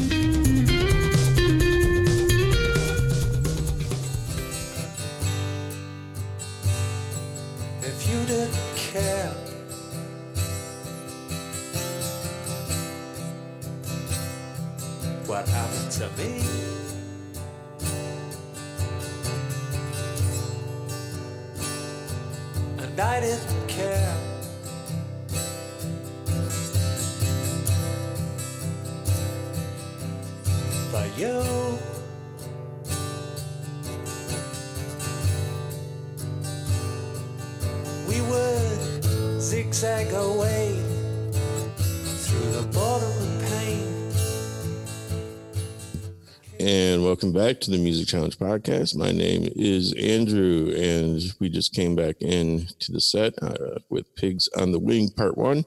To 47.66 47.72
the 47.72 47.78
Music 47.80 48.08
Challenge 48.08 48.38
podcast. 48.38 48.96
My 48.96 49.12
name 49.12 49.50
is 49.56 49.92
Andrew, 49.94 50.72
and 50.78 51.20
we 51.40 51.50
just 51.50 51.74
came 51.74 51.96
back 51.96 52.18
in 52.22 52.68
to 52.80 52.92
the 52.92 53.02
set 53.02 53.34
uh, 53.42 53.80
with 53.90 54.16
Pigs 54.16 54.48
on 54.56 54.72
the 54.72 54.78
Wing 54.78 55.10
Part 55.10 55.36
One. 55.36 55.66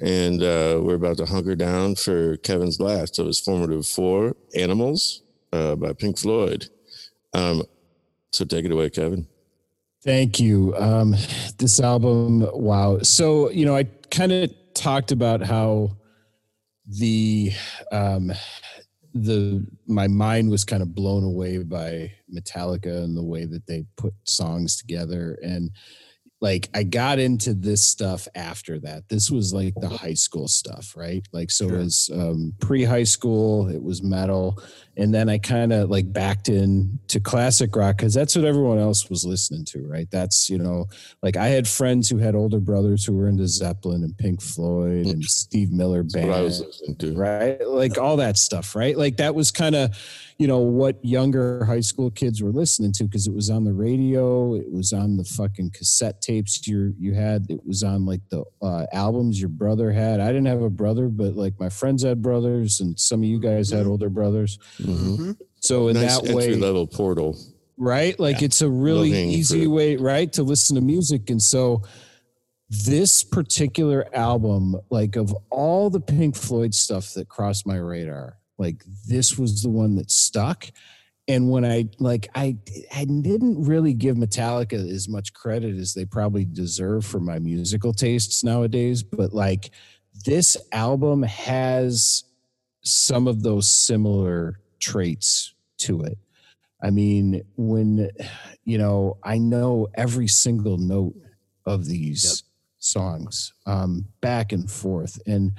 And 0.00 0.42
uh, 0.42 0.80
we're 0.82 0.94
about 0.94 1.18
to 1.18 1.26
hunker 1.26 1.54
down 1.54 1.96
for 1.96 2.38
Kevin's 2.38 2.80
last 2.80 3.18
of 3.18 3.26
his 3.26 3.38
formative 3.40 3.86
four, 3.86 4.36
Animals 4.56 5.20
uh, 5.52 5.76
by 5.76 5.92
Pink 5.92 6.18
Floyd. 6.18 6.70
Um, 7.34 7.64
so 8.32 8.46
take 8.46 8.64
it 8.64 8.72
away, 8.72 8.88
Kevin. 8.88 9.26
Thank 10.02 10.40
you. 10.40 10.74
Um, 10.78 11.14
this 11.58 11.78
album, 11.78 12.48
wow. 12.54 13.00
So, 13.00 13.50
you 13.50 13.66
know, 13.66 13.76
I 13.76 13.84
kind 14.10 14.32
of 14.32 14.50
talked 14.72 15.12
about 15.12 15.42
how 15.42 15.90
the 16.86 17.52
um 17.92 18.32
the 19.14 19.66
my 19.86 20.08
mind 20.08 20.50
was 20.50 20.64
kind 20.64 20.82
of 20.82 20.94
blown 20.94 21.24
away 21.24 21.58
by 21.58 22.12
Metallica 22.34 23.04
and 23.04 23.16
the 23.16 23.22
way 23.22 23.44
that 23.44 23.66
they 23.66 23.84
put 23.96 24.14
songs 24.24 24.76
together. 24.76 25.38
And 25.42 25.70
like 26.42 26.68
I 26.74 26.82
got 26.82 27.20
into 27.20 27.54
this 27.54 27.82
stuff 27.84 28.26
after 28.34 28.80
that. 28.80 29.08
This 29.08 29.30
was 29.30 29.54
like 29.54 29.74
the 29.80 29.88
high 29.88 30.14
school 30.14 30.48
stuff, 30.48 30.94
right? 30.96 31.26
Like 31.32 31.52
so 31.52 31.68
Sure. 31.68 31.76
it 31.78 31.84
was 31.84 32.10
um 32.12 32.52
pre-high 32.60 33.04
school, 33.04 33.68
it 33.68 33.80
was 33.82 34.02
metal, 34.02 34.60
and 34.96 35.14
then 35.14 35.28
I 35.28 35.38
kind 35.38 35.72
of 35.72 35.88
like 35.88 36.12
backed 36.12 36.48
in 36.48 36.98
to 37.08 37.20
classic 37.20 37.76
rock 37.76 37.96
because 37.98 38.12
that's 38.12 38.34
what 38.34 38.44
everyone 38.44 38.78
else 38.78 39.08
was 39.08 39.24
listening 39.24 39.64
to, 39.66 39.86
right? 39.86 40.08
That's 40.10 40.50
you 40.50 40.58
know, 40.58 40.86
like 41.22 41.36
I 41.36 41.46
had 41.46 41.68
friends 41.68 42.10
who 42.10 42.18
had 42.18 42.34
older 42.34 42.58
brothers 42.58 43.04
who 43.04 43.14
were 43.14 43.28
into 43.28 43.46
Zeppelin 43.46 44.02
and 44.02 44.18
Pink 44.18 44.42
Floyd 44.42 45.06
and 45.06 45.24
Steve 45.24 45.70
Miller 45.70 46.02
band 46.02 46.28
what 46.28 46.38
I 46.38 46.42
was 46.42 46.60
listening 46.60 46.96
to. 46.96 47.14
right? 47.14 47.64
Like 47.66 47.98
all 47.98 48.16
that 48.16 48.36
stuff, 48.36 48.74
right? 48.74 48.98
Like 48.98 49.16
that 49.18 49.36
was 49.36 49.52
kind 49.52 49.76
of, 49.76 49.96
you 50.38 50.48
know, 50.48 50.58
what 50.58 51.02
younger 51.04 51.64
high 51.64 51.80
school 51.80 52.10
kids 52.10 52.42
were 52.42 52.50
listening 52.50 52.90
to 52.94 53.04
because 53.04 53.28
it 53.28 53.32
was 53.34 53.48
on 53.48 53.62
the 53.62 53.72
radio, 53.72 54.56
it 54.56 54.72
was 54.72 54.92
on 54.92 55.16
the 55.16 55.24
fucking 55.24 55.70
cassette 55.70 56.20
tapes 56.32 56.66
you 56.66 56.94
you 56.98 57.12
had, 57.14 57.46
it 57.50 57.64
was 57.66 57.82
on 57.82 58.06
like 58.06 58.20
the 58.30 58.42
uh, 58.62 58.86
albums 58.92 59.38
your 59.40 59.48
brother 59.50 59.92
had. 59.92 60.20
I 60.20 60.28
didn't 60.28 60.46
have 60.46 60.62
a 60.62 60.70
brother, 60.70 61.08
but 61.08 61.34
like 61.36 61.58
my 61.60 61.68
friends 61.68 62.02
had 62.02 62.22
brothers, 62.22 62.80
and 62.80 62.98
some 62.98 63.20
of 63.20 63.24
you 63.24 63.38
guys 63.38 63.70
had 63.70 63.86
older 63.86 64.08
brothers. 64.08 64.58
Mhm. 64.80 65.36
So 65.60 65.88
in 65.88 65.94
Nice 65.94 66.16
that 66.20 66.28
entry 66.28 66.34
way, 66.34 66.54
level 66.54 66.86
portal. 66.86 67.38
right? 67.76 68.18
Like 68.18 68.42
it's 68.42 68.62
a 68.62 68.68
really 68.68 69.10
Low-hanging 69.10 69.30
easy 69.38 69.60
fruit. 69.64 69.70
way, 69.70 69.96
right, 69.96 70.32
to 70.32 70.42
listen 70.42 70.76
to 70.76 70.82
music. 70.82 71.30
And 71.30 71.40
so 71.42 71.82
this 72.68 73.22
particular 73.22 74.06
album, 74.16 74.76
like 74.90 75.16
of 75.16 75.34
all 75.50 75.90
the 75.90 76.00
Pink 76.00 76.34
Floyd 76.36 76.74
stuff 76.74 77.12
that 77.14 77.28
crossed 77.28 77.66
my 77.66 77.76
radar, 77.76 78.38
like 78.58 78.82
this 79.06 79.38
was 79.38 79.62
the 79.62 79.68
one 79.70 79.96
that 79.96 80.10
stuck. 80.10 80.70
And 81.28 81.50
when 81.50 81.64
I 81.64 81.88
like 81.98 82.28
I 82.34 82.56
I 82.94 83.04
didn't 83.04 83.62
really 83.64 83.94
give 83.94 84.16
Metallica 84.16 84.74
as 84.74 85.08
much 85.08 85.32
credit 85.32 85.76
as 85.76 85.94
they 85.94 86.04
probably 86.04 86.44
deserve 86.44 87.04
for 87.04 87.20
my 87.20 87.38
musical 87.38 87.92
tastes 87.92 88.42
nowadays, 88.42 89.02
but 89.02 89.32
like 89.32 89.70
this 90.24 90.56
album 90.72 91.22
has 91.22 92.24
some 92.82 93.28
of 93.28 93.42
those 93.42 93.70
similar 93.70 94.58
traits 94.80 95.54
to 95.78 96.02
it. 96.02 96.18
I 96.82 96.90
mean, 96.90 97.42
when 97.56 98.10
you 98.64 98.78
know, 98.78 99.18
I 99.22 99.38
know 99.38 99.88
every 99.94 100.28
single 100.28 100.76
note 100.76 101.14
of 101.64 101.86
these 101.86 102.42
songs 102.78 103.52
um, 103.66 104.06
back 104.20 104.50
and 104.50 104.68
forth, 104.68 105.20
and 105.26 105.52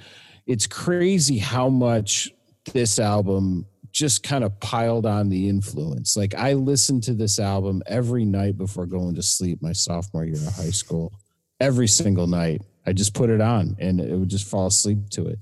it's 0.45 0.67
crazy 0.67 1.37
how 1.37 1.69
much 1.69 2.29
this 2.73 2.99
album 2.99 3.65
just 3.93 4.23
kind 4.23 4.43
of 4.43 4.59
piled 4.59 5.05
on 5.05 5.29
the 5.29 5.47
influence. 5.47 6.17
Like 6.17 6.33
I 6.35 6.53
listened 6.53 7.03
to 7.03 7.13
this 7.13 7.39
album 7.39 7.81
every 7.85 8.25
night 8.25 8.57
before 8.57 8.85
going 8.87 9.15
to 9.15 9.21
sleep 9.23 9.61
my 9.61 9.71
sophomore 9.71 10.25
year 10.25 10.35
of 10.35 10.55
high 10.55 10.71
school. 10.71 11.13
Every 11.59 11.87
single 11.87 12.27
night, 12.27 12.61
I 12.85 12.91
just 12.93 13.13
put 13.13 13.29
it 13.29 13.39
on, 13.39 13.77
and 13.79 14.01
it 14.01 14.13
would 14.17 14.27
just 14.29 14.47
fall 14.49 14.67
asleep 14.67 15.09
to 15.11 15.27
it. 15.27 15.39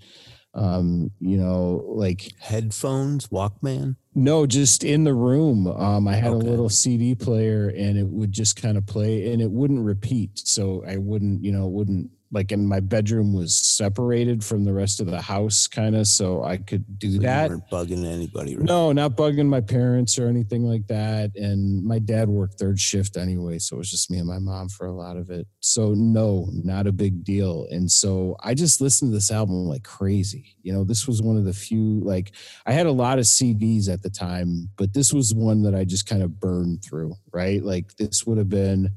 Um, 0.53 1.11
you 1.21 1.37
know, 1.37 1.81
like 1.87 2.33
Headphones, 2.39 3.27
Walkman. 3.29 3.95
no, 4.13 4.45
just 4.45 4.83
in 4.83 5.05
the 5.05 5.13
room. 5.13 5.65
Um, 5.65 6.09
I 6.09 6.15
had 6.15 6.33
Okay. 6.33 6.45
a 6.45 6.49
little 6.51 6.67
CD 6.67 7.15
player 7.15 7.69
and 7.69 7.97
it 7.97 8.05
would 8.05 8.33
just 8.33 8.61
kind 8.61 8.77
of 8.77 8.85
play 8.85 9.31
and 9.31 9.41
it 9.41 9.49
wouldn't 9.49 9.79
repeat. 9.79 10.37
So 10.39 10.83
I 10.85 10.97
wouldn't, 10.97 11.41
you 11.41 11.53
know, 11.53 11.67
it 11.67 11.71
wouldn't 11.71 12.09
like, 12.33 12.51
and 12.53 12.67
my 12.67 12.79
bedroom 12.79 13.33
was 13.33 13.53
separated 13.53 14.43
from 14.43 14.63
the 14.63 14.73
rest 14.73 15.01
of 15.01 15.07
the 15.07 15.21
house 15.21 15.67
kind 15.67 15.95
of. 15.95 16.07
So 16.07 16.43
I 16.43 16.57
could 16.57 16.97
do 16.97 17.15
So 17.15 17.21
that. 17.23 17.49
You 17.49 17.57
weren't 17.57 17.69
bugging 17.69 18.05
anybody. 18.05 18.55
Right? 18.55 18.65
No, 18.65 18.93
not 18.93 19.17
bugging 19.17 19.47
my 19.47 19.59
parents 19.59 20.17
or 20.17 20.27
anything 20.27 20.63
like 20.63 20.87
that. 20.87 21.31
And 21.35 21.83
my 21.83 21.99
dad 21.99 22.29
worked 22.29 22.57
third 22.57 22.79
shift 22.79 23.17
anyway. 23.17 23.59
So 23.59 23.75
it 23.75 23.79
was 23.79 23.91
just 23.91 24.09
me 24.09 24.17
and 24.17 24.27
my 24.27 24.39
mom 24.39 24.69
for 24.69 24.87
a 24.87 24.93
lot 24.93 25.17
of 25.17 25.29
it. 25.29 25.45
So, 25.59 25.93
no, 25.93 26.47
not 26.51 26.87
a 26.87 26.93
big 26.93 27.25
deal. 27.25 27.67
And 27.69 27.91
so 27.91 28.37
I 28.41 28.53
just 28.53 28.79
listened 28.79 29.11
to 29.11 29.15
this 29.15 29.31
album 29.31 29.65
like 29.65 29.83
crazy. 29.83 30.55
You 30.61 30.71
know, 30.71 30.85
this 30.85 31.07
was 31.07 31.21
one 31.21 31.35
of 31.35 31.43
the 31.43 31.53
few, 31.53 31.99
like, 31.99 32.31
I 32.65 32.71
had 32.71 32.85
a 32.85 32.91
lot 32.91 33.19
of 33.19 33.25
CDs 33.25 33.89
at 33.89 34.03
the 34.03 34.09
time, 34.09 34.69
but 34.77 34.93
this 34.93 35.11
was 35.11 35.33
one 35.33 35.63
that 35.63 35.75
I 35.75 35.83
just 35.83 36.07
kind 36.07 36.23
of 36.23 36.39
burned 36.39 36.83
through, 36.83 37.15
right? 37.33 37.61
Like, 37.61 37.97
this 37.97 38.25
would 38.25 38.37
have 38.37 38.49
been. 38.49 38.91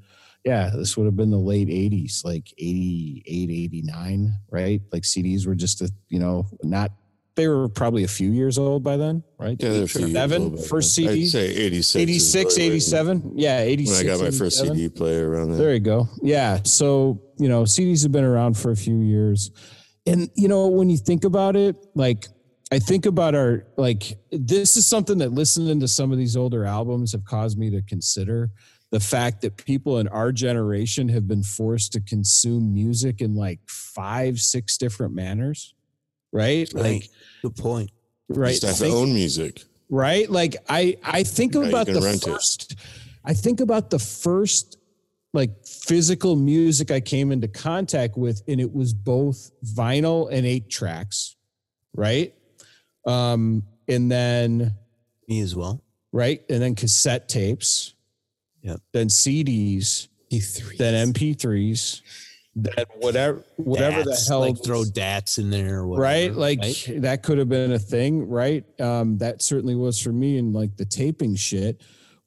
Yeah, 0.45 0.71
this 0.75 0.97
would 0.97 1.07
have 1.07 1.17
been 1.17 1.31
the 1.31 1.39
late 1.39 1.69
80s, 1.69 2.25
like 2.25 2.53
88, 2.59 3.51
89, 3.51 4.35
right? 4.51 4.83
Like 4.93 5.03
CDs 5.03 5.47
were 5.47 5.55
just 5.55 5.81
a, 5.81 5.91
you 6.09 6.19
know, 6.19 6.47
not 6.63 6.93
they 7.37 7.49
were 7.49 7.69
probably 7.69 8.05
a 8.05 8.09
few 8.09 8.31
years 8.31 8.59
old 8.59 8.85
by 8.85 8.97
then, 8.97 9.25
right? 9.41 9.57
Yeah, 9.59 9.71
they're 9.71 9.83
a 9.85 9.89
few 9.89 10.07
years 10.07 10.33
old 10.33 10.67
first. 10.67 10.95
CD? 10.95 11.25
I'd 11.25 11.29
say 11.29 11.49
86. 11.49 11.97
86, 11.97 12.57
really 12.57 12.69
when- 12.69 12.73
87. 12.75 13.33
Yeah, 13.35 13.61
86. 13.61 13.99
When 13.99 14.07
I 14.07 14.17
got 14.17 14.25
my 14.25 14.31
first 14.31 14.61
87. 14.61 14.77
CD 14.77 14.89
player 14.89 15.31
around 15.31 15.49
there. 15.49 15.59
There 15.59 15.75
you 15.75 15.81
go. 15.81 16.09
Yeah. 16.23 16.61
So, 16.63 17.21
you 17.39 17.49
know, 17.49 17.65
CDs 17.65 18.05
have 18.05 18.13
been 18.13 18.23
around 18.23 18.57
for 18.57 18.71
a 18.71 18.77
few 18.77 19.01
years. 19.01 19.51
And, 20.07 20.31
you 20.37 20.47
know, 20.47 20.69
when 20.69 20.91
you 20.91 20.97
think 20.97 21.25
about 21.25 21.57
it, 21.57 21.75
like, 21.97 22.29
I 22.71 22.79
think 22.79 23.05
about 23.07 23.35
our, 23.35 23.67
like, 23.77 24.17
this 24.31 24.77
is 24.77 24.87
something 24.87 25.19
that 25.19 25.33
listening 25.33 25.81
to 25.81 25.89
some 25.89 26.13
of 26.13 26.19
these 26.19 26.37
older 26.37 26.65
albums 26.65 27.13
have 27.13 27.25
caused 27.25 27.59
me 27.59 27.69
to 27.71 27.83
consider 27.83 28.51
the 28.95 29.01
fact 29.01 29.41
that 29.43 29.57
people 29.57 29.99
in 29.99 30.07
our 30.07 30.31
generation 30.31 31.09
have 31.09 31.27
been 31.27 31.43
forced 31.43 31.93
to 31.93 32.01
consume 32.01 32.73
music 32.73 33.21
in 33.21 33.35
like 33.35 33.59
five, 33.67 34.39
six 34.39 34.79
different 34.79 35.13
manners. 35.13 35.75
Right? 36.33 36.71
Right. 36.73 36.85
Like, 36.85 37.09
Good 37.43 37.57
point. 37.57 37.91
Right. 38.29 38.51
used 38.51 38.61
to 38.63 38.69
have 38.69 38.79
to 38.79 38.87
own 38.87 39.13
music. 39.13 39.63
right? 39.91 40.31
Like 40.31 40.55
I 40.69 40.97
I 41.03 41.25
think 41.25 41.55
Now 41.55 41.63
about 41.63 41.87
the 41.89 42.01
rent 42.01 42.23
it. 42.23 42.31
first 42.31 42.77
I 43.25 43.35
think 43.35 43.61
about 43.61 43.91
the 43.91 43.99
first 43.99 44.79
like 45.33 45.67
physical 45.67 46.37
music 46.37 46.93
I 46.93 47.01
came 47.01 47.33
into 47.33 47.49
contact 47.49 48.17
with 48.17 48.43
and 48.47 48.61
it 48.61 48.73
was 48.73 48.95
both 48.95 49.51
vinyl 49.65 50.29
and 50.31 50.47
8 50.47 50.71
tracks, 50.71 51.35
right? 51.97 52.33
Um, 53.07 53.65
and 53.89 54.09
then 54.11 54.73
Me 55.29 55.41
as 55.41 55.57
well. 55.57 55.83
right, 56.13 56.41
and 56.49 56.63
then 56.63 56.77
cassette 56.77 57.29
tapes, 57.29 57.94
Yep. 58.65 58.81
then 58.93 59.09
CDs, 59.09 60.09
E3. 60.33 60.77
then 60.79 61.13
MP3s, 61.13 62.01
then 62.57 62.73
whatever 62.97 63.45
whatever 63.57 64.03
the 64.03 64.17
hell 64.29 64.41
like 64.41 64.63
throw 64.65 64.85
dats 64.85 65.39
in 65.39 65.51
there 65.51 65.81
or 65.81 65.87
whatever, 65.89 66.03
right 66.03 66.35
like 66.35 66.61
right? 66.61 67.03
that 67.03 67.23
could 67.23 67.39
have 67.39 67.49
been 67.49 67.73
a 67.73 67.79
thing 67.79 68.29
right 68.29 68.65
um 68.81 69.19
that 69.19 69.43
certainly 69.43 69.75
was 69.75 70.01
for 70.01 70.13
me 70.13 70.39
and 70.39 70.55
like 70.55 70.77
the 70.77 70.85
taping 70.85 71.35
shit 71.35 71.83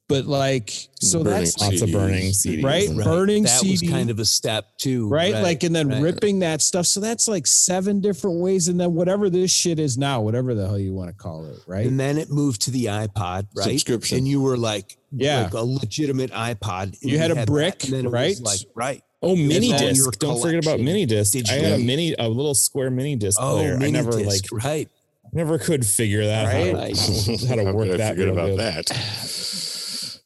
but 0.08 0.24
like 0.26 0.70
so 1.00 1.22
Burning 1.22 1.38
that's 1.40 1.60
Lots 1.60 1.82
of 1.82 1.92
burning 1.92 2.30
CDs. 2.32 2.64
Right? 2.64 2.88
and- 2.88 2.98
burning 2.98 3.42
that 3.44 3.62
was 3.62 3.82
kind 3.82 4.10
of 4.10 4.18
a 4.18 4.24
step 4.24 4.66
too 4.78 5.06
right, 5.08 5.34
like 5.34 5.62
and 5.62 5.74
then 5.76 5.88
right. 5.88 6.02
ripping 6.02 6.38
that 6.40 6.62
stuff 6.62 6.86
so 6.86 6.98
that's 7.00 7.28
like 7.28 7.46
seven 7.46 8.00
different 8.00 8.40
ways 8.40 8.68
and 8.68 8.80
then 8.80 8.94
whatever 8.94 9.28
this 9.30 9.50
shit 9.52 9.78
is 9.78 9.98
now 9.98 10.20
whatever 10.20 10.54
the 10.54 10.66
hell 10.66 10.78
you 10.78 10.92
want 10.94 11.08
to 11.10 11.14
call 11.14 11.44
it 11.46 11.58
right 11.66 11.86
and 11.86 12.00
then 12.00 12.16
it 12.18 12.30
moved 12.30 12.62
to 12.62 12.70
the 12.70 12.86
iPod, 12.86 13.46
right? 13.54 13.64
Subscription. 13.64 14.18
And 14.18 14.28
you 14.28 14.40
were 14.40 14.56
like, 14.56 14.96
Yeah. 15.12 15.42
like 15.44 15.52
a 15.54 15.60
legitimate 15.62 16.30
iPod. 16.32 16.84
and 16.84 17.02
You 17.02 17.18
had 17.18 17.30
a 17.30 17.34
that, 17.34 17.46
brick, 17.46 17.84
and 17.84 17.92
then 17.92 18.08
right? 18.10 18.36
like, 18.40 18.60
right. 18.74 19.02
Oh, 19.22 19.34
mini 19.36 19.72
disc! 19.76 20.18
Don't 20.18 20.40
forget 20.40 20.64
about 20.64 20.80
mini 20.80 21.04
disc. 21.04 21.36
I 21.50 21.52
had 21.52 21.72
a 21.80 21.84
mini, 21.84 22.14
a 22.18 22.28
little 22.28 22.54
square 22.54 22.90
mini 22.90 23.16
disc 23.16 23.38
Oh, 23.40 23.56
player. 23.56 23.76
I 23.80 23.90
never 23.90 24.12
disc, 24.12 24.50
like, 24.52 24.64
right. 24.64 24.88
never 25.32 25.58
could 25.58 25.84
figure 25.84 26.24
that 26.26 26.44
Right. 26.46 26.74
out. 26.74 26.98
How 27.48 27.56
to 27.56 27.72
work 27.72 27.88
could 27.88 28.00
that. 28.00 28.14
forget 28.14 28.28
about 28.28 28.46
good. 28.46 28.58
that? 28.60 28.90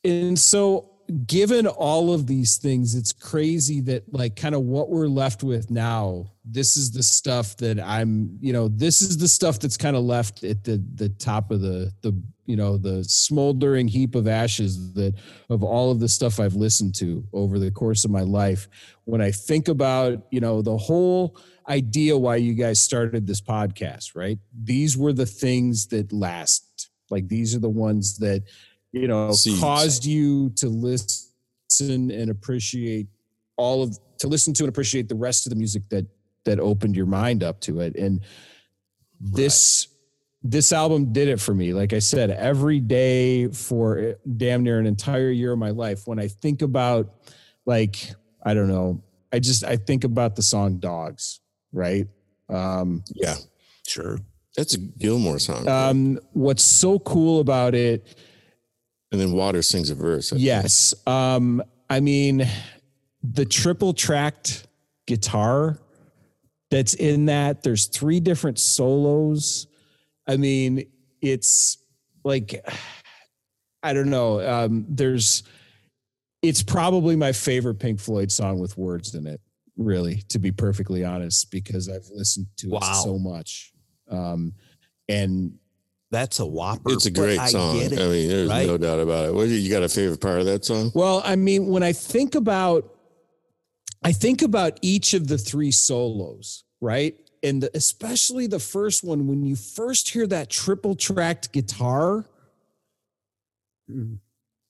and 0.05 0.39
so 0.39 0.89
given 1.27 1.67
all 1.67 2.15
of 2.15 2.27
these 2.27 2.57
things 2.57 2.95
it's 2.95 3.13
crazy 3.13 3.81
that 3.81 4.03
like 4.15 4.35
kind 4.37 4.55
of 4.55 4.63
what 4.63 4.89
we're 4.89 5.09
left 5.09 5.43
with 5.43 5.71
now 5.71 6.25
this 6.45 6.77
is 6.77 6.91
the 6.91 7.03
stuff 7.03 7.57
that 7.57 7.79
i'm 7.81 8.39
you 8.41 8.53
know 8.53 8.69
this 8.69 9.03
is 9.03 9.19
the 9.19 9.29
stuff 9.29 9.59
that's 9.59 9.77
kind 9.77 9.97
of 9.97 10.05
left 10.05 10.43
at 10.45 10.65
the 10.65 10.83
the 10.95 11.09
top 11.11 11.51
of 11.51 11.61
the 11.61 11.93
the 12.01 12.17
you 12.47 12.57
know 12.57 12.77
the 12.77 13.05
smoldering 13.05 13.89
heap 13.89 14.15
of 14.15 14.27
ashes 14.27 14.93
that 14.95 15.15
of 15.51 15.63
all 15.63 15.91
of 15.91 16.01
the 16.01 16.09
stuff 16.09 16.41
i've 16.41 16.55
listened 16.55 16.95
to 16.95 17.25
over 17.33 17.59
the 17.59 17.71
course 17.71 18.05
of 18.05 18.11
my 18.11 18.21
life. 18.21 18.69
When 19.05 19.21
i 19.21 19.31
think 19.31 19.69
about 19.69 20.27
you 20.31 20.41
know 20.41 20.63
the 20.63 20.77
whole 20.77 21.37
idea 21.69 22.19
why 22.19 22.37
you 22.37 22.55
guys 22.55 22.81
started 22.81 23.27
this 23.27 23.41
podcast 23.41 24.15
right? 24.15 24.39
These 24.65 24.97
were 24.97 25.13
the 25.13 25.27
things 25.27 25.87
that 25.89 26.13
last. 26.13 26.91
Like 27.11 27.29
these 27.29 27.55
are 27.55 27.61
the 27.61 27.69
ones 27.69 28.17
that 28.19 28.43
you 28.93 29.09
know 29.09 29.33
Seeds. 29.33 29.61
caused 29.61 30.05
you 30.05 30.51
to 30.57 30.69
listen 30.69 32.11
and 32.11 32.31
appreciate 32.31 33.07
all 33.57 33.83
of 33.83 33.99
to 34.19 34.29
listen 34.29 34.53
to 34.55 34.63
and 34.65 34.69
appreciate 34.69 35.09
the 35.09 35.15
rest 35.15 35.47
of 35.47 35.51
the 35.51 35.57
music 35.57 35.83
that 35.91 36.07
that 36.45 36.61
opened 36.61 36.95
your 36.97 37.07
mind 37.07 37.43
up 37.43 37.61
to 37.61 37.81
it 37.81 37.95
and 37.97 38.21
this 39.21 39.89
this 40.43 40.73
album 40.73 41.13
did 41.13 41.29
it 41.29 41.41
for 41.41 41.55
me 41.55 41.73
like 41.73 41.93
i 41.93 41.99
said 41.99 42.31
every 42.31 42.81
day 42.81 43.47
for 43.49 44.17
damn 44.37 44.63
near 44.65 44.79
an 44.81 44.87
entire 44.87 45.31
year 45.31 45.53
of 45.53 45.59
my 45.59 45.71
life 45.71 46.03
when 46.07 46.19
i 46.19 46.27
think 46.27 46.63
about 46.63 47.13
like 47.65 48.13
i 48.45 48.53
don't 48.53 48.69
know 48.69 49.01
i 49.33 49.39
just 49.39 49.63
i 49.65 49.77
think 49.77 50.03
about 50.05 50.35
the 50.35 50.43
song 50.43 50.79
dogs 50.79 51.41
right 51.73 52.09
um 52.49 53.03
Yeah, 53.15 53.37
Sure. 53.87 54.19
that's 54.57 54.75
a 54.75 54.79
Gilmour 54.79 55.39
song. 55.41 55.69
um 55.69 56.19
what's 56.33 56.65
so 56.65 56.99
cool 56.99 57.39
about 57.41 57.75
it 57.77 58.05
and 59.13 59.21
then 59.21 59.33
Water 59.33 59.63
sings 59.63 59.91
a 59.91 59.95
verse. 59.95 60.33
I. 60.33 60.37
Yes. 60.37 60.95
Um, 61.07 61.63
I 61.89 62.01
mean, 62.01 62.49
the 63.23 63.45
triple 63.45 63.93
tracked 63.93 64.67
guitar 65.07 65.79
that's 66.71 66.95
in 66.95 67.27
that, 67.27 67.63
there's 67.63 67.87
three 67.87 68.19
different 68.19 68.59
solos. 68.59 69.67
I 70.27 70.37
mean, 70.39 70.87
it's 71.21 71.77
like, 72.25 72.67
I 73.83 73.93
don't 73.93 74.11
know. 74.11 74.41
Um, 74.41 74.87
there's, 74.89 75.43
it's 76.41 76.63
probably 76.63 77.15
my 77.15 77.33
favorite 77.33 77.75
Pink 77.77 78.01
Floyd 78.01 78.33
song 78.33 78.59
with 78.59 78.79
words 78.79 79.15
in 79.15 79.27
it, 79.27 79.41
really, 79.77 80.23
to 80.31 80.39
be 80.39 80.51
perfectly 80.51 81.05
honest, 81.05 81.51
because 81.51 81.89
I've 81.89 82.09
listened 82.13 82.47
to 82.59 82.75
it 82.75 82.85
so 83.05 83.19
much. 83.19 83.73
Um, 84.11 84.55
and 85.09 85.59
That's 86.13 86.41
a 86.41 86.47
whopper. 86.47 86.93
It's 86.93 87.07
a 87.07 87.11
great 87.11 87.41
song. 87.41 87.79
I, 87.79 87.89
get 87.89 87.93
it, 87.93 87.99
mean, 87.99 88.29
there's 88.29 88.51
right? 88.51 88.67
no 88.67 88.77
doubt 88.77 89.01
about 89.01 89.25
it. 89.25 89.35
What 89.35 89.49
you 89.49 89.71
got 89.71 89.83
a 89.83 89.89
favorite 89.89 90.21
part 90.21 90.41
of 90.41 90.47
that 90.47 90.63
song? 90.63 90.93
Well, 90.95 91.23
I 91.25 91.37
mean, 91.37 91.69
when 91.69 91.83
I 91.83 91.93
think 91.95 92.35
about, 92.35 92.95
I 94.05 94.13
think 94.13 94.43
about 94.43 94.79
each 94.83 95.15
of 95.15 95.27
the 95.27 95.39
three 95.39 95.71
solos, 95.71 96.65
right? 96.83 97.17
And 97.43 97.63
the, 97.63 97.71
especially 97.75 98.47
the 98.47 98.59
first 98.59 99.03
one, 99.03 99.27
when 99.27 99.43
you 99.43 99.57
first 99.57 100.11
hear 100.11 100.27
that 100.27 100.51
triple 100.51 100.95
tracked 100.95 101.51
guitar, 101.51 102.27
the, 103.89 104.19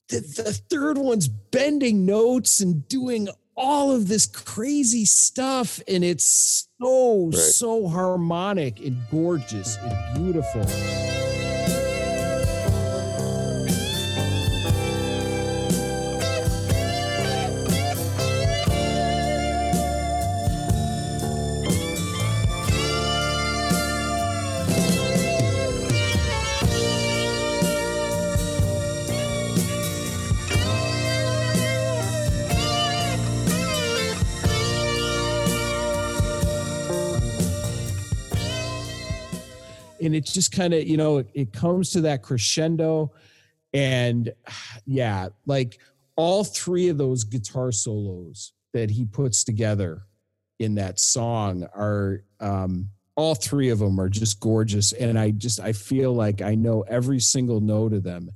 the 0.07 0.59
third 0.69 0.97
one's 0.97 1.27
bending 1.27 2.05
notes 2.05 2.61
and 2.61 2.87
doing 2.87 3.27
all 3.57 3.91
of 3.91 4.07
this 4.07 4.25
crazy 4.25 5.03
stuff. 5.03 5.81
And 5.89 6.05
it's 6.05 6.67
so, 6.81 7.25
Right. 7.25 7.35
so 7.35 7.87
harmonic 7.89 8.79
and 8.79 8.97
gorgeous 9.11 9.77
and 9.77 10.23
beautiful. 10.23 11.22
And 40.03 40.15
it's 40.15 40.33
just 40.33 40.51
kind 40.51 40.73
of 40.73 40.87
you 40.87 40.97
know 40.97 41.17
it, 41.17 41.27
it 41.33 41.53
comes 41.53 41.91
to 41.91 42.01
that 42.01 42.21
crescendo 42.21 43.11
and 43.73 44.33
yeah 44.85 45.29
like 45.45 45.79
all 46.15 46.43
three 46.43 46.89
of 46.89 46.97
those 46.97 47.23
guitar 47.23 47.71
solos 47.71 48.53
that 48.73 48.89
he 48.89 49.05
puts 49.05 49.43
together 49.43 50.03
in 50.59 50.75
that 50.75 50.99
song 50.99 51.67
are 51.75 52.23
um 52.39 52.89
all 53.15 53.35
three 53.35 53.69
of 53.69 53.79
them 53.79 53.99
are 53.99 54.09
just 54.09 54.39
gorgeous 54.39 54.91
and 54.93 55.17
i 55.17 55.31
just 55.31 55.59
i 55.59 55.71
feel 55.71 56.13
like 56.13 56.41
i 56.41 56.55
know 56.55 56.81
every 56.87 57.19
single 57.19 57.61
note 57.61 57.93
of 57.93 58.03
them 58.03 58.29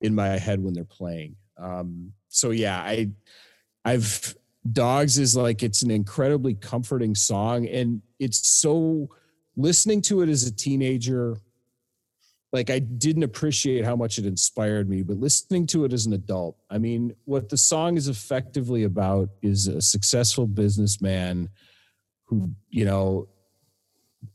in 0.00 0.14
my 0.14 0.28
head 0.28 0.62
when 0.62 0.74
they're 0.74 0.84
playing. 0.84 1.34
Um 1.58 2.12
so 2.28 2.50
yeah 2.50 2.78
i 2.78 3.10
i've 3.84 4.34
dogs 4.70 5.18
is 5.18 5.36
like 5.36 5.62
it's 5.62 5.82
an 5.82 5.90
incredibly 5.90 6.54
comforting 6.54 7.14
song 7.14 7.66
and 7.66 8.02
it's 8.18 8.46
so 8.46 9.08
listening 9.58 10.00
to 10.00 10.22
it 10.22 10.28
as 10.28 10.46
a 10.46 10.54
teenager 10.54 11.36
like 12.52 12.70
i 12.70 12.78
didn't 12.78 13.24
appreciate 13.24 13.84
how 13.84 13.94
much 13.94 14.18
it 14.18 14.24
inspired 14.24 14.88
me 14.88 15.02
but 15.02 15.18
listening 15.18 15.66
to 15.66 15.84
it 15.84 15.92
as 15.92 16.06
an 16.06 16.14
adult 16.14 16.56
i 16.70 16.78
mean 16.78 17.14
what 17.24 17.48
the 17.48 17.56
song 17.56 17.96
is 17.96 18.08
effectively 18.08 18.84
about 18.84 19.28
is 19.42 19.66
a 19.66 19.82
successful 19.82 20.46
businessman 20.46 21.48
who 22.24 22.50
you 22.70 22.84
know 22.84 23.28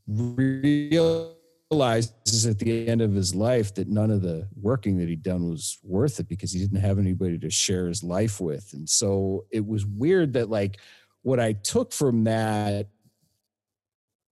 realizes 0.06 1.26
at 2.46 2.58
the 2.58 2.86
end 2.86 3.00
of 3.00 3.12
his 3.12 3.34
life 3.34 3.74
that 3.74 3.88
none 3.88 4.10
of 4.10 4.22
the 4.22 4.46
working 4.60 4.96
that 4.98 5.08
he'd 5.08 5.22
done 5.22 5.48
was 5.48 5.78
worth 5.82 6.20
it 6.20 6.28
because 6.28 6.52
he 6.52 6.58
didn't 6.58 6.80
have 6.80 6.98
anybody 6.98 7.38
to 7.38 7.50
share 7.50 7.88
his 7.88 8.02
life 8.02 8.40
with. 8.40 8.72
And 8.74 8.88
so 8.88 9.46
it 9.50 9.66
was 9.66 9.86
weird 9.86 10.34
that 10.34 10.50
like 10.50 10.78
what 11.22 11.40
i 11.40 11.52
took 11.52 11.92
from 11.92 12.24
that 12.24 12.88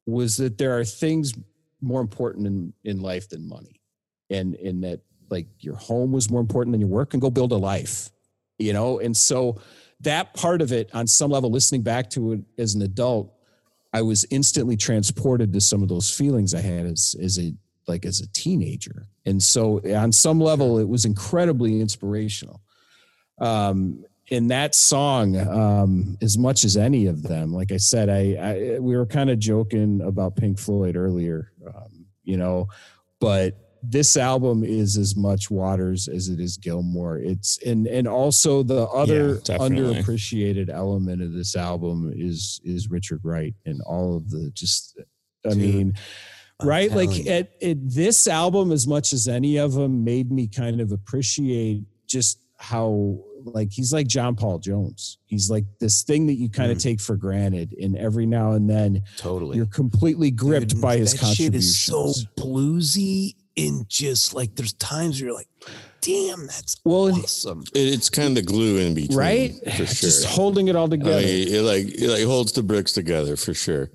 was 0.07 0.37
that 0.37 0.59
there 0.59 0.79
are 0.79 0.85
things 0.85 1.35
more 1.81 2.01
important 2.01 2.47
in, 2.47 2.73
in 2.85 3.01
life 3.01 3.29
than 3.29 3.49
money. 3.49 3.81
And 4.31 4.55
in 4.55 4.81
that 4.83 5.01
like 5.31 5.47
your 5.61 5.77
home 5.77 6.13
was 6.13 6.31
more 6.31 6.41
important 6.41 6.73
than 6.73 6.81
your 6.81 6.91
work 6.91 7.15
and 7.15 7.21
go 7.21 7.31
build 7.31 7.53
a 7.53 7.57
life 7.57 8.11
you 8.63 8.73
know? 8.73 9.01
And 9.01 9.17
so 9.17 9.61
that 10.01 10.35
part 10.35 10.63
of 10.63 10.73
it 10.73 10.91
on 10.95 11.07
some 11.07 11.31
level 11.31 11.51
listening 11.51 11.83
back 11.83 12.11
to 12.11 12.33
it 12.33 12.41
as 12.59 12.75
an 12.75 12.83
adult 12.83 13.33
i 13.93 14.03
was 14.03 14.27
instantly 14.31 14.77
transported 14.77 15.53
to 15.53 15.61
some 15.61 15.81
of 15.81 15.89
those 15.89 16.13
feelings 16.13 16.55
i 16.55 16.61
had 16.61 16.87
as 16.87 17.15
as 17.23 17.39
a 17.39 17.55
like 17.87 18.05
as 18.07 18.21
a 18.21 18.27
teenager. 18.29 19.09
And 19.27 19.43
so 19.43 19.81
on 19.95 20.13
some 20.13 20.41
level 20.41 20.79
it 20.79 20.89
was 20.89 21.05
incredibly 21.05 21.81
inspirational. 21.81 22.63
Um 23.39 24.05
in 24.29 24.49
that 24.49 24.75
song 24.75 25.37
um 25.49 26.17
as 26.23 26.39
much 26.39 26.65
as 26.65 26.77
any 26.77 27.07
of 27.07 27.23
them 27.23 27.53
like 27.53 27.73
i 27.73 27.77
said 27.77 28.09
i, 28.09 28.35
I 28.35 28.79
we 28.79 28.97
were 28.97 29.07
kind 29.07 29.31
of 29.31 29.39
joking 29.39 30.01
about 30.01 30.37
pink 30.37 30.59
floyd 30.59 30.97
earlier 30.97 31.53
um, 31.67 32.07
you 32.25 32.37
know 32.37 32.69
but 33.21 33.59
this 33.83 34.17
album 34.17 34.63
is 34.63 34.97
as 34.97 35.17
much 35.17 35.51
waters 35.51 36.07
as 36.07 36.29
it 36.29 36.39
is 36.39 36.57
gilmour 36.57 37.19
it's 37.19 37.59
and 37.67 37.87
and 37.89 38.07
also 38.07 38.63
the 38.63 38.87
other 38.89 39.39
definitely. 39.41 40.03
underappreciated 40.03 40.71
element 40.71 41.21
of 41.21 41.33
this 41.33 41.57
album 41.57 42.13
is 42.15 42.61
is 42.65 42.91
richard 42.91 43.21
wright 43.25 43.55
and 43.67 43.81
all 43.83 44.17
of 44.17 44.31
the 44.31 44.51
just 44.55 44.99
i 45.45 45.49
Dude. 45.51 45.59
mean 45.59 45.95
I'm 46.61 46.69
right 46.69 46.93
like 46.93 47.27
at, 47.27 47.51
at 47.61 47.91
this 47.91 48.29
album 48.29 48.71
as 48.71 48.87
much 48.87 49.13
as 49.13 49.27
any 49.27 49.57
of 49.57 49.73
them 49.73 50.05
made 50.05 50.31
me 50.31 50.47
kind 50.47 50.81
of 50.81 50.93
appreciate 50.93 51.83
just 52.07 52.39
how 52.59 53.19
like 53.45 53.71
he's 53.73 53.93
like 53.93 54.07
john 54.07 54.35
paul 54.37 54.59
jones 54.59 55.19
he's 55.27 55.51
like 55.51 55.65
this 55.81 56.03
thing 56.03 56.27
that 56.27 56.35
you 56.35 56.49
kind 56.49 56.71
of 56.71 56.79
Mm. 56.79 56.83
take 56.83 57.01
for 57.01 57.17
granted 57.17 57.75
and 57.81 57.97
every 57.97 58.27
now 58.27 58.53
and 58.53 58.69
then 58.69 59.03
totally. 59.17 59.57
you're 59.57 59.67
completely 59.67 60.31
gripped 60.31 60.69
Dude, 60.71 60.81
by 60.81 60.97
his 60.99 61.13
that 61.15 61.35
shit 61.35 61.55
is 61.55 61.79
so 61.79 62.13
bluesy 62.39 63.35
and 63.57 63.89
just 63.89 64.35
like 64.35 64.55
there's 64.57 64.73
times 64.75 65.21
where 65.21 65.29
you're 65.29 65.37
like, 65.37 65.49
damn, 66.01 66.47
that's 66.47 66.81
well 66.85 67.13
awesome. 67.13 67.63
It, 67.75 67.81
it's 67.93 68.09
kind 68.09 68.39
of 68.39 68.47
glue 68.47 68.79
in 68.79 68.95
between, 68.95 69.19
right 69.19 69.53
For 69.65 69.71
sure. 69.71 69.87
just 69.87 70.25
holding 70.27 70.69
it 70.69 70.77
all 70.77 70.89
together 70.89 71.21
mean, 71.21 71.49
it 71.49 71.61
like 71.61 71.85
it 71.87 72.09
like 72.09 72.25
holds 72.25 72.53
the 72.53 72.63
bricks 72.63 72.93
together 72.93 73.37
for 73.37 73.53
sure. 73.53 73.91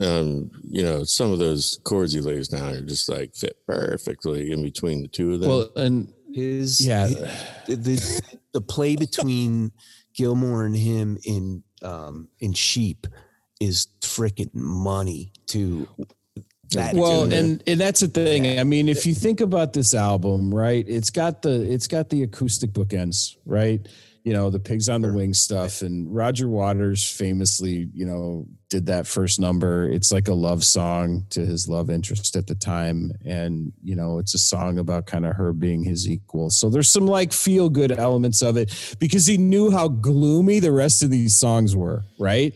Um, 0.00 0.50
you 0.68 0.82
know, 0.82 1.02
some 1.04 1.32
of 1.32 1.38
those 1.40 1.78
chords 1.84 2.12
he 2.12 2.20
lays 2.20 2.48
down 2.48 2.72
are 2.74 2.80
just 2.82 3.08
like 3.08 3.34
fit 3.34 3.56
perfectly 3.66 4.50
in 4.52 4.62
between 4.62 5.02
the 5.02 5.08
two 5.08 5.34
of 5.34 5.40
them. 5.40 5.48
well 5.48 5.70
and 5.76 6.12
His 6.32 6.80
yeah. 6.80 7.06
the, 7.66 7.76
the 7.76 8.22
the 8.52 8.60
play 8.60 8.96
between 8.96 9.72
Gilmour 10.14 10.66
and 10.66 10.76
him 10.76 11.18
in 11.24 11.62
um 11.82 12.28
in 12.40 12.52
Sheep 12.52 13.06
is 13.60 13.88
freaking 14.00 14.54
money 14.54 15.32
too. 15.46 15.88
That 16.70 16.94
well 16.94 17.24
dude- 17.24 17.32
and 17.32 17.62
and 17.66 17.80
that's 17.80 18.00
the 18.00 18.08
thing. 18.08 18.58
I 18.58 18.64
mean 18.64 18.88
if 18.88 19.06
you 19.06 19.14
think 19.14 19.40
about 19.40 19.72
this 19.72 19.94
album 19.94 20.54
right 20.54 20.84
it's 20.86 21.10
got 21.10 21.42
the 21.42 21.62
it's 21.62 21.86
got 21.86 22.10
the 22.10 22.22
acoustic 22.24 22.72
bookends 22.72 23.36
right 23.46 23.86
you 24.28 24.34
know 24.34 24.50
the 24.50 24.60
pigs 24.60 24.88
on 24.88 25.00
the 25.00 25.12
wing 25.12 25.32
stuff 25.32 25.80
and 25.80 26.14
roger 26.14 26.48
waters 26.48 27.10
famously 27.10 27.88
you 27.94 28.06
know 28.06 28.46
did 28.68 28.86
that 28.86 29.06
first 29.06 29.40
number. 29.40 29.88
It's 29.88 30.12
like 30.12 30.28
a 30.28 30.34
love 30.34 30.64
song 30.64 31.24
to 31.30 31.44
his 31.44 31.68
love 31.68 31.90
interest 31.90 32.36
at 32.36 32.46
the 32.46 32.54
time 32.54 33.12
and 33.24 33.72
you 33.82 33.96
know 33.96 34.18
it's 34.18 34.34
a 34.34 34.38
song 34.38 34.78
about 34.78 35.06
kind 35.06 35.24
of 35.24 35.36
her 35.36 35.52
being 35.52 35.82
his 35.82 36.08
equal. 36.08 36.50
So 36.50 36.68
there's 36.68 36.90
some 36.90 37.06
like 37.06 37.32
feel 37.32 37.68
good 37.68 37.92
elements 37.98 38.42
of 38.42 38.56
it 38.56 38.96
because 38.98 39.26
he 39.26 39.38
knew 39.38 39.70
how 39.70 39.88
gloomy 39.88 40.60
the 40.60 40.72
rest 40.72 41.02
of 41.02 41.10
these 41.10 41.34
songs 41.34 41.74
were 41.74 42.04
right 42.18 42.54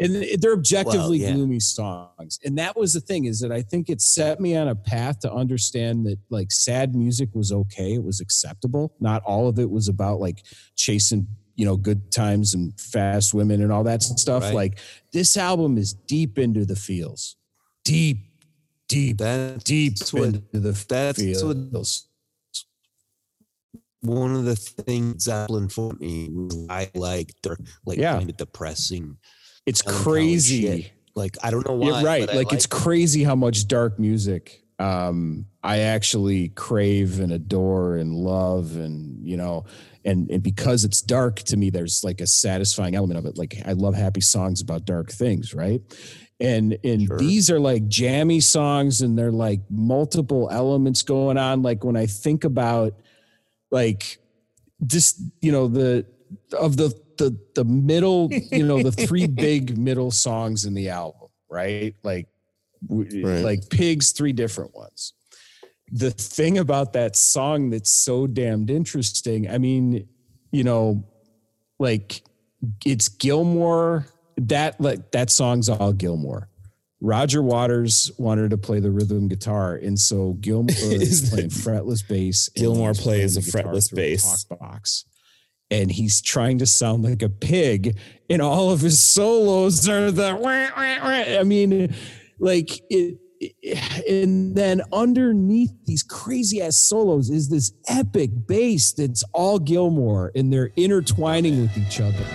and 0.00 0.24
they're 0.40 0.52
objectively 0.52 1.18
yeah. 1.18 1.32
gloomy 1.32 1.60
songs 1.60 2.38
and 2.44 2.56
that 2.58 2.76
was 2.76 2.92
the 2.92 3.00
thing 3.00 3.24
is 3.26 3.40
that 3.40 3.52
i 3.52 3.60
think 3.62 3.88
it 3.88 4.00
set 4.00 4.40
me 4.40 4.56
on 4.56 4.68
a 4.68 4.74
path 4.74 5.20
to 5.20 5.32
understand 5.32 6.06
that 6.06 6.18
like 6.30 6.50
sad 6.50 6.94
music 6.94 7.28
was 7.34 7.52
okay 7.52 7.94
it 7.94 8.02
was 8.02 8.20
acceptable 8.20 8.94
not 9.00 9.22
all 9.24 9.48
of 9.48 9.58
it 9.58 9.70
was 9.70 9.88
about 9.88 10.20
like 10.20 10.42
chasing 10.76 11.26
you 11.56 11.64
know 11.64 11.76
good 11.76 12.10
times 12.10 12.54
and 12.54 12.78
fast 12.80 13.34
women 13.34 13.62
and 13.62 13.70
all 13.72 13.84
that 13.84 14.02
stuff 14.02 14.42
Right. 14.44 14.54
like 14.54 14.78
this 15.12 15.36
album 15.36 15.76
is 15.78 15.92
deep 15.92 16.38
into 16.38 16.64
the 16.64 16.76
feels 16.76 17.36
deep 17.84 18.18
deep 18.88 19.18
That's 19.18 19.62
deep 19.64 19.94
what- 20.12 20.24
into 20.24 20.60
the 20.60 20.72
that's 20.88 21.42
what- 21.42 21.56
feels 21.72 22.06
one 24.02 24.34
of 24.34 24.44
the 24.46 24.56
things 24.56 25.24
Zeppelin 25.24 25.68
for 25.68 25.92
me 26.00 26.28
was 26.30 26.66
I 26.70 26.90
like 26.94 27.34
they're 27.42 27.58
like 27.84 27.98
Yeah. 27.98 28.16
kind 28.16 28.30
of 28.30 28.36
depressing. 28.36 29.18
It's 29.70 29.82
crazy. 29.82 30.92
Like 31.14 31.36
I 31.42 31.50
don't 31.50 31.66
know 31.66 31.74
why. 31.74 31.86
You're 31.86 32.02
right. 32.02 32.26
but 32.26 32.34
I 32.34 32.38
Like, 32.38 32.52
it's 32.52 32.66
crazy 32.66 33.24
how 33.24 33.34
much 33.34 33.66
dark 33.66 33.98
music 33.98 34.62
um, 34.80 35.46
I 35.62 35.80
actually 35.80 36.48
crave 36.48 37.20
and 37.20 37.32
adore 37.32 37.96
and 37.96 38.14
love, 38.14 38.76
and 38.76 39.22
you 39.26 39.36
know, 39.36 39.64
and 40.04 40.30
and 40.30 40.42
because 40.42 40.84
it's 40.84 41.02
dark 41.02 41.36
to 41.40 41.56
me, 41.56 41.68
there's 41.68 42.02
like 42.02 42.20
a 42.22 42.26
satisfying 42.26 42.94
element 42.94 43.18
of 43.18 43.26
it. 43.26 43.36
Like 43.36 43.56
I 43.66 43.72
love 43.72 43.94
happy 43.94 44.22
songs 44.22 44.62
about 44.62 44.86
dark 44.86 45.12
things, 45.12 45.54
right? 45.54 45.82
And 46.40 46.78
and 46.82 47.06
Sure. 47.06 47.18
these 47.18 47.50
are 47.50 47.60
like 47.60 47.88
jammy 47.88 48.40
songs, 48.40 49.02
and 49.02 49.18
they're 49.18 49.30
like 49.30 49.60
multiple 49.68 50.48
elements 50.50 51.02
going 51.02 51.36
on. 51.36 51.60
Like 51.60 51.84
when 51.84 51.96
I 51.96 52.06
think 52.06 52.44
about 52.44 52.94
like 53.70 54.18
just 54.86 55.20
you 55.42 55.52
know 55.52 55.68
the 55.68 56.06
of 56.58 56.78
the 56.78 56.98
the 57.20 57.38
the 57.54 57.64
middle 57.64 58.28
you 58.32 58.66
know 58.66 58.82
the 58.82 58.90
three 58.92 59.26
big 59.46 59.76
middle 59.78 60.10
songs 60.10 60.64
in 60.64 60.74
the 60.74 60.88
album 60.88 61.28
right 61.48 61.94
like 62.02 62.26
Right. 62.88 63.44
like 63.44 63.68
pigs 63.68 64.12
three 64.12 64.32
different 64.32 64.74
ones 64.74 65.12
the 65.92 66.10
thing 66.10 66.56
about 66.58 66.94
that 66.94 67.14
song 67.14 67.68
that's 67.70 67.90
so 67.90 68.26
damned 68.26 68.70
interesting 68.70 69.50
i 69.50 69.58
mean 69.58 70.08
you 70.50 70.64
know 70.64 71.04
like 71.78 72.22
it's 72.86 73.08
gilmour 73.10 74.06
that 74.38 74.80
like 74.80 75.10
that 75.12 75.28
song's 75.30 75.68
all 75.68 75.92
gilmour 75.92 76.48
roger 77.02 77.42
waters 77.42 78.10
wanted 78.18 78.50
to 78.50 78.56
play 78.58 78.80
the 78.80 78.90
rhythm 78.90 79.28
guitar 79.28 79.74
and 79.76 79.98
so 79.98 80.34
gilmour 80.40 80.70
is 80.78 81.22
Is 81.22 81.30
playing 81.30 81.48
that- 81.48 81.54
fretless 81.58 82.06
bass 82.08 82.48
and 82.56 82.64
Gilmour 82.64 82.94
plays 82.94 83.36
a 83.36 83.40
fretless 83.40 83.90
through 83.90 83.98
a 83.98 84.02
bass. 84.02 84.44
talk 84.44 84.58
box 84.58 85.04
and 85.70 85.90
he's 85.90 86.20
trying 86.20 86.58
to 86.58 86.66
sound 86.66 87.04
like 87.04 87.22
a 87.22 87.28
pig 87.28 87.96
and 88.28 88.42
all 88.42 88.70
of 88.70 88.80
his 88.80 88.98
solos 88.98 89.88
are 89.88 90.10
the 90.10 90.34
wah, 90.34 90.68
wah, 90.76 90.98
wah. 91.02 91.38
i 91.40 91.42
mean 91.44 91.94
like 92.38 92.78
it, 92.90 93.18
it- 93.40 94.06
and 94.06 94.54
then 94.54 94.82
underneath 94.92 95.70
these 95.86 96.02
crazy 96.02 96.60
ass 96.60 96.76
solos 96.76 97.30
is 97.30 97.48
this 97.48 97.72
epic 97.88 98.30
bass 98.46 98.92
that's 98.92 99.24
all 99.32 99.58
gilmour 99.58 100.30
and 100.34 100.52
they're 100.52 100.70
intertwining 100.76 101.60
with 101.62 101.74
each 101.78 102.00
other 102.02 102.26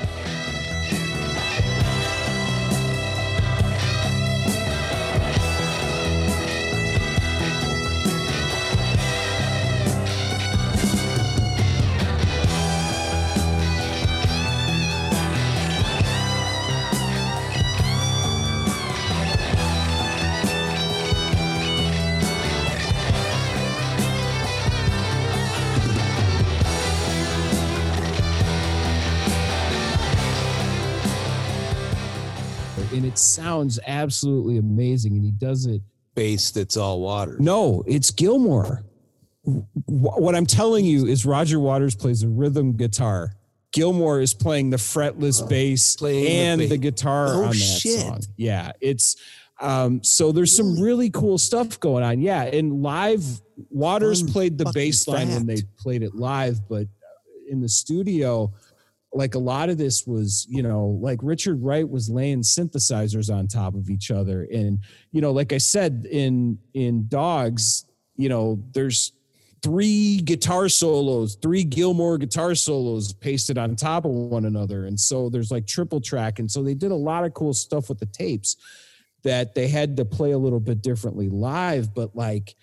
sounds 33.76 33.88
absolutely 33.88 34.58
amazing 34.58 35.14
and 35.14 35.24
he 35.24 35.32
does 35.32 35.66
it 35.66 35.82
bass 36.16 36.52
that's 36.52 36.78
all 36.78 37.02
water. 37.02 37.36
No, 37.40 37.84
it's 37.86 38.10
Gilmour. 38.12 38.84
What 39.86 40.34
I'm 40.34 40.46
telling 40.46 40.86
you 40.86 41.06
is 41.06 41.26
Roger 41.26 41.60
Waters 41.60 41.94
plays 41.96 42.24
a 42.24 42.28
rhythm 42.28 42.74
guitar. 42.78 43.34
Gilmour 43.74 44.22
is 44.22 44.34
playing 44.34 44.70
the 44.70 44.78
fretless 44.78 45.48
bass 45.48 45.96
Playing 45.98 46.24
the 46.58 46.64
and 46.64 46.72
the, 46.72 46.78
guitar 46.78 47.28
Oh, 47.28 47.44
on 47.44 47.50
that 47.50 47.56
shit. 47.56 48.00
song. 48.00 48.22
Yeah, 48.38 48.72
it's 48.82 49.18
um 49.62 50.04
so 50.04 50.32
there's 50.32 50.56
some 50.56 50.80
really 50.80 51.10
cool 51.10 51.38
stuff 51.38 51.80
going 51.80 52.04
on. 52.04 52.22
Yeah, 52.22 52.44
and 52.44 52.82
live 52.82 53.24
Waters 53.70 54.24
played 54.24 54.58
the 54.58 54.72
bass 54.74 55.08
line 55.08 55.30
when 55.30 55.46
they 55.46 55.58
played 55.78 56.02
it 56.04 56.16
live, 56.16 56.68
but 56.70 56.88
in 57.50 57.62
the 57.62 57.70
studio 57.70 58.54
like 59.16 59.36
a 59.36 59.40
lot 59.40 59.70
of 59.70 59.78
this 59.78 60.06
was, 60.06 60.46
you 60.50 60.62
know, 60.62 61.00
like 61.02 61.20
Richard 61.24 61.64
Wright 61.64 61.88
was 61.88 62.10
laying 62.10 62.42
synthesizers 62.42 63.34
on 63.34 63.48
top 63.48 63.74
of 63.74 63.90
each 63.90 64.12
other. 64.12 64.48
And, 64.54 64.80
you 65.12 65.22
know, 65.22 65.32
like 65.32 65.54
I 65.54 65.58
said, 65.58 66.08
in 66.12 66.60
in 66.74 67.08
dogs, 67.08 67.86
you 68.18 68.30
know, 68.30 68.62
there's 68.74 69.14
three 69.64 70.18
guitar 70.18 70.70
solos, 70.70 71.36
three 71.42 71.64
Gilmour 71.64 72.20
guitar 72.20 72.54
solos 72.54 73.14
pasted 73.14 73.58
on 73.58 73.76
top 73.76 74.06
of 74.06 74.12
one 74.12 74.46
another. 74.46 74.86
And 74.86 75.00
so 75.00 75.30
there's 75.30 75.50
like 75.50 75.66
triple 75.66 76.02
track. 76.02 76.38
And 76.40 76.52
so 76.52 76.62
they 76.62 76.76
did 76.76 76.92
a 76.92 76.96
lot 76.96 77.26
of 77.26 77.34
cool 77.34 77.54
stuff 77.54 77.90
with 77.90 78.00
the 78.00 78.06
tapes 78.06 78.58
that 79.24 79.56
they 79.56 79.68
had 79.68 79.98
to 79.98 80.06
play 80.06 80.32
a 80.32 80.38
little 80.38 80.60
bit 80.60 80.84
differently 80.84 81.30
live, 81.30 81.96
but 81.96 82.16
like 82.16 82.56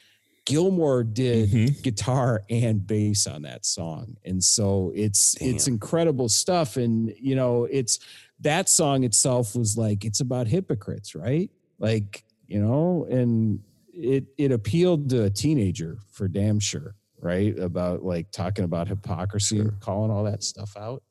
Gilmour 0.45 1.05
did 1.05 1.51
Mhm. 1.51 1.82
guitar 1.82 2.43
and 2.51 2.86
bass 2.86 3.26
on 3.26 3.43
that 3.43 3.64
song. 3.64 4.16
And 4.24 4.43
so 4.43 4.93
it's 4.95 5.36
it's 5.40 5.68
incredible 5.68 6.28
stuff. 6.28 6.76
And 6.76 7.14
you 7.20 7.34
know, 7.36 7.64
it's 7.64 7.99
that 8.40 8.68
song 8.68 9.05
itself 9.05 9.55
was 9.55 9.76
like 9.76 10.05
it's 10.05 10.20
about 10.20 10.49
hypocrites, 10.49 11.14
right? 11.14 11.51
Like, 11.78 12.24
you 12.49 12.61
know, 12.61 13.07
and 13.09 13.61
it 13.95 14.24
it 14.36 14.51
appealed 14.53 15.09
to 15.11 15.24
a 15.24 15.30
teenager 15.30 15.99
for 16.11 16.26
damn 16.26 16.59
sure, 16.59 16.97
right? 17.20 17.57
About 17.59 18.05
like 18.05 18.32
talking 18.32 18.64
about 18.64 18.88
hypocrisy 18.88 19.61
and 19.61 19.78
calling 19.80 20.11
all 20.11 20.24
that 20.24 20.43
stuff 20.43 20.76
out. 20.76 21.03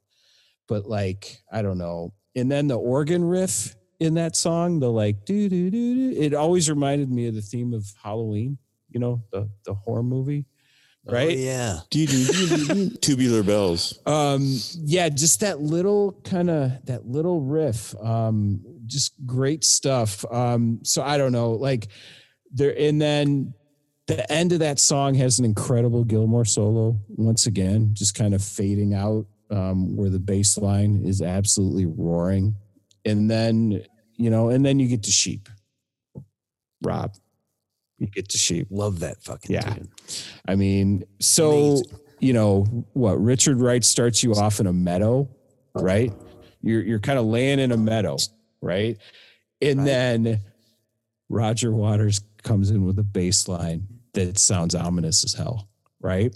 But 0.68 0.88
like, 0.88 1.42
I 1.52 1.62
don't 1.62 1.78
know. 1.78 2.14
And 2.36 2.52
then 2.52 2.68
the 2.68 2.78
organ 2.78 3.24
riff 3.24 3.76
in 4.00 4.16
that 4.16 4.36
song, 4.36 4.80
the 4.80 4.92
like 4.92 5.26
do 5.26 5.48
do 5.48 5.70
do 5.70 6.12
do, 6.14 6.20
it 6.20 6.34
always 6.34 6.70
reminded 6.70 7.10
me 7.10 7.28
of 7.28 7.36
the 7.36 7.42
theme 7.42 7.74
of 7.74 7.94
Halloween, 8.02 8.58
you 8.92 9.00
know, 9.00 9.24
the 9.32 9.50
the 9.66 9.74
horror 9.74 10.04
movie. 10.04 10.46
Oh, 11.08 11.14
Right? 11.14 11.36
yeah. 11.36 11.80
Tubular 11.90 13.42
bells. 13.44 13.98
um 14.06 14.56
yeah 14.76 15.10
just 15.10 15.40
that 15.40 15.60
little 15.60 16.12
kind 16.24 16.50
of 16.50 16.86
that 16.86 17.08
little 17.08 17.42
riff 17.42 17.96
um 18.04 18.62
just 18.86 19.14
great 19.26 19.64
stuff 19.64 20.24
um 20.32 20.80
so 20.84 21.02
i 21.02 21.18
don't 21.18 21.32
know 21.32 21.52
like 21.54 21.88
there 22.54 22.76
and 22.78 23.02
then 23.02 23.54
the 24.08 24.32
end 24.32 24.52
of 24.52 24.60
that 24.60 24.78
song 24.80 25.16
has 25.16 25.40
an 25.40 25.46
incredible 25.46 26.04
Gilmour 26.04 26.46
solo 26.46 27.00
once 27.08 27.46
again, 27.46 27.92
just 27.94 28.14
kind 28.14 28.34
of 28.34 28.44
fading 28.44 28.94
out 28.94 29.26
um, 29.50 29.96
where 29.96 30.10
the 30.10 30.20
bass 30.20 30.58
line 30.58 31.04
is 31.06 31.22
absolutely 31.22 31.86
roaring. 31.86 32.56
And 33.06 33.32
then, 33.32 33.86
you 34.18 34.30
know, 34.30 34.50
and 34.50 34.66
then 34.66 34.80
you 34.80 34.88
get 34.90 35.04
to 35.04 35.12
sheep. 35.12 35.48
Rob. 36.82 37.16
You 38.02 38.08
get 38.08 38.30
to 38.30 38.38
sheep. 38.40 38.66
Love 38.72 39.02
that 39.02 39.22
fucking 39.24 39.52
Yeah. 39.54 39.62
tune. 39.76 39.90
I 40.48 40.56
mean, 40.56 41.04
so 41.20 41.52
Amazing. 41.74 42.00
you 42.20 42.34
know 42.34 42.64
what 42.94 43.22
Richard 43.22 43.58
Wright 43.60 43.84
starts 43.84 44.24
you 44.24 44.34
off 44.34 44.60
in 44.60 44.66
a 44.66 44.74
meadow, 44.74 45.30
uh-huh. 45.76 45.86
right? 45.86 46.14
You're 46.64 46.82
you're 46.82 47.00
kind 47.00 47.20
of 47.20 47.26
laying 47.26 47.60
in 47.60 47.72
a 47.72 47.78
meadow, 47.78 48.18
right? 48.60 48.98
And 49.62 49.80
Right. 49.82 49.86
then 49.86 50.40
Roger 51.30 51.72
Waters 51.72 52.22
comes 52.42 52.72
in 52.72 52.86
with 52.86 52.98
a 52.98 53.04
bass 53.04 53.48
line 53.48 53.88
that 54.14 54.40
sounds 54.40 54.74
ominous 54.74 55.24
as 55.24 55.34
hell, 55.36 55.70
right? 56.02 56.36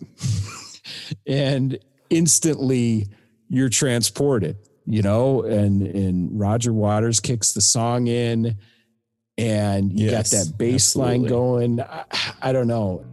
and 1.28 1.80
instantly 2.12 3.08
you're 3.50 3.70
transported, 3.70 4.56
you 4.86 5.02
know, 5.02 5.42
and 5.42 5.82
and 5.82 6.40
Roger 6.40 6.74
Waters 6.74 7.20
kicks 7.20 7.54
the 7.54 7.62
song 7.62 8.06
in 8.06 8.56
and 9.38 9.98
you 9.98 10.10
Yes, 10.10 10.32
got 10.34 10.46
that 10.46 10.58
bass 10.58 10.96
line 10.96 11.26
absolutely. 11.26 11.30
going. 11.30 11.82
I, 11.82 12.06
I 12.42 12.52
don't 12.52 12.68
know. 12.68 13.06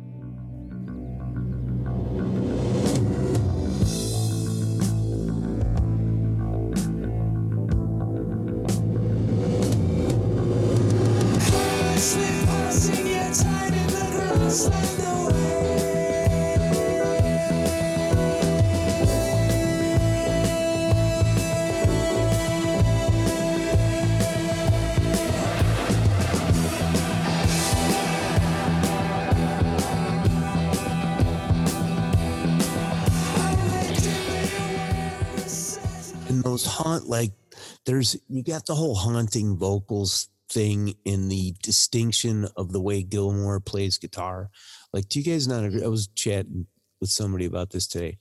There's 37.87 38.17
you 38.29 38.43
got 38.43 38.67
the 38.67 38.75
whole 38.75 38.95
haunting 38.95 39.57
vocals 39.57 40.29
thing 40.51 40.95
in 41.05 41.29
the 41.29 41.55
distinction 41.63 42.47
of 42.57 42.73
the 42.73 42.81
way 42.81 43.03
Gilmour 43.03 43.65
plays 43.65 43.99
guitar. 43.99 44.51
Like, 44.93 45.09
do 45.09 45.19
you 45.19 45.25
guys 45.25 45.49
not 45.49 45.65
agree? 45.65 45.83
I 45.83 45.89
was 45.89 46.09
chatting 46.09 46.67
with 47.01 47.11
somebody 47.11 47.47
about 47.47 47.71
this 47.71 47.87
today. 47.87 48.19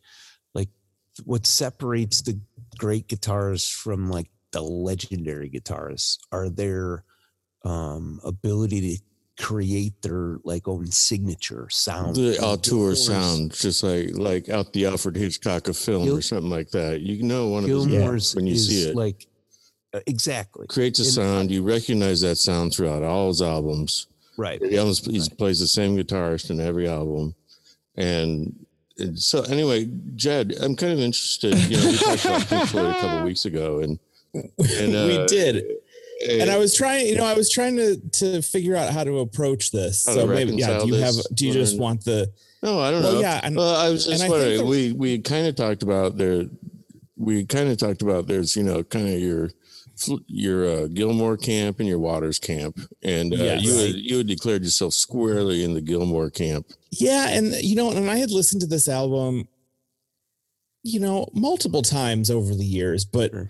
Like, 0.55 0.69
what 1.25 1.45
separates 1.45 2.21
the 2.21 2.39
great 2.77 3.07
guitarists 3.07 3.73
from 3.73 4.09
like 4.09 4.29
the 4.51 4.61
legendary 4.61 5.49
guitarists 5.49 6.17
are 6.31 6.49
their 6.49 7.03
um 7.63 8.19
ability 8.23 8.97
to 8.97 9.03
create 9.41 9.99
their 10.01 10.37
like 10.43 10.67
own 10.67 10.85
signature 10.87 11.67
sound. 11.69 12.15
The 12.15 12.39
auteur 12.39 12.91
Gilmour's- 12.93 13.05
sound, 13.07 13.53
just 13.53 13.83
like 13.83 14.09
like 14.13 14.49
out 14.49 14.71
the 14.73 14.85
Alfred 14.85 15.15
Hitchcock 15.15 15.67
of 15.67 15.77
film 15.77 16.05
Gil- 16.05 16.17
or 16.17 16.21
something 16.21 16.49
like 16.49 16.69
that. 16.71 17.01
You 17.01 17.23
know 17.23 17.47
one 17.47 17.63
of 17.63 17.69
his 17.69 17.87
Gilmour's 17.87 18.35
when 18.35 18.47
you 18.47 18.55
see 18.55 18.89
it. 18.89 18.95
like 18.95 19.27
exactly 20.07 20.67
creates 20.67 20.99
a 20.99 21.05
sound. 21.05 21.51
You 21.51 21.63
recognize 21.63 22.21
that 22.21 22.37
sound 22.37 22.73
throughout 22.73 23.03
all 23.03 23.27
his 23.29 23.41
albums. 23.41 24.07
right. 24.37 24.61
He 24.61 24.77
almost 24.77 25.09
he 25.09 25.21
plays 25.37 25.59
the 25.59 25.67
same 25.67 25.97
guitarist 25.97 26.49
in 26.49 26.59
every 26.59 26.87
album, 26.87 27.35
and, 27.95 28.55
so 29.15 29.41
anyway, 29.43 29.89
Jed, 30.15 30.53
I'm 30.61 30.75
kind 30.75 30.93
of 30.93 30.99
interested. 30.99 31.55
You 31.57 31.77
know, 31.77 31.87
we 31.89 31.97
talked 31.97 32.25
about 32.25 32.47
Pink 32.49 32.67
Floyd 32.69 32.95
a 32.95 32.99
couple 32.99 33.23
weeks 33.25 33.45
ago, 33.45 33.79
and 33.79 33.99
and 34.33 34.57
we 34.59 35.17
uh, 35.17 35.25
did. 35.25 35.63
And 36.29 36.51
I 36.51 36.55
uh, 36.55 36.59
was 36.59 36.75
trying, 36.75 37.07
you 37.07 37.15
know, 37.15 37.25
I 37.25 37.33
was 37.33 37.49
trying 37.49 37.75
to 37.77 37.97
to 37.97 38.41
figure 38.43 38.75
out 38.75 38.93
how 38.93 39.03
to 39.03 39.19
approach 39.19 39.71
this. 39.71 40.03
So 40.03 40.27
maybe, 40.27 40.53
yeah. 40.53 40.79
Do 40.79 40.87
you 40.87 40.95
have? 40.95 41.15
Do 41.33 41.47
you 41.47 41.53
just 41.53 41.79
want 41.79 42.05
the? 42.05 42.31
No, 42.61 42.79
I 42.79 42.91
don't 42.91 43.01
Well, 43.01 43.13
know. 43.15 43.21
yeah, 43.21 43.41
and- 43.43 43.55
well, 43.55 43.75
I 43.75 43.89
was 43.89 44.05
just 44.05 44.29
wondering. 44.29 44.59
the- 44.59 44.65
we 44.65 44.91
we 44.93 45.17
kind 45.19 45.47
of 45.47 45.55
talked 45.55 45.81
about 45.81 46.17
there. 46.17 46.45
We 47.17 47.43
kind 47.45 47.69
of 47.69 47.77
talked 47.77 48.03
about 48.03 48.27
there's 48.27 48.55
you 48.55 48.61
know 48.61 48.83
kind 48.83 49.07
of 49.07 49.19
your 49.19 49.49
your 50.27 50.65
uh, 50.65 50.87
Gilmour 50.87 51.37
camp 51.37 51.79
and 51.79 51.87
your 51.87 51.99
Waters 51.99 52.39
camp, 52.39 52.79
and 53.03 53.33
uh, 53.33 53.37
Yes. 53.37 53.63
you 53.63 53.73
had, 53.77 53.95
you 53.95 54.17
had 54.17 54.27
declared 54.27 54.63
yourself 54.63 54.93
squarely 54.93 55.63
in 55.63 55.73
the 55.73 55.81
Gilmour 55.81 56.29
camp. 56.29 56.67
Yeah, 56.91 57.29
and 57.29 57.53
you 57.61 57.75
know, 57.75 57.91
and 57.91 58.09
I 58.09 58.17
had 58.17 58.31
listened 58.31 58.61
to 58.61 58.67
this 58.67 58.87
album, 58.87 59.47
you 60.83 60.99
know, 60.99 61.27
multiple 61.33 61.81
times 61.81 62.29
over 62.29 62.53
the 62.55 62.65
years, 62.65 63.05
but 63.05 63.31
Sure. 63.31 63.49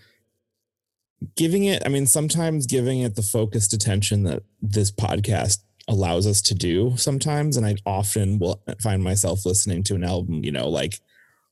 giving 1.35 1.63
it, 1.65 1.81
I 1.85 1.89
mean, 1.89 2.07
sometimes 2.07 2.65
giving 2.65 2.99
it 3.01 3.15
the 3.15 3.21
focused 3.21 3.73
attention 3.73 4.23
that 4.23 4.43
this 4.61 4.91
podcast 4.91 5.59
allows 5.87 6.27
us 6.27 6.41
to 6.43 6.53
do 6.55 6.93
sometimes. 6.97 7.57
And 7.57 7.65
I 7.65 7.75
often 7.85 8.39
will 8.39 8.61
find 8.81 9.03
myself 9.03 9.45
listening 9.45 9.83
to 9.83 9.95
an 9.95 10.03
album, 10.03 10.43
you 10.43 10.51
know, 10.51 10.69
like 10.69 10.99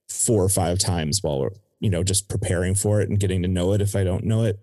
four 0.07 0.43
or 0.43 0.49
five 0.49 0.79
times 0.79 1.19
while 1.21 1.39
we're, 1.39 1.49
you 1.80 1.89
know, 1.89 2.03
just 2.03 2.30
preparing 2.30 2.75
for 2.75 3.01
it 3.01 3.09
and 3.09 3.19
getting 3.19 3.41
to 3.41 3.47
know 3.47 3.73
it 3.73 3.82
if 3.82 3.95
I 3.95 4.03
don't 4.03 4.23
know 4.23 4.43
it 4.43 4.59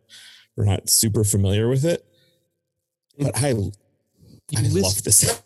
or 0.56 0.64
not 0.64 0.88
super 0.88 1.24
familiar 1.24 1.68
with 1.68 1.84
it. 1.84 2.04
But 3.18 3.36
I, 3.42 3.48
You 3.48 3.72
I 4.56 4.60
listen- 4.62 4.82
love 4.82 5.02
this. 5.02 5.42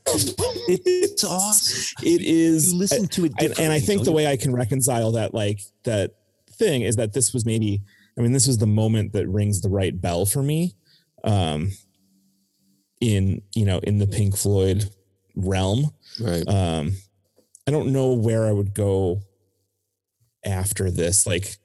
It's 0.69 1.25
awesome. 1.25 2.05
It 2.07 2.21
is 2.23 2.73
You 2.73 2.79
listen 2.79 3.09
to 3.09 3.25
it, 3.27 3.33
and, 3.41 3.59
and 3.59 3.73
I 3.73 3.81
think 3.81 4.05
the 4.05 4.13
way 4.13 4.27
I 4.27 4.37
can 4.37 4.53
reconcile 4.53 5.13
that, 5.13 5.33
like 5.35 5.61
that 5.85 6.13
thing, 6.53 6.83
is 6.83 6.97
that 6.97 7.13
this 7.13 7.33
was 7.33 7.45
maybe, 7.47 7.83
I 8.19 8.21
mean, 8.23 8.33
this 8.33 8.47
was 8.47 8.59
the 8.59 8.67
moment 8.67 9.13
that 9.15 9.27
rings 9.29 9.61
the 9.61 9.69
right 9.69 9.99
bell 9.99 10.27
for 10.27 10.43
me, 10.43 10.75
um, 11.25 11.71
in 13.01 13.43
you 13.55 13.65
know, 13.65 13.79
in 13.79 13.99
the 13.99 14.07
Pink 14.07 14.37
Floyd 14.37 14.91
realm. 15.35 15.91
Right. 16.21 16.47
Um, 16.47 16.93
I 17.67 17.71
don't 17.71 17.93
know 17.93 18.13
where 18.13 18.47
I 18.47 18.53
would 18.53 18.75
go 18.75 19.23
after 20.45 20.91
this. 20.91 21.27
Like, 21.27 21.57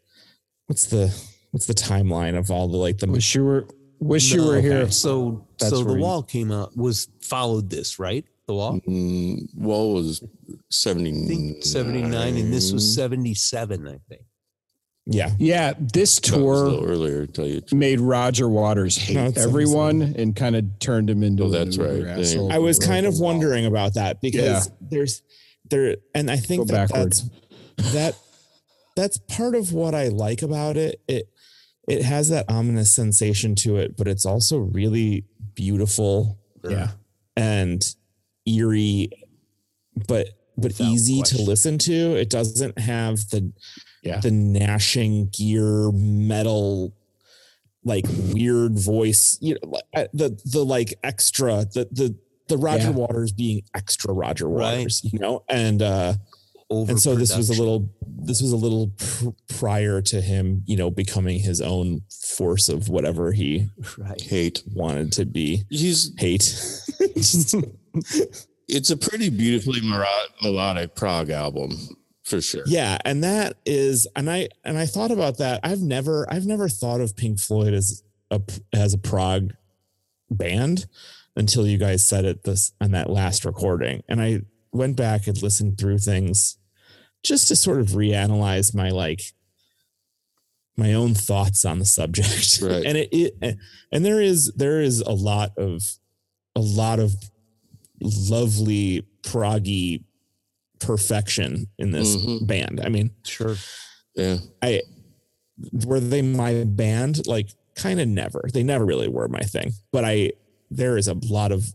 what's 0.67 0.85
the 0.85 1.13
what's 1.51 1.65
the 1.65 1.73
timeline 1.73 2.37
of 2.37 2.51
all 2.51 2.67
the 2.67 2.77
like 2.77 2.97
the 2.97 3.07
Wish 3.07 3.35
you 3.35 3.45
were 3.45 3.67
wish 3.99 4.31
you 4.33 4.41
No, 4.41 4.47
were 4.47 4.61
here. 4.61 4.89
So, 4.91 5.47
That's 5.59 5.71
so 5.71 5.79
the 5.79 5.85
where 5.85 5.95
you- 5.97 6.01
wall 6.03 6.23
came 6.23 6.51
out 6.51 6.75
was 6.75 7.07
followed 7.21 7.69
this 7.69 7.97
right. 7.99 8.25
The 8.47 8.53
wall, 8.53 8.79
Mm, 8.87 9.47
Wall 9.55 9.93
was 9.95 10.23
seventy 10.69 11.09
I 11.23 11.27
think 11.27 11.63
seventy 11.65 12.03
nine, 12.03 12.37
and 12.37 12.53
this 12.53 12.71
was 12.71 12.93
seventy 12.93 13.33
seven. 13.33 13.87
I 13.87 13.97
think. 14.07 14.21
yeah 15.07 15.31
Yeah, 15.39 15.73
this 15.79 16.19
No, 16.31 16.37
it 16.37 16.41
was 16.41 16.61
a 16.61 16.63
tour 16.63 16.69
little 16.69 16.85
earlier. 16.85 17.25
Tell 17.25 17.47
you. 17.47 17.61
made 17.71 17.99
Roger 17.99 18.47
Waters 18.47 18.97
hate 18.97 19.15
No, 19.15 19.25
it's 19.25 19.37
everyone 19.39 20.01
and 20.15 20.35
kind 20.35 20.55
of 20.55 20.65
turned 20.79 21.09
him 21.09 21.23
into 21.23 21.45
Oh, 21.45 21.49
that's 21.49 21.77
right. 21.77 22.03
asshole. 22.05 22.51
I 22.51 22.59
was 22.59 22.77
kind 22.77 23.05
of 23.07 23.19
wondering 23.19 23.65
about 23.65 23.95
that 23.95 24.21
because 24.21 24.69
there's 24.79 25.23
there 25.71 25.97
and 26.13 26.29
I 26.29 26.37
think 26.37 26.67
Go 26.67 26.73
that 26.75 26.89
backwards. 26.89 27.27
that's 27.77 27.93
that 27.93 28.15
that's 28.95 29.17
part 29.17 29.55
of 29.55 29.73
what 29.73 29.93
I 29.95 30.07
like 30.09 30.41
about 30.41 30.77
it. 30.77 31.01
It 31.07 31.29
it 31.87 32.01
has 32.03 32.29
that 32.29 32.45
ominous 32.49 32.91
sensation 32.91 33.53
to 33.55 33.77
it, 33.77 33.95
but 33.95 34.07
it's 34.07 34.25
also 34.25 34.57
really 34.57 35.25
beautiful 35.53 36.39
Yeah. 36.67 36.91
and 37.35 37.83
eerie, 38.45 39.09
but 40.07 40.29
but 40.57 40.71
Without 40.71 40.87
easy 40.87 41.17
question. 41.17 41.37
to 41.39 41.43
listen 41.43 41.77
to. 41.79 42.15
It 42.15 42.29
doesn't 42.29 42.79
have 42.79 43.29
the 43.29 43.51
Yeah. 44.03 44.19
the 44.21 44.31
gnashing 44.31 45.29
gear 45.29 45.91
metal 45.91 46.93
like 47.83 48.05
weird 48.33 48.79
voice 48.79 49.37
you 49.41 49.55
know 49.61 49.79
uh, 49.95 50.05
the 50.13 50.39
the 50.45 50.63
like 50.65 50.93
extra 51.03 51.65
the 51.73 51.87
the 51.91 52.15
the 52.47 52.57
Roger 52.57 52.85
Yeah. 52.89 52.89
Waters 52.91 53.31
being 53.31 53.61
extra 53.75 54.11
Roger 54.13 54.47
Right. 54.47 54.77
Waters 54.79 55.01
you 55.03 55.19
know 55.19 55.43
and 55.49 55.81
uh 55.83 56.13
and 56.69 56.99
so 56.99 57.15
this 57.15 57.35
was 57.35 57.49
a 57.49 57.53
little 57.61 57.89
this 58.05 58.41
was 58.41 58.51
a 58.51 58.55
little 58.57 58.87
pr- 58.97 59.55
prior 59.57 60.01
to 60.01 60.19
him 60.21 60.63
you 60.65 60.75
know 60.75 60.89
becoming 60.89 61.39
his 61.39 61.61
own 61.61 62.01
force 62.09 62.69
of 62.69 62.89
whatever 62.89 63.31
he 63.31 63.69
right. 63.97 64.21
Hate. 64.21 64.63
wanted 64.73 65.11
to 65.13 65.25
be 65.25 65.63
He's. 65.69 66.11
hate 66.17 66.43
It's 68.67 68.89
a 68.89 68.97
pretty 68.97 69.29
beautifully 69.29 69.79
melodic 70.41 70.95
prog 70.95 71.29
album 71.29 71.77
for 72.23 72.41
sure. 72.41 72.63
Yeah, 72.65 72.97
and 73.05 73.23
that 73.23 73.57
is, 73.65 74.07
and 74.15 74.29
I 74.29 74.49
and 74.63 74.77
I 74.77 74.87
thought 74.87 75.11
about 75.11 75.37
that. 75.37 75.59
I've 75.63 75.81
never, 75.81 76.25
I've 76.31 76.47
never 76.47 76.67
thought 76.67 76.99
of 76.99 77.15
Pink 77.15 77.39
Floyd 77.39 77.73
as 77.73 78.03
a 78.31 78.41
as 78.73 78.93
a 78.95 78.97
prog 78.97 79.53
band 80.31 80.87
until 81.35 81.67
you 81.67 81.77
guys 81.77 82.03
said 82.03 82.25
it 82.25 82.43
this 82.43 82.71
on 82.81 82.91
that 82.91 83.09
last 83.11 83.45
recording, 83.45 84.01
and 84.09 84.19
I 84.19 84.41
went 84.75 84.95
back 84.97 85.27
and 85.27 85.41
listened 85.41 85.77
through 85.77 85.99
things 85.99 86.57
just 87.23 87.47
to 87.47 87.55
sort 87.55 87.79
of 87.79 87.87
reanalyze 87.89 88.75
my 88.75 88.89
like 88.89 89.21
my 90.77 90.93
own 90.93 91.13
thoughts 91.13 91.63
on 91.65 91.79
the 91.79 91.85
subject, 91.85 92.59
Right. 92.61 92.85
and 92.85 92.97
it, 92.97 93.09
it 93.11 93.57
and 93.91 94.05
there 94.05 94.21
is 94.21 94.51
there 94.55 94.81
is 94.81 94.99
a 95.01 95.11
lot 95.13 95.51
of 95.57 95.81
a 96.55 96.59
lot 96.61 96.99
of 96.99 97.13
lovely 98.01 99.07
proggy 99.23 100.03
perfection 100.79 101.67
in 101.77 101.91
this 101.91 102.15
Mhm. 102.17 102.45
band. 102.47 102.81
I 102.83 102.89
mean, 102.89 103.11
Sure. 103.23 103.55
Yeah. 104.15 104.37
I 104.61 104.81
were 105.85 106.01
they 106.01 106.21
my 106.21 106.65
band? 106.65 107.25
Like 107.25 107.49
kind 107.75 108.01
of 108.01 108.07
never. 108.09 108.43
They 108.53 108.63
never 108.63 108.85
really 108.85 109.07
were 109.07 109.27
my 109.29 109.39
thing. 109.41 109.71
But 109.91 110.03
I 110.03 110.33
there 110.69 110.97
is 110.97 111.07
a 111.07 111.13
lot 111.29 111.51
of 111.53 111.73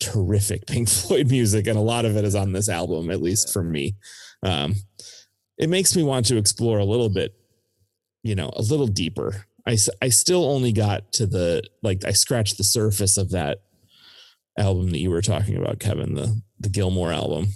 terrific 0.00 0.66
Pink 0.66 0.88
Floyd 0.90 1.30
music, 1.30 1.66
and 1.66 1.78
a 1.78 1.82
lot 1.82 2.04
of 2.04 2.16
it 2.16 2.24
is 2.24 2.34
on 2.34 2.52
this 2.52 2.68
album, 2.68 3.10
at 3.10 3.22
least 3.22 3.52
for 3.52 3.62
me. 3.62 3.94
Um, 4.42 4.74
it 5.58 5.68
makes 5.68 5.94
me 5.94 6.02
want 6.02 6.26
to 6.26 6.36
explore 6.36 6.78
a 6.78 6.84
little 6.84 7.10
bit, 7.10 7.34
you 8.22 8.34
know, 8.34 8.50
a 8.56 8.62
little 8.62 8.86
deeper. 8.86 9.44
I, 9.66 9.76
I 10.00 10.08
still 10.08 10.46
only 10.46 10.72
got 10.72 11.12
to 11.12 11.26
the 11.26 11.62
like 11.82 12.04
I 12.04 12.12
scratched 12.12 12.56
the 12.56 12.64
surface 12.64 13.18
of 13.18 13.30
that 13.30 13.58
album 14.58 14.90
that 14.90 14.98
you 14.98 15.10
were 15.10 15.22
talking 15.22 15.56
about, 15.56 15.78
Kevin, 15.78 16.14
the 16.14 16.40
the 16.58 16.70
Gilmour 16.70 17.12
album. 17.12 17.48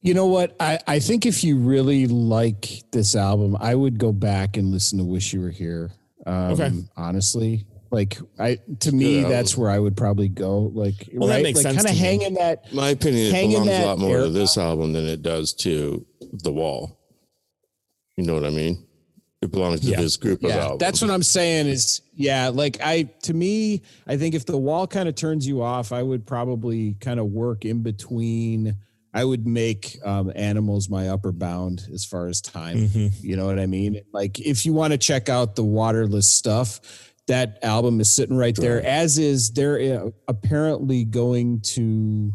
You 0.00 0.12
know 0.12 0.26
what? 0.26 0.54
I, 0.60 0.78
I 0.86 0.98
think 0.98 1.24
if 1.24 1.42
you 1.44 1.56
really 1.56 2.06
like 2.06 2.82
this 2.92 3.16
album, 3.16 3.56
I 3.58 3.74
would 3.74 3.98
go 3.98 4.12
back 4.12 4.56
and 4.58 4.70
listen 4.70 4.98
to 4.98 5.04
Wish 5.04 5.32
You 5.32 5.40
Were 5.40 5.50
Here. 5.50 5.90
Um, 6.26 6.52
Okay. 6.52 6.70
Honestly, 6.96 7.66
like 7.94 8.18
I 8.38 8.58
to 8.80 8.92
me, 8.92 9.22
Good 9.22 9.30
that's 9.30 9.56
where 9.56 9.70
I 9.70 9.78
would 9.78 9.96
probably 9.96 10.28
go. 10.28 10.72
Like, 10.74 11.08
Well, 11.14 11.28
that 11.28 11.36
right? 11.36 11.42
makes 11.42 11.58
like 11.58 11.72
sense 11.72 11.76
kind 11.76 11.86
of 11.88 11.94
to 11.96 12.02
me. 12.02 12.06
hanging 12.08 12.34
that. 12.34 12.72
My 12.74 12.90
opinion, 12.90 13.34
it 13.34 13.48
belongs 13.48 13.68
a 13.68 13.86
lot 13.86 13.98
more 13.98 14.18
to 14.18 14.28
this 14.30 14.58
album 14.58 14.92
than 14.92 15.06
it 15.06 15.22
does 15.22 15.52
to 15.64 16.04
The 16.42 16.52
Wall. 16.52 16.98
You 18.16 18.24
know 18.24 18.34
what 18.34 18.44
I 18.44 18.50
mean? 18.50 18.86
It 19.42 19.50
belongs 19.50 19.80
to 19.80 19.88
Yeah. 19.88 20.00
this 20.00 20.16
group 20.16 20.42
of 20.42 20.50
Yeah, 20.50 20.56
albums. 20.62 20.80
that's 20.80 21.02
what 21.02 21.10
I'm 21.10 21.22
saying. 21.22 21.66
Is 21.66 22.00
yeah, 22.16 22.48
like 22.48 22.78
I 22.82 23.02
to 23.24 23.34
me, 23.34 23.82
I 24.06 24.16
think 24.16 24.34
if 24.34 24.46
the 24.46 24.56
wall 24.56 24.86
kind 24.86 25.08
of 25.08 25.14
turns 25.14 25.46
you 25.46 25.62
off, 25.62 25.92
I 25.92 26.02
would 26.02 26.26
probably 26.26 26.94
kind 27.00 27.20
of 27.20 27.26
work 27.26 27.64
in 27.64 27.82
between. 27.82 28.76
I 29.16 29.22
would 29.24 29.46
make 29.46 29.98
um, 30.04 30.32
animals 30.34 30.88
my 30.88 31.08
upper 31.08 31.30
bound 31.30 31.86
as 31.92 32.04
far 32.04 32.26
as 32.26 32.40
time. 32.40 32.88
Mhm. 32.88 33.12
You 33.22 33.36
know 33.36 33.46
what 33.46 33.60
I 33.60 33.66
mean? 33.66 34.00
Like 34.12 34.40
if 34.40 34.64
you 34.66 34.72
want 34.72 34.92
to 34.92 34.98
check 34.98 35.28
out 35.28 35.54
the 35.56 35.62
waterless 35.62 36.26
stuff, 36.26 36.80
that 37.26 37.58
album 37.62 38.00
is 38.00 38.10
sitting 38.10 38.36
right 38.36 38.54
there. 38.54 38.84
As 38.84 39.18
is, 39.18 39.50
they're 39.50 39.98
uh, 39.98 40.10
apparently 40.28 41.04
going 41.04 41.60
to, 41.60 42.32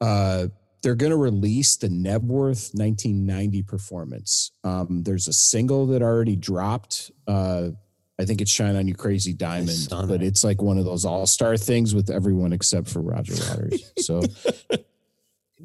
uh, 0.00 0.48
they're 0.82 0.94
going 0.94 1.10
to 1.10 1.16
release 1.16 1.76
the 1.76 1.88
Knebworth 1.88 2.74
1990 2.74 3.62
performance. 3.62 4.52
Um, 4.64 5.02
there's 5.02 5.28
a 5.28 5.32
single 5.32 5.86
that 5.88 6.02
already 6.02 6.36
dropped. 6.36 7.10
Uh, 7.26 7.70
I 8.18 8.24
think 8.24 8.40
it's 8.40 8.50
"Shine 8.50 8.76
on 8.76 8.86
You 8.86 8.94
Crazy 8.94 9.32
Diamond," 9.32 9.88
but 9.90 10.22
it's 10.22 10.44
like 10.44 10.62
one 10.62 10.78
of 10.78 10.84
those 10.84 11.04
all-star 11.04 11.56
things 11.56 11.94
with 11.94 12.10
everyone 12.10 12.52
except 12.52 12.88
for 12.88 13.00
Roger 13.00 13.34
Waters. 13.48 13.92
So, 13.98 14.22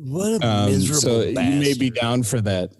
What 0.01 0.41
a 0.41 0.47
um, 0.47 0.71
miserable 0.71 1.01
so 1.01 1.21
you 1.23 1.59
may 1.59 1.73
be 1.73 1.89
down 1.89 2.23
for 2.23 2.39
that. 2.41 2.71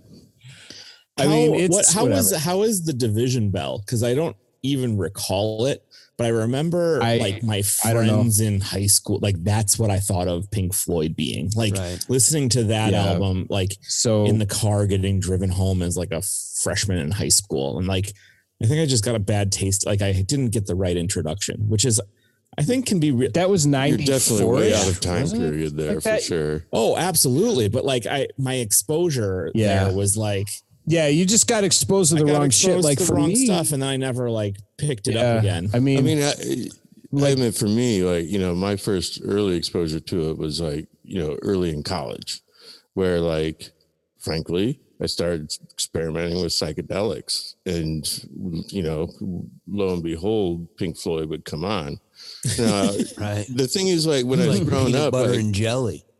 I 1.17 1.27
mean, 1.27 1.53
it's 1.53 1.75
what, 1.75 1.85
how 1.93 2.05
is 2.07 2.27
whatever. 2.27 2.39
how 2.41 2.61
is 2.61 2.85
the 2.85 2.93
division 2.93 3.51
bell? 3.51 3.79
Because 3.79 4.03
I 4.03 4.13
don't 4.13 4.37
even 4.63 4.97
recall 4.97 5.65
it, 5.65 5.83
but 6.17 6.25
I 6.25 6.29
remember 6.29 6.99
I- 7.01 7.17
like 7.17 7.43
my 7.43 7.63
I 7.83 7.93
don't 7.93 8.07
know. 8.07 8.15
friends 8.15 8.39
in 8.39 8.61
high 8.61 8.87
school. 8.87 9.19
Like 9.21 9.43
that's 9.43 9.79
what 9.79 9.89
I 9.89 9.99
thought 9.99 10.27
of 10.27 10.49
Pink 10.51 10.73
Floyd 10.73 11.15
being 11.15 11.51
like 11.55 11.75
Right. 11.75 12.03
listening 12.09 12.49
to 12.49 12.63
that 12.65 12.91
Yeah. 12.91 13.05
album, 13.13 13.47
like 13.49 13.77
so 13.81 14.25
in 14.25 14.37
the 14.39 14.45
car 14.45 14.85
getting 14.85 15.19
driven 15.19 15.49
home 15.49 15.81
as 15.81 15.95
like 15.97 16.11
a 16.11 16.21
freshman 16.61 16.97
in 16.97 17.11
high 17.11 17.29
school, 17.29 17.77
and 17.77 17.87
like 17.87 18.13
I 18.61 18.65
think 18.67 18.81
I 18.81 18.85
just 18.85 19.05
got 19.05 19.15
a 19.15 19.19
bad 19.19 19.51
taste. 19.53 19.85
Like 19.85 20.01
I 20.01 20.11
didn't 20.11 20.49
get 20.49 20.65
the 20.67 20.75
right 20.75 20.97
introduction, 20.97 21.69
which 21.69 21.85
is 21.85 22.01
I 22.57 22.63
think 22.63 22.87
can 22.87 22.99
be. 22.99 23.11
Re- 23.11 23.29
that 23.29 23.49
was 23.49 23.63
You're 23.65 23.71
94 23.71 24.05
definitely 24.05 24.45
way 24.57 24.73
out 24.73 24.87
of 24.89 24.99
time 24.99 25.29
period 25.29 25.77
there 25.77 25.93
Like 25.93 26.03
for 26.03 26.09
that? 26.09 26.23
sure. 26.23 26.65
oh, 26.73 26.97
absolutely, 26.97 27.69
but 27.69 27.85
like 27.85 28.05
I 28.05 28.27
my 28.37 28.55
exposure 28.55 29.51
Yeah. 29.55 29.85
there 29.85 29.93
was 29.95 30.17
like 30.17 30.49
Yeah, 30.89 31.05
you 31.07 31.23
just 31.27 31.47
got 31.47 31.63
exposed 31.63 32.11
to 32.11 32.17
I 32.17 32.21
the 32.21 32.25
got 32.25 32.39
wrong 32.39 32.49
shit. 32.49 32.71
exposed 32.71 32.83
Like 32.83 32.97
the 32.97 33.05
for 33.05 33.13
wrong 33.13 33.27
me, 33.27 33.45
stuff, 33.45 33.71
and 33.73 33.81
then 33.83 33.89
I 33.89 33.97
never 33.97 34.27
like 34.31 34.57
picked 34.77 35.07
it 35.07 35.13
yeah, 35.13 35.21
up 35.21 35.39
again. 35.39 35.69
I 35.71 35.77
mean, 35.77 35.99
I 35.99 36.01
mean, 36.01 36.17
I, 36.23 37.25
I 37.25 37.29
admit 37.29 37.53
for 37.53 37.67
me, 37.67 38.03
like, 38.03 38.25
you 38.25 38.39
know, 38.39 38.55
my 38.55 38.75
first 38.75 39.21
early 39.23 39.55
exposure 39.55 39.99
to 39.99 40.29
it 40.31 40.39
was 40.39 40.59
like, 40.59 40.87
you 41.03 41.19
know, 41.19 41.37
early 41.43 41.69
in 41.69 41.83
college, 41.83 42.41
where 42.95 43.19
like, 43.19 43.69
frankly, 44.17 44.79
I 44.99 45.05
started 45.05 45.53
experimenting 45.71 46.41
with 46.41 46.53
psychedelics. 46.53 47.53
And, 47.67 48.07
you 48.73 48.81
know, 48.81 49.09
lo 49.67 49.93
and 49.93 50.01
behold, 50.01 50.75
Pink 50.75 50.97
Floyd 50.97 51.29
would 51.29 51.45
come 51.45 51.63
on. 51.63 51.99
Now, 52.57 52.89
Right. 53.17 53.45
the 53.47 53.67
thing 53.71 53.89
is, 53.89 54.07
like, 54.07 54.25
when 54.25 54.41
I 54.41 54.47
was 54.47 54.59
like 54.59 54.67
growing 54.67 54.95
up, 54.95 55.11
butter 55.11 55.29
like, 55.29 55.39
and 55.39 55.53
jelly. 55.53 56.03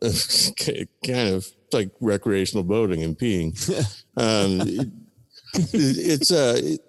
kind 1.04 1.34
of 1.34 1.46
like 1.72 1.90
recreational 2.00 2.64
boating 2.64 3.02
and 3.02 3.18
peeing. 3.18 3.54
um, 4.16 4.60
it, 5.54 5.72
it's 5.74 6.30
uh, 6.30 6.60
it- 6.62 6.80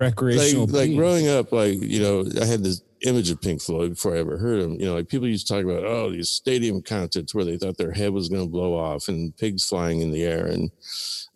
recreational. 0.00 0.66
like, 0.66 0.88
like 0.88 0.96
growing 0.96 1.28
up, 1.28 1.52
like 1.52 1.80
you 1.80 2.00
know, 2.00 2.24
I 2.40 2.44
had 2.44 2.62
this 2.62 2.82
image 3.04 3.30
of 3.30 3.40
Pink 3.40 3.60
Floyd 3.60 3.90
before 3.90 4.14
I 4.14 4.18
ever 4.18 4.38
heard 4.38 4.62
them. 4.62 4.74
You 4.74 4.86
know, 4.86 4.94
like 4.94 5.08
people 5.08 5.28
used 5.28 5.46
to 5.46 5.54
talk 5.54 5.64
about 5.64 5.84
oh 5.84 6.10
these 6.10 6.30
stadium 6.30 6.82
concerts 6.82 7.34
where 7.34 7.44
they 7.44 7.56
thought 7.56 7.76
their 7.76 7.92
head 7.92 8.12
was 8.12 8.28
going 8.28 8.44
to 8.44 8.50
blow 8.50 8.76
off 8.76 9.08
and 9.08 9.36
pigs 9.36 9.64
flying 9.64 10.00
in 10.00 10.10
the 10.10 10.24
air 10.24 10.46
and 10.46 10.70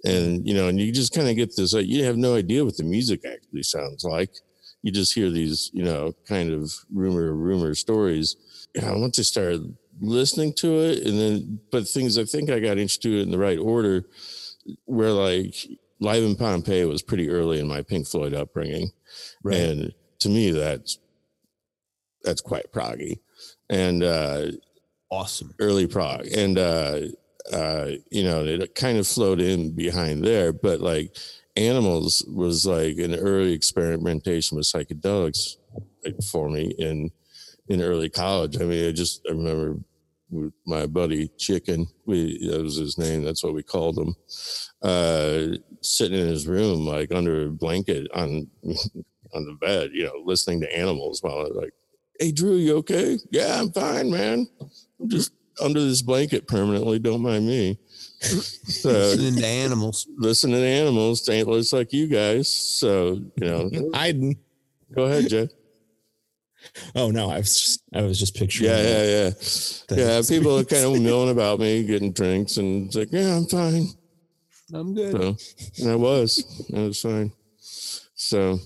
and 0.05 0.47
you 0.47 0.55
know, 0.55 0.69
and 0.69 0.81
you 0.81 0.93
just 0.93 1.15
kind 1.15 1.29
of 1.29 1.37
get 1.37 1.55
this 1.57 1.73
like 1.73 1.87
you 1.87 2.05
have 2.05 2.17
no 2.17 2.35
idea 2.35 2.65
what 2.65 2.77
the 2.77 2.85
music 2.85 3.25
actually 3.25 3.63
sounds 3.63 4.05
like. 4.05 4.31
You 4.83 4.93
just 4.93 5.15
hear 5.15 5.31
these 5.31 5.71
you 5.73 5.85
know 5.85 6.13
kind 6.27 6.53
of 6.53 6.73
rumor 6.93 7.33
rumor 7.35 7.75
stories. 7.75 8.37
You 8.75 8.83
know, 8.83 8.99
once 8.99 9.19
I 9.19 9.23
started 9.23 9.77
listening 10.01 10.53
to 10.55 10.81
it, 10.81 11.07
and 11.07 11.19
then 11.19 11.61
but 11.71 11.87
things 11.89 12.19
I 12.19 12.25
think 12.25 12.51
I 12.51 12.61
got 12.61 12.79
introduced 12.79 13.25
in 13.25 13.31
the 13.31 13.39
right 13.39 13.59
order, 13.59 14.05
where 14.85 15.13
like 15.13 15.55
Live 16.01 16.23
in 16.23 16.37
Pompeii 16.37 16.85
was 16.85 17.03
pretty 17.03 17.29
early 17.29 17.59
in 17.61 17.67
my 17.67 17.83
Pink 17.83 18.07
Floyd 18.07 18.35
upbringing. 18.35 18.93
And 19.45 19.93
to 20.21 20.29
me, 20.29 20.51
that's 20.51 20.99
that's 22.23 22.41
quite 22.41 22.73
proggy 22.73 23.19
and 23.71 24.03
uh, 24.03 24.49
Awesome. 25.11 25.55
early 25.59 25.87
prog. 25.87 26.27
And 26.27 26.59
uh, 26.59 27.01
uh, 27.53 27.91
you 28.11 28.25
know, 28.25 28.45
it 28.45 28.75
kind 28.75 28.99
of 28.99 29.07
flowed 29.07 29.41
in 29.41 29.75
behind 29.75 30.25
there. 30.25 30.53
But 30.53 30.81
like 30.81 31.17
Animals 31.57 32.25
was 32.29 32.65
like 32.67 32.99
an 32.99 33.15
early 33.17 33.53
experimentation 33.53 34.57
with 34.57 34.67
psychedelics 34.67 35.57
for 36.31 36.49
me 36.49 36.73
in 36.79 37.11
in 37.69 37.83
early 37.83 38.09
college. 38.09 38.61
I 38.61 38.65
mean, 38.65 38.89
I 38.89 38.93
just 38.93 39.27
I 39.29 39.33
remember 39.33 39.81
with 40.31 40.53
my 40.67 40.87
buddy 40.87 41.29
Chicken, 41.39 41.87
we 42.07 42.47
that 42.49 42.63
was 42.63 42.77
his 42.77 42.99
name. 42.99 43.23
That's 43.25 43.43
what 43.43 43.55
we 43.55 43.63
called 43.63 43.99
him. 43.99 44.15
Uh, 44.83 45.57
sitting 45.83 46.19
in 46.19 46.27
his 46.29 46.47
room, 46.47 46.87
like 46.87 47.13
under 47.13 47.47
a 47.47 47.51
blanket 47.51 48.07
on 48.15 48.49
on 49.35 49.45
the 49.45 49.57
bed, 49.61 49.91
you 49.93 50.05
know, 50.05 50.23
listening 50.25 50.61
to 50.61 50.77
animals 50.79 51.23
while 51.23 51.39
I 51.39 51.43
was 51.43 51.57
like, 51.57 51.73
"Hey, 52.19 52.33
Drew, 52.33 52.57
you 52.57 52.77
okay? 52.79 53.19
Yeah, 53.31 53.61
I'm 53.61 53.71
fine, 53.73 54.11
man. 54.11 54.47
I'm 55.01 55.09
just 55.09 55.33
under 55.63 55.81
this 55.81 56.03
blanket 56.03 56.47
permanently. 56.47 56.99
Don't 56.99 57.23
mind 57.23 57.47
me." 57.47 57.79
So 58.69 58.91
Listening 58.91 59.37
to 59.37 59.47
animals. 59.47 60.07
listening 60.19 60.57
to 60.57 60.67
animals, 60.67 61.29
ain't 61.29 61.49
less 61.49 61.73
like 61.73 61.93
you 61.93 62.07
guys. 62.07 62.53
So 62.53 63.21
you 63.37 63.47
know, 63.47 63.91
I 63.95 64.13
go 64.95 65.05
ahead, 65.05 65.29
Jay. 65.29 65.49
Oh 66.95 67.11
no, 67.11 67.31
I 67.31 67.39
was 67.39 67.55
just 67.61 67.83
I 67.95 68.03
was 68.03 68.19
just 68.19 68.35
picturing. 68.37 68.71
Yeah, 68.71 68.83
yeah, 68.83 69.03
yeah. 69.05 69.25
Yeah, 69.91 70.05
That's- 70.07 70.29
people 70.29 70.59
are 70.59 70.65
kind 70.75 70.85
of 70.85 71.01
milling 71.01 71.31
about 71.31 71.59
me, 71.61 71.85
getting 71.85 72.13
drinks, 72.13 72.57
and 72.57 72.87
it's 72.87 72.97
like, 72.97 73.09
yeah, 73.13 73.37
I'm 73.37 73.47
fine. 73.47 73.87
I'm 74.75 74.95
good. 74.95 75.13
So, 75.13 75.83
and 75.83 75.91
I 75.93 75.97
was, 75.97 76.67
I 76.77 76.81
was 76.81 77.01
fine. 77.01 77.33
So, 77.61 78.59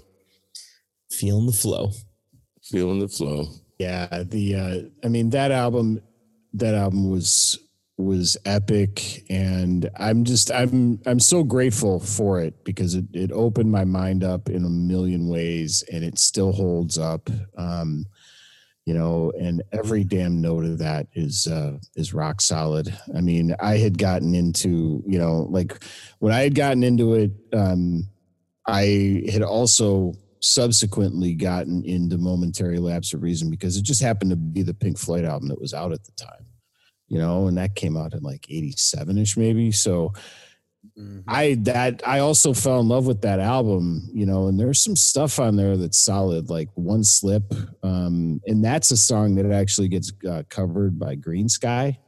feeling 1.10 1.46
the 1.46 1.52
flow. 1.52 1.90
feeling 2.64 2.98
the 2.98 3.08
flow. 3.08 3.46
yeah, 3.78 4.06
the 4.24 4.54
uh, 4.56 4.78
I 5.04 5.08
mean 5.08 5.30
that 5.30 5.50
album, 5.52 6.00
that 6.54 6.74
album 6.74 7.10
was 7.10 7.58
was 7.98 8.36
epic, 8.44 9.24
and 9.30 9.88
I'm 9.98 10.24
just 10.24 10.50
I'm 10.50 11.00
I'm 11.06 11.20
so 11.20 11.44
grateful 11.44 12.00
for 12.00 12.40
it 12.40 12.64
because 12.64 12.94
it 12.94 13.06
it 13.12 13.32
opened 13.32 13.70
my 13.70 13.84
mind 13.84 14.24
up 14.24 14.48
in 14.48 14.64
a 14.64 14.70
million 14.70 15.28
ways, 15.28 15.84
and 15.92 16.04
it 16.04 16.18
still 16.18 16.52
holds 16.52 16.98
up. 16.98 17.28
Um, 17.56 18.06
you 18.84 18.94
know, 18.94 19.32
and 19.38 19.62
every 19.72 20.02
damn 20.02 20.40
note 20.40 20.64
of 20.64 20.78
that 20.78 21.06
is 21.12 21.46
uh, 21.46 21.78
is 21.94 22.12
rock 22.12 22.40
solid. 22.40 22.92
I 23.16 23.20
mean, 23.20 23.54
I 23.60 23.76
had 23.76 23.96
gotten 23.96 24.34
into 24.34 25.02
you 25.06 25.18
know 25.18 25.46
like 25.50 25.84
when 26.18 26.32
I 26.32 26.42
had 26.42 26.54
gotten 26.54 26.82
into 26.82 27.14
it, 27.14 27.30
um, 27.52 28.08
I 28.66 29.22
had 29.30 29.42
also 29.42 30.14
subsequently 30.40 31.34
gotten 31.34 31.84
into 31.84 32.18
momentary 32.18 32.78
lapse 32.78 33.14
of 33.14 33.22
reason 33.22 33.48
because 33.48 33.76
it 33.76 33.84
just 33.84 34.02
happened 34.02 34.30
to 34.30 34.36
be 34.36 34.62
the 34.62 34.74
Pink 34.74 34.98
Floyd 34.98 35.24
album 35.24 35.48
that 35.48 35.60
was 35.60 35.72
out 35.72 35.92
at 35.92 36.04
the 36.04 36.12
time, 36.12 36.44
you 37.12 37.18
know, 37.18 37.46
and 37.46 37.58
that 37.58 37.74
came 37.74 37.94
out 37.94 38.14
in 38.14 38.22
like 38.22 38.46
87 38.48 39.18
ish 39.18 39.36
maybe. 39.36 39.70
So 39.70 40.14
I 41.28 41.56
that 41.60 42.00
I 42.06 42.20
also 42.20 42.54
fell 42.54 42.80
in 42.80 42.88
love 42.88 43.06
with 43.06 43.20
that 43.20 43.38
album, 43.38 44.08
you 44.14 44.24
know, 44.24 44.48
and 44.48 44.58
there's 44.58 44.80
some 44.80 44.96
stuff 44.96 45.38
on 45.38 45.56
there 45.56 45.76
that's 45.76 45.98
solid, 45.98 46.48
like 46.48 46.70
One 46.74 47.04
Slip, 47.04 47.44
um, 47.82 48.40
and 48.46 48.64
that's 48.64 48.90
a 48.92 48.96
song 48.96 49.34
that 49.34 49.50
actually 49.52 49.88
gets 49.88 50.10
uh, 50.28 50.42
covered 50.48 50.98
by 50.98 51.14
Greensky, 51.16 51.98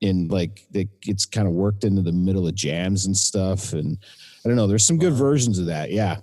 and 0.00 0.30
like 0.30 0.64
it 0.72 1.00
gets 1.00 1.26
kind 1.26 1.48
of 1.48 1.54
worked 1.54 1.82
into 1.82 2.02
the 2.02 2.12
middle 2.12 2.46
of 2.46 2.54
jams 2.54 3.06
and 3.06 3.16
stuff, 3.16 3.72
and 3.72 3.98
I 4.44 4.48
don't 4.48 4.56
know, 4.56 4.68
there's 4.68 4.86
some 4.86 4.98
good 4.98 5.14
versions 5.14 5.58
of 5.58 5.66
that, 5.66 5.90
yeah. 5.90 6.18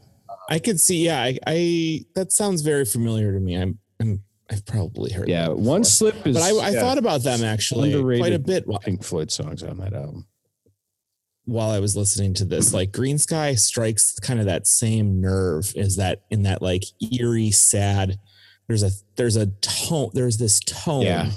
I 0.49 0.59
could 0.59 0.79
see. 0.79 1.05
Yeah, 1.05 1.21
I, 1.21 1.37
I 1.45 2.05
that 2.15 2.31
sounds 2.31 2.61
very 2.61 2.85
familiar 2.85 3.33
to 3.33 3.39
me. 3.39 3.55
I'm, 3.55 3.77
I'm 4.01 4.23
I've 4.51 4.65
probably 4.65 5.11
heard. 5.11 5.29
Yeah, 5.29 5.49
that 5.49 5.57
One. 5.57 5.83
Slip 5.83 6.25
is. 6.25 6.35
But 6.35 6.43
I, 6.43 6.49
I 6.49 6.69
yeah, 6.71 6.79
thought 6.81 6.97
about 6.97 7.23
them 7.23 7.43
actually 7.43 7.93
quite 8.17 8.33
a 8.33 8.39
bit 8.39 8.67
while, 8.67 8.79
Pink 8.79 9.03
Floyd 9.03 9.31
songs 9.31 9.61
on 9.63 9.77
that 9.77 9.93
album. 9.93 10.25
while 11.45 11.69
I 11.69 11.79
was 11.79 11.95
listening 11.95 12.33
to 12.35 12.45
this. 12.45 12.73
Like 12.73 12.91
Greensky 12.91 13.57
strikes 13.59 14.17
kind 14.19 14.39
of 14.39 14.45
that 14.47 14.65
same 14.67 15.21
nerve. 15.21 15.71
Is 15.75 15.97
that 15.97 16.23
in 16.29 16.43
that 16.43 16.61
like 16.61 16.83
eerie, 16.99 17.51
sad? 17.51 18.19
There's 18.67 18.83
a 18.83 18.91
there's 19.15 19.35
a 19.35 19.47
tone. 19.61 20.09
There's 20.13 20.37
this 20.37 20.59
tone 20.61 21.03
Yeah. 21.03 21.31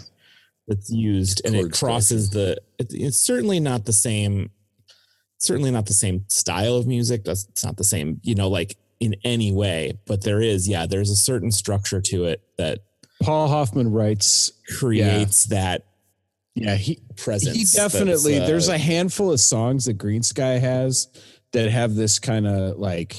that's 0.69 0.91
used, 0.91 1.43
and 1.45 1.55
it 1.55 1.63
Chord 1.63 1.73
crosses 1.75 2.31
the. 2.31 2.59
It, 2.79 2.89
it's 2.93 3.19
certainly 3.19 3.61
not 3.61 3.85
the 3.85 3.93
same. 3.93 4.51
Certainly 5.39 5.71
not 5.73 5.87
the 5.87 5.93
same 5.95 6.25
style 6.29 6.77
of 6.77 6.87
music. 6.87 7.25
That's 7.25 7.47
it's 7.49 7.65
not 7.65 7.77
the 7.77 7.85
same. 7.85 8.21
You 8.23 8.35
know, 8.37 8.49
like 8.49 8.77
in 9.01 9.17
any 9.25 9.51
way. 9.53 9.99
But 10.07 10.23
there 10.23 10.41
is, 10.41 10.69
yeah. 10.69 10.87
There's 10.87 11.11
a 11.11 11.17
certain 11.17 11.51
structure 11.51 12.01
to 12.01 12.25
it 12.25 12.43
that 12.59 12.81
Paul 13.23 13.49
Hoffman 13.49 13.91
writes, 13.91 14.53
creates 14.79 15.45
that 15.47 15.85
yeah, 16.55 16.77
he 16.77 17.01
presence. 17.16 17.57
he 17.57 17.64
definitely 17.64 18.39
uh, 18.39 18.47
there's 18.47 18.68
a 18.68 18.77
handful 18.79 19.33
of 19.33 19.41
songs 19.41 19.87
that 19.87 19.97
Greensky 19.97 20.61
has 20.61 21.09
that 21.53 21.70
have 21.70 21.95
this 21.95 22.18
kind 22.18 22.47
of 22.47 22.79
like 22.79 23.16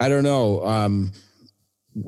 i 0.00 0.08
don't 0.08 0.24
know 0.24 0.64
um 0.64 1.12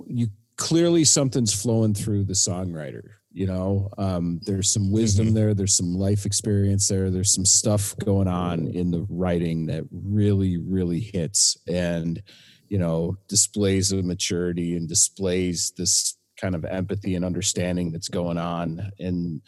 you 0.06 0.28
clearly 0.56 1.04
something's 1.04 1.52
flowing 1.52 1.94
through 1.94 2.24
the 2.24 2.32
songwriter 2.32 3.02
you 3.32 3.46
know 3.46 3.88
um 3.98 4.40
there's 4.46 4.72
some 4.72 4.90
wisdom 4.90 5.26
Mm-hmm. 5.26 5.34
there 5.34 5.54
there's 5.54 5.76
some 5.76 5.94
life 5.94 6.26
experience 6.26 6.88
there 6.88 7.10
there's 7.10 7.32
some 7.34 7.44
stuff 7.44 7.94
going 8.04 8.28
on 8.28 8.66
in 8.68 8.90
the 8.90 9.06
writing 9.08 9.66
that 9.66 9.84
really 9.92 10.58
really 10.58 11.00
hits 11.00 11.56
and 11.68 12.22
you 12.68 12.78
know 12.78 13.16
displays 13.28 13.92
of 13.92 14.04
maturity 14.04 14.76
and 14.76 14.88
displays 14.88 15.72
this 15.76 16.16
kind 16.40 16.54
of 16.54 16.64
empathy 16.64 17.14
and 17.14 17.24
understanding 17.24 17.92
that's 17.92 18.08
going 18.08 18.38
on. 18.38 18.90
And 18.98 19.42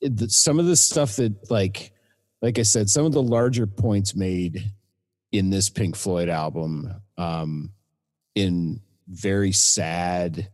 it, 0.00 0.30
some 0.30 0.58
of 0.58 0.66
the 0.66 0.76
stuff 0.76 1.16
that 1.16 1.50
like 1.50 1.92
like 2.40 2.58
i 2.58 2.62
said 2.62 2.88
some 2.88 3.04
of 3.04 3.12
the 3.12 3.22
larger 3.22 3.66
points 3.66 4.14
made 4.14 4.72
in 5.32 5.50
this 5.50 5.68
pink 5.68 5.96
floyd 5.96 6.28
album 6.28 6.94
um 7.16 7.70
in 8.34 8.80
very 9.08 9.52
sad 9.52 10.50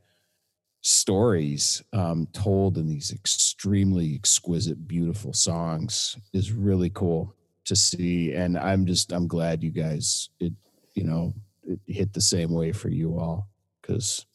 stories 0.80 1.82
um 1.92 2.26
told 2.32 2.78
in 2.78 2.88
these 2.88 3.12
extremely 3.12 4.14
exquisite 4.14 4.86
beautiful 4.86 5.32
songs 5.32 6.16
is 6.32 6.52
really 6.52 6.90
cool 6.90 7.34
to 7.64 7.74
see. 7.74 8.32
And 8.34 8.58
i'm 8.58 8.86
just 8.86 9.12
i'm 9.12 9.26
glad 9.26 9.62
you 9.62 9.70
guys 9.70 10.28
it 10.40 10.52
you 10.94 11.04
know 11.04 11.34
it 11.62 11.80
hit 11.86 12.12
the 12.12 12.20
same 12.20 12.52
way 12.52 12.72
for 12.72 12.90
you 12.90 13.18
all 13.18 13.48
because 13.80 14.26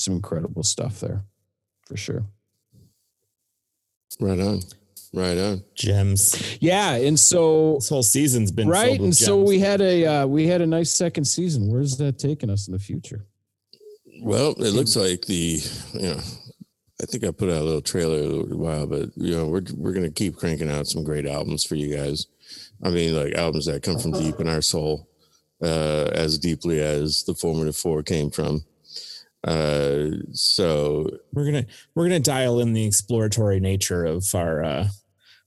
some 0.00 0.14
incredible 0.14 0.62
stuff 0.62 1.00
there 1.00 1.24
for 1.86 1.96
sure 1.96 2.24
Right 4.18 4.40
on. 4.40 4.60
Right 5.12 5.38
on. 5.38 5.64
gems. 5.74 6.56
yeah 6.60 6.92
and 6.94 7.18
so 7.18 7.74
This 7.76 7.88
whole 7.88 8.02
season's 8.02 8.52
been 8.52 8.68
right 8.68 8.86
filled 8.86 8.98
with 9.00 9.04
and 9.06 9.16
so 9.16 9.42
we 9.42 9.58
had 9.58 9.80
a 9.80 10.04
uh, 10.06 10.26
we 10.26 10.46
had 10.46 10.60
a 10.60 10.66
nice 10.66 10.90
second 10.90 11.24
season 11.24 11.68
where's 11.70 11.96
that 11.96 12.18
taking 12.18 12.50
us 12.50 12.68
in 12.68 12.72
the 12.72 12.78
future 12.78 13.26
Well, 14.22 14.50
it 14.52 14.72
looks 14.74 14.96
like 14.96 15.22
the, 15.22 15.60
you 15.94 16.00
know, 16.02 16.20
I 17.02 17.06
think 17.06 17.24
I 17.24 17.30
put 17.30 17.48
out 17.48 17.62
a 17.62 17.64
little 17.64 17.80
trailer 17.80 18.18
a 18.18 18.22
little 18.26 18.58
while, 18.58 18.86
but 18.86 19.08
you 19.16 19.34
know, 19.34 19.46
we're 19.46 19.62
we're 19.74 19.94
gonna 19.94 20.10
keep 20.10 20.36
cranking 20.36 20.70
out 20.70 20.86
some 20.86 21.02
great 21.02 21.26
albums 21.26 21.64
for 21.64 21.74
you 21.74 21.96
guys. 21.96 22.26
I 22.82 22.90
mean, 22.90 23.16
like 23.16 23.34
albums 23.34 23.66
that 23.66 23.82
come 23.82 23.98
from 23.98 24.12
deep 24.12 24.38
in 24.38 24.48
our 24.48 24.60
soul, 24.62 25.08
uh, 25.62 26.10
as 26.12 26.38
deeply 26.38 26.80
as 26.80 27.24
the 27.24 27.34
formative 27.34 27.76
four 27.76 28.02
came 28.02 28.30
from. 28.30 28.64
Uh, 29.42 30.10
so 30.32 31.08
we're 31.32 31.44
gonna 31.46 31.66
we're 31.94 32.04
gonna 32.04 32.20
dial 32.20 32.60
in 32.60 32.72
the 32.74 32.84
exploratory 32.86 33.60
nature 33.60 34.04
of 34.04 34.24
our. 34.34 34.62
uh 34.62 34.88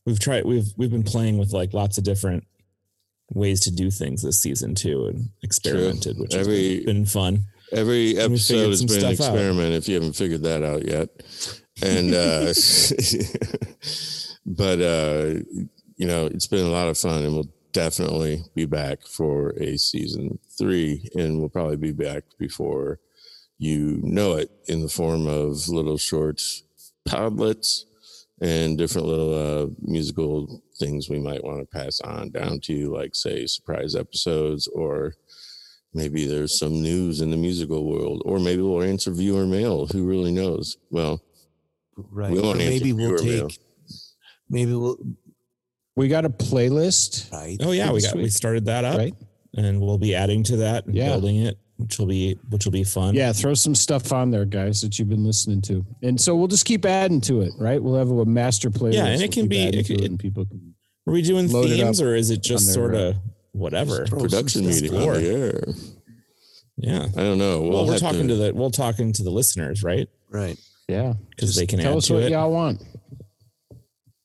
We've 0.05 0.19
tried. 0.19 0.43
We've 0.45 0.65
we've 0.75 0.91
been 0.91 1.03
playing 1.03 1.37
with 1.37 1.53
like 1.53 1.73
lots 1.73 1.97
of 1.97 2.03
different 2.03 2.45
ways 3.31 3.61
to 3.61 3.71
do 3.71 3.89
things 3.89 4.21
this 4.21 4.41
season 4.41 4.75
too, 4.75 5.05
and 5.05 5.29
experimented, 5.43 6.17
which 6.19 6.33
has 6.33 6.45
Every- 6.45 6.77
been, 6.79 6.85
been 6.97 7.05
fun. 7.05 7.45
Every 7.71 8.17
episode 8.17 8.69
has 8.69 8.83
been 8.83 8.95
an 9.05 9.15
stuff 9.15 9.29
out. 9.29 9.33
experiment 9.35 9.73
if 9.75 9.87
you 9.87 9.95
haven't 9.95 10.13
figured 10.17 10.43
that 10.43 10.61
out 10.61 10.85
yet. 10.85 11.09
And 11.81 12.13
uh 12.13 12.53
but 14.45 14.81
uh 14.81 15.39
you 15.95 16.07
know, 16.07 16.25
it's 16.25 16.47
been 16.47 16.65
a 16.65 16.69
lot 16.69 16.89
of 16.89 16.97
fun 16.97 17.23
and 17.23 17.33
we'll 17.33 17.49
definitely 17.71 18.43
be 18.55 18.65
back 18.65 19.05
for 19.07 19.51
a 19.59 19.77
season 19.77 20.37
3 20.57 21.09
and 21.15 21.39
we'll 21.39 21.49
probably 21.49 21.77
be 21.77 21.91
back 21.91 22.23
before 22.37 22.99
you 23.63 23.99
know 24.03 24.33
it 24.41 24.49
in 24.67 24.81
the 24.81 24.89
form 24.99 25.27
of 25.27 25.67
little 25.69 25.97
shorts 25.97 26.63
podlets 27.07 27.83
and 28.41 28.77
different 28.77 29.07
little 29.07 29.33
uh 29.33 29.67
musical 29.81 30.61
things 30.79 31.09
we 31.09 31.19
might 31.19 31.43
want 31.43 31.59
to 31.59 31.77
pass 31.77 32.01
on 32.01 32.29
down 32.31 32.59
to 32.59 32.73
you 32.73 32.93
like 32.99 33.13
say 33.15 33.45
surprise 33.45 33.95
episodes 33.95 34.67
or 34.81 35.13
maybe 35.93 36.25
there's 36.25 36.57
some 36.57 36.81
news 36.81 37.21
in 37.21 37.29
the 37.29 37.37
musical 37.37 37.85
world, 37.85 38.23
or 38.25 38.39
maybe 38.39 38.63
we'll 38.63 38.81
answer 38.81 39.11
viewer 39.11 39.45
mail. 39.45 39.85
Who 39.93 40.07
really 40.07 40.31
knows? 40.31 40.77
Well, 40.89 41.21
Right. 41.95 42.31
We 42.31 42.39
won't 42.41 42.59
answer 42.59 42.71
maybe 42.71 42.93
we'll 42.93 43.15
viewer 43.17 43.31
mail. 43.37 43.49
Maybe 44.49 44.73
we'll. 44.73 44.97
we 45.95 46.07
got 46.07 46.25
a 46.25 46.29
playlist 46.31 47.31
Right. 47.31 47.57
Oh 47.61 47.71
yeah, 47.71 47.91
we 47.91 47.99
This 47.99 48.07
got 48.11 48.15
we 48.23 48.29
started 48.29 48.65
that 48.65 48.83
up, 48.85 48.97
right 48.97 49.13
and 49.55 49.79
we'll 49.79 49.99
be 49.99 50.15
adding 50.15 50.43
to 50.45 50.57
that 50.57 50.87
and 50.87 50.95
Yeah. 50.95 51.09
building 51.09 51.35
it, 51.45 51.59
which 51.83 51.99
will 51.99 52.05
be 52.07 52.37
which 52.49 52.65
will 52.65 52.71
be 52.71 52.83
fun. 52.83 53.13
yeah 53.13 53.31
throw 53.33 53.53
some 53.53 53.75
stuff 53.75 54.11
on 54.11 54.31
there 54.31 54.45
guys 54.45 54.81
that 54.81 54.97
you've 54.97 55.09
been 55.09 55.23
listening 55.25 55.61
to 55.61 55.85
and 56.01 56.19
so 56.19 56.35
we'll 56.35 56.47
just 56.47 56.65
keep 56.65 56.85
adding 56.85 57.19
to 57.21 57.41
it 57.41 57.51
right 57.59 57.81
we'll 57.83 57.95
have 57.95 58.09
a 58.09 58.25
master 58.25 58.69
playlist 58.69 58.93
Yeah, 58.93 59.07
and 59.07 59.21
it 59.21 59.31
can 59.31 59.47
be- 59.47 59.63
it 59.63 59.85
can- 59.85 59.99
it 59.99 60.05
and 60.05 60.17
people 60.19 60.45
can 60.45 60.73
Are 61.07 61.13
we 61.13 61.21
doing 61.21 61.51
Load 61.51 61.67
themes 61.69 62.01
or 62.01 62.15
is 62.15 62.29
it 62.31 62.41
just 62.41 62.65
their, 62.67 62.73
sort 62.73 62.95
of 62.95 63.15
whatever? 63.51 64.05
production 64.05 64.63
stuff 64.71 64.81
meeting 64.83 64.97
on 64.97 65.03
forward. 65.03 65.75
Yeah. 66.77 67.05
I 67.15 67.21
don't 67.21 67.37
know. 67.37 67.61
We'll 67.61 67.71
Well, 67.71 67.85
we're 67.87 67.99
talking 67.99 68.27
to, 68.29 68.35
the 68.35 68.51
we're 68.53 68.69
talking 68.69 69.13
to 69.13 69.23
the 69.23 69.29
listeners, 69.29 69.83
right? 69.83 70.07
Right. 70.29 70.57
yeah 70.87 71.13
Because 71.29 71.55
they 71.55 71.67
can 71.67 71.79
tell 71.79 71.91
add 71.91 71.97
us 71.97 72.07
to 72.07 72.13
what 72.15 72.23
it. 72.23 72.31
y'all 72.31 72.51
want 72.51 72.81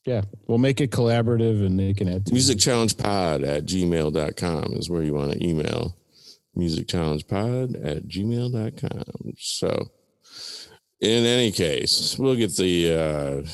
yeah 0.06 0.22
we'll 0.46 0.56
make 0.58 0.80
it 0.80 0.90
collaborative 0.90 1.66
and 1.66 1.78
they 1.78 1.92
can 1.92 2.08
add 2.08 2.24
to 2.24 2.32
music 2.32 2.56
it. 2.56 2.60
challenge 2.60 2.96
pod 2.96 3.42
at 3.44 3.66
gmail.com 3.66 4.72
is 4.74 4.88
where 4.88 5.02
you 5.02 5.12
want 5.12 5.32
to 5.32 5.46
email 5.46 5.97
music 6.58 6.88
challenge 6.88 7.26
pod 7.26 7.76
at 7.76 8.06
gmail.com. 8.08 9.34
So, 9.38 9.90
in 11.00 11.24
any 11.24 11.52
case, 11.52 12.16
we'll 12.18 12.34
get 12.34 12.56
the 12.56 13.46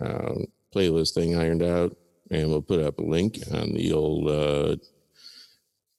uh, 0.00 0.04
um, 0.04 0.46
playlist 0.74 1.14
thing 1.14 1.36
ironed 1.36 1.62
out 1.62 1.96
and 2.30 2.48
we'll 2.48 2.62
put 2.62 2.80
up 2.80 2.98
a 2.98 3.02
link 3.02 3.38
on 3.52 3.72
the 3.72 3.92
old 3.92 4.28
uh, 4.28 4.76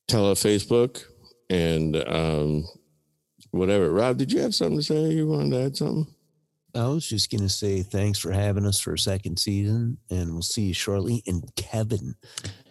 tele 0.07 0.33
Facebook 0.33 1.03
and 1.49 1.95
um, 2.07 2.65
whatever. 3.51 3.91
Rob, 3.91 4.17
did 4.17 4.31
you 4.31 4.41
have 4.41 4.55
something 4.55 4.77
to 4.77 4.83
say? 4.83 5.11
You 5.13 5.27
wanted 5.27 5.51
to 5.51 5.63
add 5.63 5.77
something? 5.77 6.13
I 6.75 6.87
was 6.87 7.07
just 7.07 7.31
going 7.31 7.41
to 7.41 7.49
say 7.49 7.81
thanks 7.81 8.19
for 8.19 8.31
having 8.31 8.65
us 8.65 8.79
for 8.79 8.93
a 8.93 8.99
second 8.99 9.39
season, 9.39 9.97
and 10.11 10.33
we'll 10.33 10.41
see 10.43 10.63
you 10.63 10.73
shortly. 10.73 11.23
And 11.25 11.43
Kevin, 11.55 12.15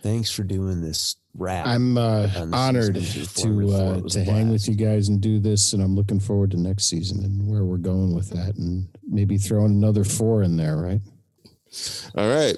thanks 0.02 0.30
for 0.30 0.44
doing 0.44 0.80
this 0.80 1.16
rap. 1.38 1.66
i'm 1.66 1.96
uh, 1.98 2.28
honored 2.52 2.94
to 2.96 3.74
uh, 3.74 4.00
to 4.08 4.20
a 4.20 4.24
hang 4.24 4.48
with 4.50 4.68
you 4.68 4.74
guys 4.74 5.08
and 5.08 5.20
do 5.20 5.38
this 5.38 5.72
and 5.72 5.82
i'm 5.82 5.94
looking 5.94 6.20
forward 6.20 6.50
to 6.50 6.56
next 6.56 6.86
season 6.88 7.24
and 7.24 7.46
where 7.48 7.64
we're 7.64 7.76
going 7.76 8.14
with 8.14 8.30
that 8.30 8.54
and 8.56 8.88
maybe 9.08 9.36
throwing 9.38 9.72
another 9.72 10.04
four 10.04 10.42
in 10.42 10.56
there 10.56 10.76
right 10.76 11.00
All 12.16 12.28
right. 12.28 12.56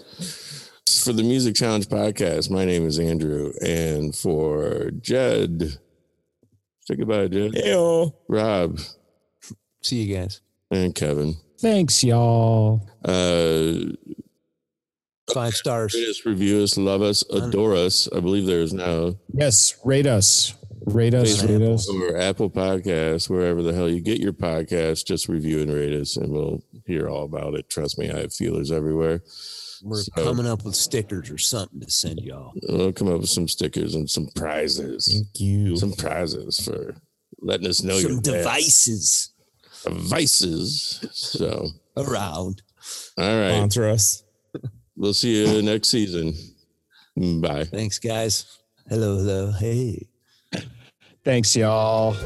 For 1.05 1.13
the 1.13 1.23
Music 1.23 1.55
Challenge 1.55 1.87
podcast, 1.89 2.51
my 2.51 2.65
name 2.65 2.87
is 2.87 2.99
Andrew. 2.99 3.53
And 3.65 4.15
for 4.15 4.91
Jed, 5.01 5.79
say 6.85 6.97
goodbye, 6.97 7.29
Jed, 7.29 7.53
Heyo. 7.53 8.13
Rob, 8.29 8.79
see 9.83 10.03
you 10.03 10.17
guys. 10.17 10.41
and 10.71 10.95
Kevin. 10.95 11.35
thanks 11.61 12.05
y'all 12.05 12.87
Uh, 13.05 13.93
Five 15.35 15.55
stars. 15.55 15.95
rate 15.95 16.09
us, 16.09 16.25
review 16.25 16.63
us, 16.63 16.77
love 16.79 17.03
us, 17.03 17.23
adore 17.31 17.75
us. 17.75 18.09
I 18.15 18.21
believe 18.21 18.47
there's 18.47 18.73
now 18.73 19.15
yes 19.33 19.77
rate 19.85 20.07
us 20.07 20.55
rate 20.87 21.13
us 21.15 21.43
rate 21.45 21.61
us 21.63 21.89
or 21.89 22.17
Apple 22.17 22.49
Podcasts, 22.49 23.29
wherever 23.29 23.63
the 23.63 23.75
hell 23.75 23.89
you 23.89 24.01
get 24.01 24.21
your 24.21 24.33
podcast, 24.33 25.05
just 25.07 25.29
review 25.29 25.61
and 25.61 25.73
rate 25.73 25.93
us, 25.93 26.17
and 26.17 26.31
we'll 26.33 26.63
hear 26.87 27.09
all 27.09 27.25
about 27.25 27.55
it. 27.55 27.69
Trust 27.69 27.99
me, 27.99 28.11
I 28.11 28.21
have 28.21 28.33
feelers 28.33 28.71
everywhere. 28.73 29.23
We're 29.83 30.03
So- 30.03 30.13
coming 30.25 30.47
up 30.47 30.65
with 30.65 30.75
stickers 30.75 31.31
or 31.31 31.39
something 31.39 31.81
to 31.81 31.91
send 31.91 32.21
y'all. 32.21 32.53
We'll 32.69 32.93
come 32.93 33.09
up 33.09 33.21
with 33.21 33.29
some 33.31 33.49
stickers 33.49 33.95
and 33.95 34.09
some 34.09 34.29
prizes. 34.35 35.07
Thank 35.13 35.39
you. 35.41 35.77
Some 35.77 35.93
prizes 35.93 36.59
for 36.59 36.97
letting 37.41 37.67
us 37.69 37.83
know 37.83 37.99
Some 38.01 38.13
your 38.13 38.21
best. 38.23 38.25
devices 38.37 39.31
devices. 39.85 41.05
So, 41.13 41.69
around. 41.97 42.63
all 43.17 43.25
right. 43.39 43.51
Sponsor 43.53 43.89
us. 43.89 44.23
We'll 44.99 45.15
see 45.15 45.47
you 45.47 45.63
next 45.63 45.89
season. 45.89 46.35
Bye. 47.41 47.65
Thanks, 47.65 48.01
guys. 48.01 48.59
Hello, 48.89 49.19
hello. 49.19 49.53
Hey. 49.53 50.09
Thanks, 51.25 51.55
y'all. 51.55 52.17